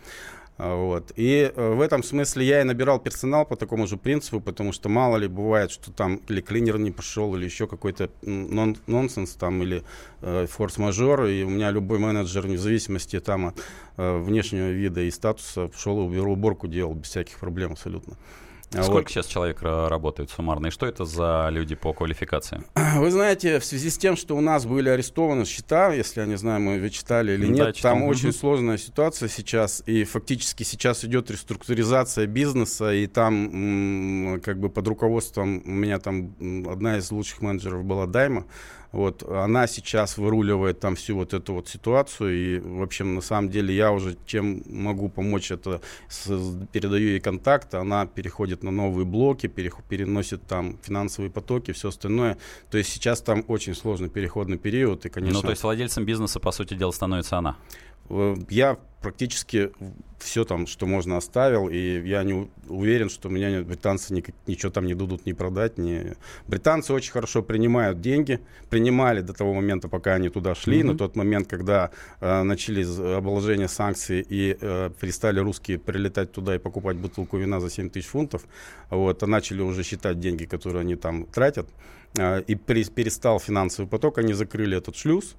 А, 0.59 0.77
Вот. 0.77 1.13
И 1.17 1.53
э, 1.55 1.75
в 1.75 1.81
этом 1.81 2.03
смысле 2.03 2.45
я 2.45 2.61
и 2.61 2.65
набирал 2.65 3.01
персонал 3.01 3.45
по 3.47 3.57
такому 3.57 3.87
же 3.87 3.97
принципу, 3.97 4.41
потому 4.41 4.73
что 4.73 4.89
мало 4.89 5.17
ли 5.17 5.27
бывает, 5.27 5.71
что 5.71 5.91
там 5.91 6.21
или 6.29 6.41
клинер 6.41 6.79
не 6.79 6.91
пошел, 6.91 7.35
или 7.35 7.45
еще 7.45 7.67
какой-то 7.67 8.11
нон- 8.23 8.77
нонсенс 8.87 9.33
там, 9.33 9.63
или 9.63 9.83
э, 10.21 10.47
форс-мажор, 10.47 11.25
и 11.25 11.43
у 11.43 11.51
меня 11.51 11.71
любой 11.71 11.99
менеджер, 11.99 12.43
вне 12.43 12.59
зависимости 12.59 13.19
там 13.21 13.47
от 13.47 13.61
э, 13.97 14.19
внешнего 14.19 14.71
вида 14.71 15.01
и 15.01 15.11
статуса, 15.11 15.71
шел 15.77 16.13
и 16.13 16.19
уборку 16.19 16.69
делал 16.69 16.95
без 16.95 17.09
всяких 17.09 17.39
проблем 17.39 17.73
абсолютно. 17.73 18.17
Сколько 18.73 18.93
вот. 18.93 19.11
сейчас 19.11 19.27
человек 19.27 19.63
работает 19.63 20.31
суммарно? 20.31 20.69
И 20.69 20.71
что 20.71 20.87
это 20.87 21.05
за 21.05 21.49
люди 21.51 21.75
по 21.75 21.93
квалификации? 21.93 22.65
Вы 22.97 23.11
знаете, 23.11 23.59
в 23.59 23.65
связи 23.65 23.91
с 23.91 23.99
тем, 23.99 24.17
что 24.17 24.37
у 24.37 24.41
нас 24.41 24.65
были 24.65 24.89
арестованы 24.89 25.45
счета, 25.45 25.93
если 25.93 26.21
я 26.21 26.27
не 26.27 26.37
знаю, 26.37 26.61
мы 26.61 26.81
вы 26.81 26.91
читали 26.91 27.33
или 27.33 27.47
нет, 27.47 27.75
да, 27.75 27.83
там 27.83 28.05
очень 28.05 28.33
сложная 28.33 28.79
ситуация 28.79 29.29
сейчас, 29.29 29.83
и 29.87 30.05
фактически 30.05 30.63
сейчас 30.63 31.05
идет 31.05 31.31
реструктуризация 31.31 32.27
бизнеса, 32.27 32.93
и 32.93 33.07
там 33.07 34.41
как 34.43 34.59
бы 34.59 34.69
под 34.69 34.89
руководством 34.89 35.63
у 35.65 35.71
меня 35.71 35.99
там 35.99 36.35
одна 36.69 36.99
из 36.99 37.11
лучших 37.11 37.43
менеджеров 37.43 37.85
была 37.85 38.07
Дайма, 38.07 38.47
вот, 38.93 39.23
она 39.23 39.67
сейчас 39.67 40.19
выруливает 40.19 40.79
там 40.81 40.97
всю 40.97 41.17
вот 41.17 41.33
эту 41.33 41.55
вот 41.55 41.69
ситуацию, 41.69 42.35
и, 42.35 42.61
в 42.61 42.83
общем, 42.83 43.15
на 43.15 43.23
самом 43.23 43.49
деле 43.49 43.75
я 43.75 43.91
уже 43.91 44.19
чем 44.27 44.63
могу 44.67 45.09
помочь, 45.09 45.51
это 45.51 45.81
с, 46.09 46.29
передаю 46.73 47.09
ей 47.09 47.21
контакты, 47.21 47.79
она 47.79 48.05
переходит 48.05 48.62
на 48.63 48.71
новые 48.71 49.05
блоки, 49.05 49.47
переносит 49.47 50.47
там 50.47 50.79
финансовые 50.83 51.31
потоки, 51.31 51.73
все 51.73 51.89
остальное. 51.89 52.39
То 52.71 52.79
есть 52.79 52.91
сейчас 52.91 53.21
там 53.21 53.45
очень 53.49 53.75
сложный 53.75 54.09
переходный 54.09 54.59
период, 54.59 55.07
и, 55.07 55.09
конечно... 55.09 55.39
Ну, 55.39 55.43
то 55.43 55.51
есть 55.51 55.63
владельцем 55.63 56.05
бизнеса, 56.05 56.41
по 56.41 56.53
сути 56.53 56.75
дела, 56.75 56.93
становится 56.93 57.39
она? 57.39 57.57
Э, 58.13 58.37
я 58.51 58.79
практически 59.03 59.71
все 60.19 60.45
там, 60.45 60.67
что 60.67 60.87
можно, 60.87 61.17
оставил, 61.17 61.69
и 61.69 62.09
я 62.09 62.23
не 62.23 62.49
уверен, 62.69 63.11
что 63.11 63.29
меня 63.29 63.63
британцы 63.63 64.15
ни, 64.15 64.25
ничего 64.47 64.71
там 64.71 64.87
не 64.87 64.95
дадут 64.95 65.27
ни 65.27 65.33
продать. 65.33 65.79
Ни... 65.79 66.15
Британцы 66.47 66.93
очень 66.93 67.13
хорошо 67.13 67.43
принимают 67.43 68.01
деньги, 68.01 68.39
принимали 68.71 69.21
до 69.21 69.33
того 69.33 69.53
момента, 69.53 69.89
пока 69.89 70.15
они 70.15 70.29
туда 70.29 70.55
шли, 70.55 70.81
mm-hmm. 70.81 70.93
на 70.93 70.99
тот 70.99 71.17
момент, 71.17 71.49
когда 71.49 71.91
э, 72.21 72.43
начались 72.43 72.89
обложения 72.99 73.69
санкций 73.69 74.25
и 74.29 74.57
э, 74.61 74.91
перестали 75.01 75.41
русские 75.41 75.79
прилетать 75.79 76.33
туда 76.33 76.55
и 76.55 76.59
покупать 76.59 76.97
бутылку 76.97 77.37
вина 77.37 77.61
за 77.61 77.69
7 77.69 77.91
тысяч 77.91 78.07
фунтов, 78.07 78.43
вот, 78.91 79.23
а 79.23 79.27
начали 79.27 79.63
уже 79.63 79.83
считать 79.83 80.21
деньги, 80.21 80.45
которые 80.45 80.83
они 80.83 80.95
там 80.95 81.27
тратят, 81.27 81.69
э, 82.17 82.43
и 82.43 82.55
перестал 82.55 83.41
финансовый 83.41 83.89
поток, 83.89 84.19
они 84.19 84.35
закрыли 84.35 84.77
этот 84.77 84.97
шлюз, 84.97 85.35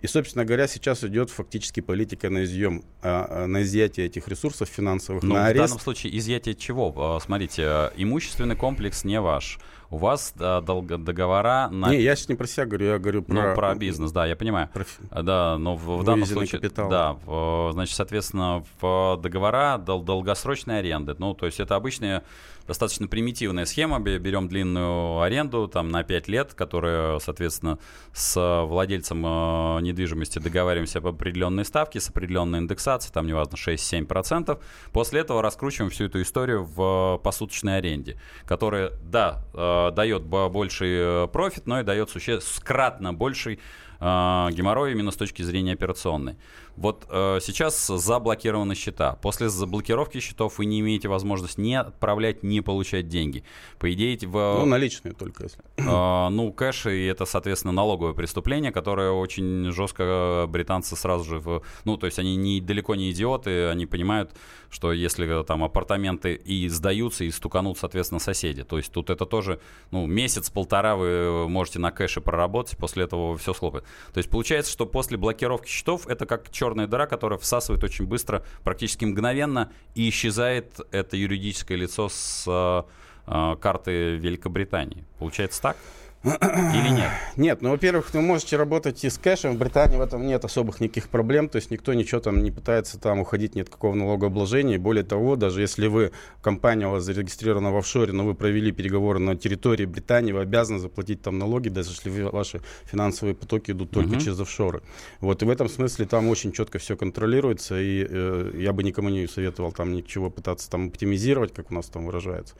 и, 0.00 0.06
собственно 0.06 0.44
говоря, 0.44 0.68
сейчас 0.68 1.02
идет 1.02 1.30
фактически 1.30 1.80
политика 1.80 2.30
на 2.30 2.44
изъем, 2.44 2.84
а, 3.02 3.26
а, 3.44 3.46
на 3.46 3.62
изъятие 3.62 4.06
этих 4.06 4.28
ресурсов 4.28 4.68
финансовых, 4.68 5.22
Но 5.22 5.34
на 5.34 5.46
арест. 5.46 5.64
В 5.64 5.68
данном 5.68 5.80
случае 5.80 6.16
изъятие 6.16 6.54
чего? 6.54 6.94
А, 6.96 7.20
смотрите, 7.20 7.90
имущественный 7.96 8.56
комплекс 8.56 9.04
не 9.04 9.20
ваш. 9.20 9.58
У 9.90 9.96
вас 9.96 10.34
да, 10.36 10.60
долго, 10.60 10.98
договора 10.98 11.68
на... 11.70 11.90
Не, 11.90 12.02
я 12.02 12.14
сейчас 12.14 12.28
не 12.28 12.34
про 12.34 12.46
себя 12.46 12.66
говорю, 12.66 12.86
я 12.86 12.98
говорю 12.98 13.22
про... 13.22 13.34
Ну, 13.34 13.54
про 13.54 13.74
бизнес, 13.74 14.12
да, 14.12 14.26
я 14.26 14.36
понимаю. 14.36 14.68
Про... 14.72 14.84
Да, 15.22 15.56
но 15.56 15.76
в, 15.76 16.00
в 16.00 16.04
данном 16.04 16.26
случае... 16.26 16.60
Капитал. 16.60 16.90
Да, 16.90 17.72
значит, 17.72 17.96
соответственно, 17.96 18.64
в 18.80 19.18
договора 19.22 19.78
дол- 19.78 20.02
долгосрочной 20.02 20.80
аренды. 20.80 21.14
Ну, 21.18 21.32
то 21.32 21.46
есть 21.46 21.58
это 21.58 21.74
обычные 21.74 22.22
достаточно 22.68 23.08
примитивная 23.08 23.64
схема. 23.64 23.98
Берем 23.98 24.46
длинную 24.46 25.20
аренду 25.22 25.66
там, 25.66 25.88
на 25.88 26.04
5 26.04 26.28
лет, 26.28 26.54
которая, 26.54 27.18
соответственно, 27.18 27.78
с 28.12 28.64
владельцем 28.66 29.24
э, 29.24 29.80
недвижимости 29.80 30.38
договариваемся 30.38 30.98
об 30.98 31.06
определенной 31.06 31.64
ставке, 31.64 31.98
с 31.98 32.10
определенной 32.10 32.58
индексацией, 32.58 33.12
там, 33.12 33.26
неважно, 33.26 33.56
6-7%. 33.56 34.60
После 34.92 35.20
этого 35.20 35.40
раскручиваем 35.42 35.90
всю 35.90 36.04
эту 36.04 36.20
историю 36.20 36.64
в 36.64 37.18
посуточной 37.24 37.78
аренде, 37.78 38.20
которая, 38.44 38.92
да, 39.02 39.44
э, 39.54 39.77
дает 39.90 40.24
больший 40.24 41.24
э, 41.24 41.28
профит, 41.28 41.66
но 41.66 41.80
и 41.80 41.82
дает 41.84 42.10
существенно 42.10 42.64
кратно 42.64 43.12
больший 43.12 43.60
геморрой 44.00 44.92
именно 44.92 45.10
с 45.10 45.16
точки 45.16 45.42
зрения 45.42 45.72
операционной. 45.72 46.36
Вот 46.78 47.06
э, 47.10 47.40
сейчас 47.42 47.88
заблокированы 47.88 48.76
счета. 48.76 49.18
После 49.20 49.48
заблокировки 49.48 50.20
счетов 50.20 50.58
вы 50.58 50.66
не 50.66 50.78
имеете 50.78 51.08
возможности 51.08 51.60
ни 51.60 51.74
отправлять, 51.74 52.44
ни 52.44 52.60
получать 52.60 53.08
деньги. 53.08 53.42
По 53.80 53.92
идее, 53.92 54.16
в... 54.22 54.32
Ну, 54.60 54.64
наличные 54.64 55.12
только 55.12 55.42
если. 55.42 55.60
Э, 55.76 56.28
ну, 56.28 56.52
кэш, 56.52 56.86
и 56.86 57.06
это, 57.06 57.24
соответственно, 57.24 57.72
налоговое 57.72 58.12
преступление, 58.12 58.70
которое 58.70 59.10
очень 59.10 59.72
жестко 59.72 60.46
британцы 60.48 60.94
сразу 60.94 61.24
же... 61.24 61.38
В... 61.40 61.62
Ну, 61.84 61.96
то 61.96 62.06
есть 62.06 62.20
они 62.20 62.36
не, 62.36 62.60
далеко 62.60 62.94
не 62.94 63.10
идиоты, 63.10 63.66
они 63.66 63.86
понимают, 63.86 64.30
что 64.70 64.92
если 64.92 65.42
там 65.42 65.64
апартаменты 65.64 66.34
и 66.34 66.68
сдаются, 66.68 67.24
и 67.24 67.32
стуканут, 67.32 67.78
соответственно, 67.78 68.20
соседи. 68.20 68.62
То 68.62 68.76
есть 68.76 68.92
тут 68.92 69.10
это 69.10 69.26
тоже, 69.26 69.58
ну, 69.90 70.06
месяц-полтора 70.06 70.94
вы 70.94 71.48
можете 71.48 71.80
на 71.80 71.90
кэше 71.90 72.20
проработать, 72.20 72.78
после 72.78 73.02
этого 73.02 73.36
все 73.36 73.52
схлопает. 73.52 73.84
То 74.12 74.18
есть 74.18 74.30
получается, 74.30 74.72
что 74.72 74.86
после 74.86 75.16
блокировки 75.16 75.68
счетов 75.68 76.06
это 76.06 76.26
как 76.26 76.50
черная 76.50 76.86
дыра, 76.86 77.06
которая 77.06 77.38
всасывает 77.38 77.82
очень 77.84 78.06
быстро, 78.06 78.44
практически 78.64 79.04
мгновенно, 79.04 79.72
и 79.94 80.08
исчезает 80.08 80.80
это 80.90 81.16
юридическое 81.16 81.76
лицо 81.76 82.08
с 82.08 82.44
э, 82.46 82.82
э 83.26 83.56
карты 83.60 84.16
Великобритании. 84.16 85.04
Получается 85.18 85.62
так? 85.62 85.76
Или 86.24 86.90
нет? 86.90 87.10
Нет, 87.36 87.62
ну, 87.62 87.70
во-первых, 87.70 88.12
вы 88.12 88.20
можете 88.20 88.56
работать 88.56 89.04
и 89.04 89.08
с 89.08 89.18
кэшем. 89.18 89.54
В 89.54 89.58
Британии 89.58 89.96
в 89.96 90.00
этом 90.00 90.26
нет 90.26 90.44
особых 90.44 90.80
никаких 90.80 91.08
проблем. 91.08 91.48
То 91.48 91.56
есть 91.56 91.70
никто 91.70 91.94
ничего 91.94 92.20
там 92.20 92.42
не 92.42 92.50
пытается 92.50 92.98
там 92.98 93.20
уходить, 93.20 93.54
нет 93.54 93.68
какого 93.68 93.94
налогообложения. 93.94 94.78
Более 94.78 95.04
того, 95.04 95.36
даже 95.36 95.60
если 95.60 95.86
вы, 95.86 96.10
компания 96.42 96.88
у 96.88 96.90
вас 96.90 97.04
зарегистрирована 97.04 97.70
в 97.70 97.76
офшоре, 97.76 98.12
но 98.12 98.24
вы 98.24 98.34
провели 98.34 98.72
переговоры 98.72 99.20
на 99.20 99.36
территории 99.36 99.84
Британии, 99.84 100.32
вы 100.32 100.40
обязаны 100.40 100.80
заплатить 100.80 101.22
там 101.22 101.38
налоги, 101.38 101.68
даже 101.68 101.90
если 101.90 102.10
вы, 102.10 102.28
ваши 102.30 102.60
финансовые 102.84 103.36
потоки 103.36 103.70
идут 103.70 103.92
только 103.92 104.16
uh-huh. 104.16 104.20
через 104.20 104.40
офшоры. 104.40 104.82
Вот, 105.20 105.42
и 105.42 105.46
в 105.46 105.50
этом 105.50 105.68
смысле 105.68 106.06
там 106.06 106.28
очень 106.28 106.50
четко 106.50 106.78
все 106.78 106.96
контролируется, 106.96 107.80
и 107.80 108.04
э, 108.08 108.52
я 108.56 108.72
бы 108.72 108.82
никому 108.82 109.08
не 109.08 109.28
советовал 109.28 109.70
там 109.70 109.92
ничего 109.92 110.30
пытаться 110.30 110.68
там 110.68 110.88
оптимизировать, 110.88 111.54
как 111.54 111.70
у 111.70 111.74
нас 111.74 111.86
там 111.86 112.06
выражается. 112.06 112.54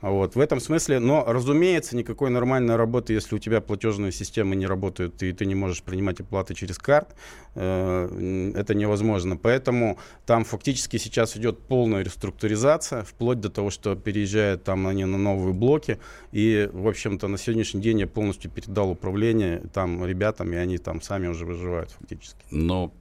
Вот, 0.00 0.34
в 0.34 0.40
этом 0.40 0.60
смысле, 0.60 0.98
но, 0.98 1.24
разумеется, 1.26 1.96
никакой 1.96 2.30
нормальной 2.30 2.76
работы, 2.76 3.01
если 3.10 3.36
у 3.36 3.38
тебя 3.38 3.60
платежные 3.60 4.12
системы 4.12 4.56
не 4.56 4.66
работают, 4.66 5.22
и 5.22 5.32
ты 5.32 5.46
не 5.46 5.54
можешь 5.54 5.82
принимать 5.82 6.20
оплаты 6.20 6.54
через 6.54 6.78
карт, 6.78 7.14
э, 7.54 8.52
это 8.54 8.74
невозможно. 8.74 9.36
Поэтому 9.36 9.98
там 10.26 10.44
фактически 10.44 10.96
сейчас 10.96 11.36
идет 11.36 11.58
полная 11.60 12.02
реструктуризация, 12.02 13.02
вплоть 13.02 13.40
до 13.40 13.50
того, 13.50 13.70
что 13.70 13.94
переезжают 13.94 14.64
там 14.64 14.86
они 14.86 15.04
на 15.04 15.18
новые 15.18 15.54
блоки, 15.54 15.98
и, 16.32 16.68
в 16.72 16.88
общем-то, 16.88 17.28
на 17.28 17.38
сегодняшний 17.38 17.80
день 17.80 18.00
я 18.00 18.06
полностью 18.06 18.50
передал 18.50 18.90
управление 18.90 19.62
там 19.72 20.04
ребятам, 20.04 20.52
и 20.52 20.56
они 20.56 20.78
там 20.78 21.00
сами 21.02 21.28
уже 21.28 21.44
выживают 21.44 21.90
фактически. 21.90 22.40
Но 22.50 22.92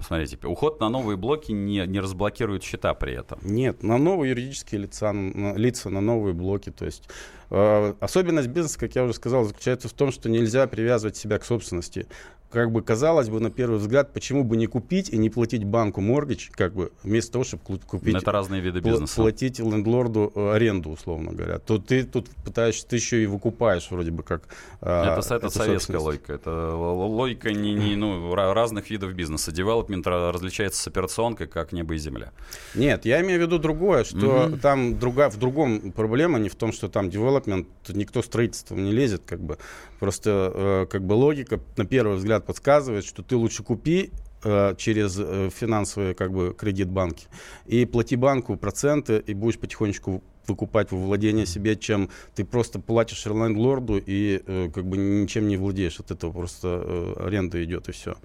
смотрите, 0.00 0.38
уход 0.46 0.80
на 0.80 0.88
новые 0.88 1.16
блоки 1.16 1.52
не, 1.52 1.86
не 1.86 2.00
разблокирует 2.00 2.62
счета 2.62 2.94
при 2.94 3.14
этом. 3.14 3.38
Нет, 3.42 3.82
на 3.82 3.98
новые 3.98 4.30
юридические 4.30 4.82
лица, 4.82 5.12
на, 5.12 5.54
лица, 5.54 5.90
на 5.90 6.00
новые 6.00 6.34
блоки. 6.34 6.70
То 6.70 6.84
есть 6.84 7.08
э, 7.50 7.94
особенность 8.00 8.48
бизнеса, 8.48 8.78
как 8.78 8.94
я 8.94 9.04
уже 9.04 9.14
сказал, 9.14 9.44
заключается 9.44 9.88
в 9.88 9.92
том, 9.92 10.10
что 10.10 10.28
нельзя 10.28 10.66
привязывать 10.66 11.16
себя 11.16 11.38
к 11.38 11.44
собственности 11.44 12.06
как 12.52 12.70
бы 12.70 12.82
казалось 12.82 13.28
бы 13.28 13.40
на 13.40 13.50
первый 13.50 13.78
взгляд, 13.78 14.12
почему 14.12 14.44
бы 14.44 14.56
не 14.56 14.66
купить 14.66 15.08
и 15.08 15.16
не 15.16 15.30
платить 15.30 15.64
банку 15.64 16.00
mortgage, 16.00 16.50
как 16.54 16.74
бы 16.74 16.92
вместо 17.02 17.32
того, 17.32 17.44
чтобы 17.44 17.62
купить... 17.78 18.14
Это 18.14 18.30
разные 18.30 18.60
виды 18.60 18.80
бизнеса. 18.80 19.16
Платить 19.16 19.58
лендлорду 19.58 20.30
э, 20.34 20.52
аренду, 20.52 20.90
условно 20.90 21.32
говоря. 21.32 21.58
То 21.58 21.78
ты 21.78 22.04
тут 22.04 22.28
пытаешься, 22.44 22.86
ты 22.86 22.96
еще 22.96 23.22
и 23.22 23.26
выкупаешь 23.26 23.90
вроде 23.90 24.10
бы 24.10 24.22
как... 24.22 24.42
А, 24.82 25.18
это, 25.18 25.34
это 25.34 25.48
советская 25.48 25.98
логика. 25.98 26.34
Это 26.34 26.74
логика 26.74 27.52
не, 27.52 27.72
не, 27.74 27.96
ну, 27.96 28.34
разных 28.34 28.90
видов 28.90 29.14
бизнеса. 29.14 29.50
Девелопмент 29.50 30.06
различается 30.06 30.82
с 30.82 30.86
операционкой, 30.86 31.46
как 31.46 31.72
небо 31.72 31.94
и 31.94 31.98
земля. 31.98 32.32
Нет, 32.74 33.06
я 33.06 33.22
имею 33.22 33.40
в 33.40 33.42
виду 33.42 33.58
другое, 33.58 34.04
что 34.04 34.46
угу. 34.46 34.58
там 34.58 34.98
друга, 34.98 35.30
в 35.30 35.38
другом 35.38 35.92
проблема, 35.92 36.38
не 36.38 36.50
в 36.50 36.54
том, 36.54 36.72
что 36.72 36.88
там 36.88 37.08
девелопмент, 37.08 37.66
никто 37.88 38.20
строительством 38.20 38.84
не 38.84 38.92
лезет, 38.92 39.22
как 39.24 39.40
бы. 39.40 39.56
Просто 39.98 40.52
э, 40.54 40.86
как 40.90 41.04
бы 41.04 41.14
логика 41.14 41.60
на 41.76 41.86
первый 41.86 42.16
взгляд 42.16 42.41
подсказывает, 42.42 43.04
что 43.04 43.22
ты 43.22 43.36
лучше 43.36 43.62
купи 43.62 44.10
э, 44.44 44.74
через 44.76 45.18
э, 45.18 45.50
финансовые 45.50 46.14
как 46.14 46.32
бы 46.32 46.54
кредит 46.54 46.88
банки 46.88 47.26
и 47.66 47.84
плати 47.86 48.16
банку 48.16 48.56
проценты 48.56 49.22
и 49.26 49.34
будешь 49.34 49.58
потихонечку 49.58 50.22
выкупать 50.46 50.90
во 50.90 50.98
владение 50.98 51.46
себе, 51.46 51.76
чем 51.76 52.10
ты 52.34 52.44
просто 52.44 52.78
платишь 52.78 53.26
лендлорду 53.26 53.98
и 53.98 54.42
э, 54.46 54.70
как 54.72 54.84
бы 54.84 54.96
ничем 54.96 55.48
не 55.48 55.56
владеешь. 55.56 56.00
От 56.00 56.10
этого 56.10 56.32
просто 56.32 56.82
э, 56.84 57.14
аренда 57.26 57.62
идет 57.64 57.88
и 57.88 57.92
все. 57.92 58.16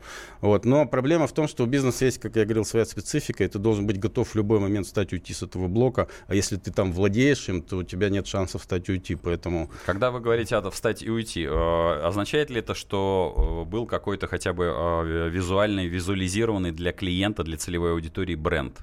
Вот. 0.42 0.66
Но 0.66 0.86
проблема 0.86 1.28
в 1.28 1.34
том, 1.34 1.48
что 1.48 1.64
у 1.64 1.68
бизнеса 1.68 2.06
есть, 2.06 2.20
как 2.20 2.36
я 2.36 2.46
говорил, 2.46 2.66
своя 2.66 2.86
специфика, 2.86 3.44
и 3.44 3.48
ты 3.48 3.60
должен 3.60 3.88
быть 3.88 4.00
готов 4.00 4.30
в 4.30 4.36
любой 4.36 4.60
момент 4.60 4.88
встать 4.88 5.14
уйти 5.14 5.34
с 5.34 5.44
этого 5.44 5.68
блока. 5.68 6.08
А 6.28 6.36
если 6.36 6.58
ты 6.58 6.72
там 6.72 6.92
владеешь 6.92 7.50
им, 7.50 7.62
то 7.62 7.78
у 7.78 7.84
тебя 7.84 8.10
нет 8.10 8.28
шансов 8.28 8.62
встать 8.62 8.90
и 8.90 8.92
уйти. 8.92 9.16
Поэтому... 9.16 9.70
Когда 9.86 10.12
вы 10.12 10.20
говорите 10.20 10.56
о 10.56 10.68
встать 10.72 11.04
и 11.04 11.10
уйти, 11.10 11.44
э, 11.44 12.02
означает 12.04 12.50
ли 12.50 12.60
это, 12.60 12.74
что 12.74 13.64
э, 13.66 13.70
был 13.70 13.86
какой-то 13.86 14.28
хотя 14.28 14.54
бы 14.54 14.66
э, 14.66 15.30
визуальный, 15.30 15.88
визуализированный 15.88 16.72
для 16.72 16.92
клиента, 16.92 17.44
для 17.44 17.58
целевой 17.58 17.92
аудитории 17.92 18.36
бренд? 18.36 18.80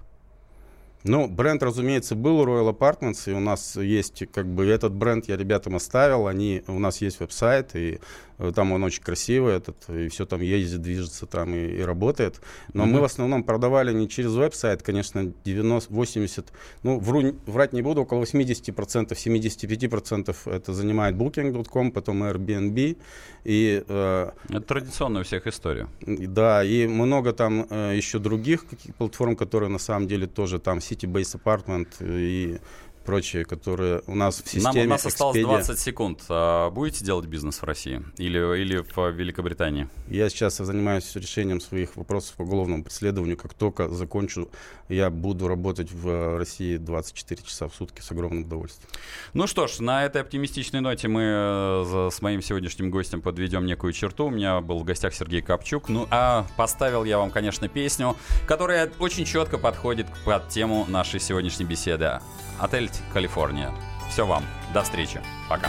Ну, 1.07 1.28
бренд, 1.28 1.62
разумеется, 1.62 2.14
был 2.14 2.42
Royal 2.46 2.74
Apartments, 2.74 3.30
и 3.30 3.34
у 3.34 3.40
нас 3.40 3.76
есть, 3.76 4.24
как 4.32 4.46
бы, 4.46 4.66
этот 4.66 4.94
бренд 4.94 5.28
я 5.28 5.36
ребятам 5.36 5.76
оставил, 5.76 6.26
они, 6.26 6.62
у 6.66 6.78
нас 6.78 7.02
есть 7.02 7.20
веб-сайт, 7.20 7.76
и 7.76 8.00
Там 8.55 8.72
он 8.72 8.85
очень 8.85 9.03
красивый, 9.03 9.55
этот, 9.55 9.89
и 9.89 10.09
все 10.09 10.26
там 10.26 10.41
ездит, 10.41 10.82
движется 10.82 11.26
там 11.26 11.55
и, 11.55 11.59
и 11.59 11.82
работает. 11.82 12.41
Но 12.72 12.87
мы 12.87 13.01
в 13.01 13.05
основном 13.05 13.45
продавали 13.45 13.93
не 13.93 14.09
через 14.09 14.32
веб-сайт, 14.32 14.82
конечно, 14.82 15.32
90, 15.45 15.93
80, 15.93 16.53
ну, 16.82 16.99
вру, 16.99 17.35
врать 17.47 17.72
не 17.72 17.82
буду, 17.82 18.03
около 18.03 18.22
80%, 18.22 19.09
75% 19.11 20.37
это 20.47 20.72
занимает 20.72 21.14
Booking.com, 21.16 21.93
потом 21.93 22.22
Airbnb. 22.22 22.97
И, 23.45 23.85
э, 23.87 24.30
Это 24.49 24.61
традиционная 24.61 25.20
у 25.22 25.24
всех 25.24 25.47
история. 25.47 25.89
Да, 26.01 26.64
и 26.64 26.87
много 26.87 27.32
там 27.32 27.66
э, 27.68 27.95
еще 27.97 28.18
других 28.18 28.64
платформ, 28.99 29.37
которые 29.37 29.68
на 29.68 29.78
самом 29.78 30.09
деле 30.09 30.26
тоже 30.26 30.59
там 30.59 30.78
City 30.78 31.11
Base 31.11 31.41
Apartment 31.41 31.89
и 32.01 32.59
прочие, 33.05 33.44
которые 33.44 34.02
у 34.07 34.14
нас 34.14 34.36
в 34.36 34.55
Нам, 34.55 34.72
системе 34.72 34.86
у 34.86 34.88
нас 34.90 35.07
осталось 35.07 35.36
Expedia. 35.36 35.42
20 35.42 35.78
секунд. 35.78 36.22
А 36.28 36.70
будете 36.70 37.05
делать 37.05 37.26
бизнес 37.26 37.61
в 37.61 37.64
России 37.64 38.02
или, 38.16 38.38
или 38.61 38.78
в 38.78 39.11
Великобритании? 39.11 39.88
Я 40.09 40.28
сейчас 40.28 40.57
занимаюсь 40.57 41.14
решением 41.14 41.61
своих 41.61 41.96
вопросов 41.96 42.36
по 42.36 42.42
уголовному 42.42 42.84
преследованию. 42.84 43.36
Как 43.36 43.55
только 43.55 43.88
закончу, 43.88 44.50
я 44.88 45.11
буду 45.11 45.48
работать 45.48 45.92
в 45.92 46.38
России 46.38 46.76
24 46.76 47.42
часа 47.42 47.68
в 47.68 47.74
сутки 47.74 48.00
с 48.00 48.11
огромным 48.11 48.44
удовольствием. 48.44 48.88
Ну 49.32 49.46
что 49.46 49.66
ж, 49.66 49.80
на 49.80 50.05
этой 50.05 50.22
оптимистичной 50.22 50.80
ноте 50.80 51.09
мы 51.09 51.22
э, 51.22 52.09
с 52.11 52.22
моим 52.22 52.42
сегодняшним 52.42 52.90
гостем 52.90 53.20
подведем 53.20 53.66
некую 53.66 53.92
черту. 53.92 54.26
У 54.26 54.30
меня 54.30 54.61
был 54.61 54.78
в 54.78 54.84
гостях 54.84 55.14
Сергей 55.14 55.42
Копчук. 55.42 55.88
Ну 55.88 56.07
а 56.11 56.46
поставил 56.57 57.05
я 57.05 57.18
вам, 57.18 57.30
конечно, 57.30 57.68
песню, 57.68 58.16
которая 58.46 58.90
очень 58.98 59.24
четко 59.24 59.59
подходит 59.59 60.07
под 60.24 60.48
тему 60.48 60.86
нашей 60.88 61.20
сегодняшней 61.20 61.66
беседы. 61.66 62.20
Отель 62.59 62.88
Калифорния. 63.12 63.72
Все 64.09 64.26
вам. 64.26 64.45
До 64.72 64.82
встречи. 64.82 65.20
Пока. 65.49 65.68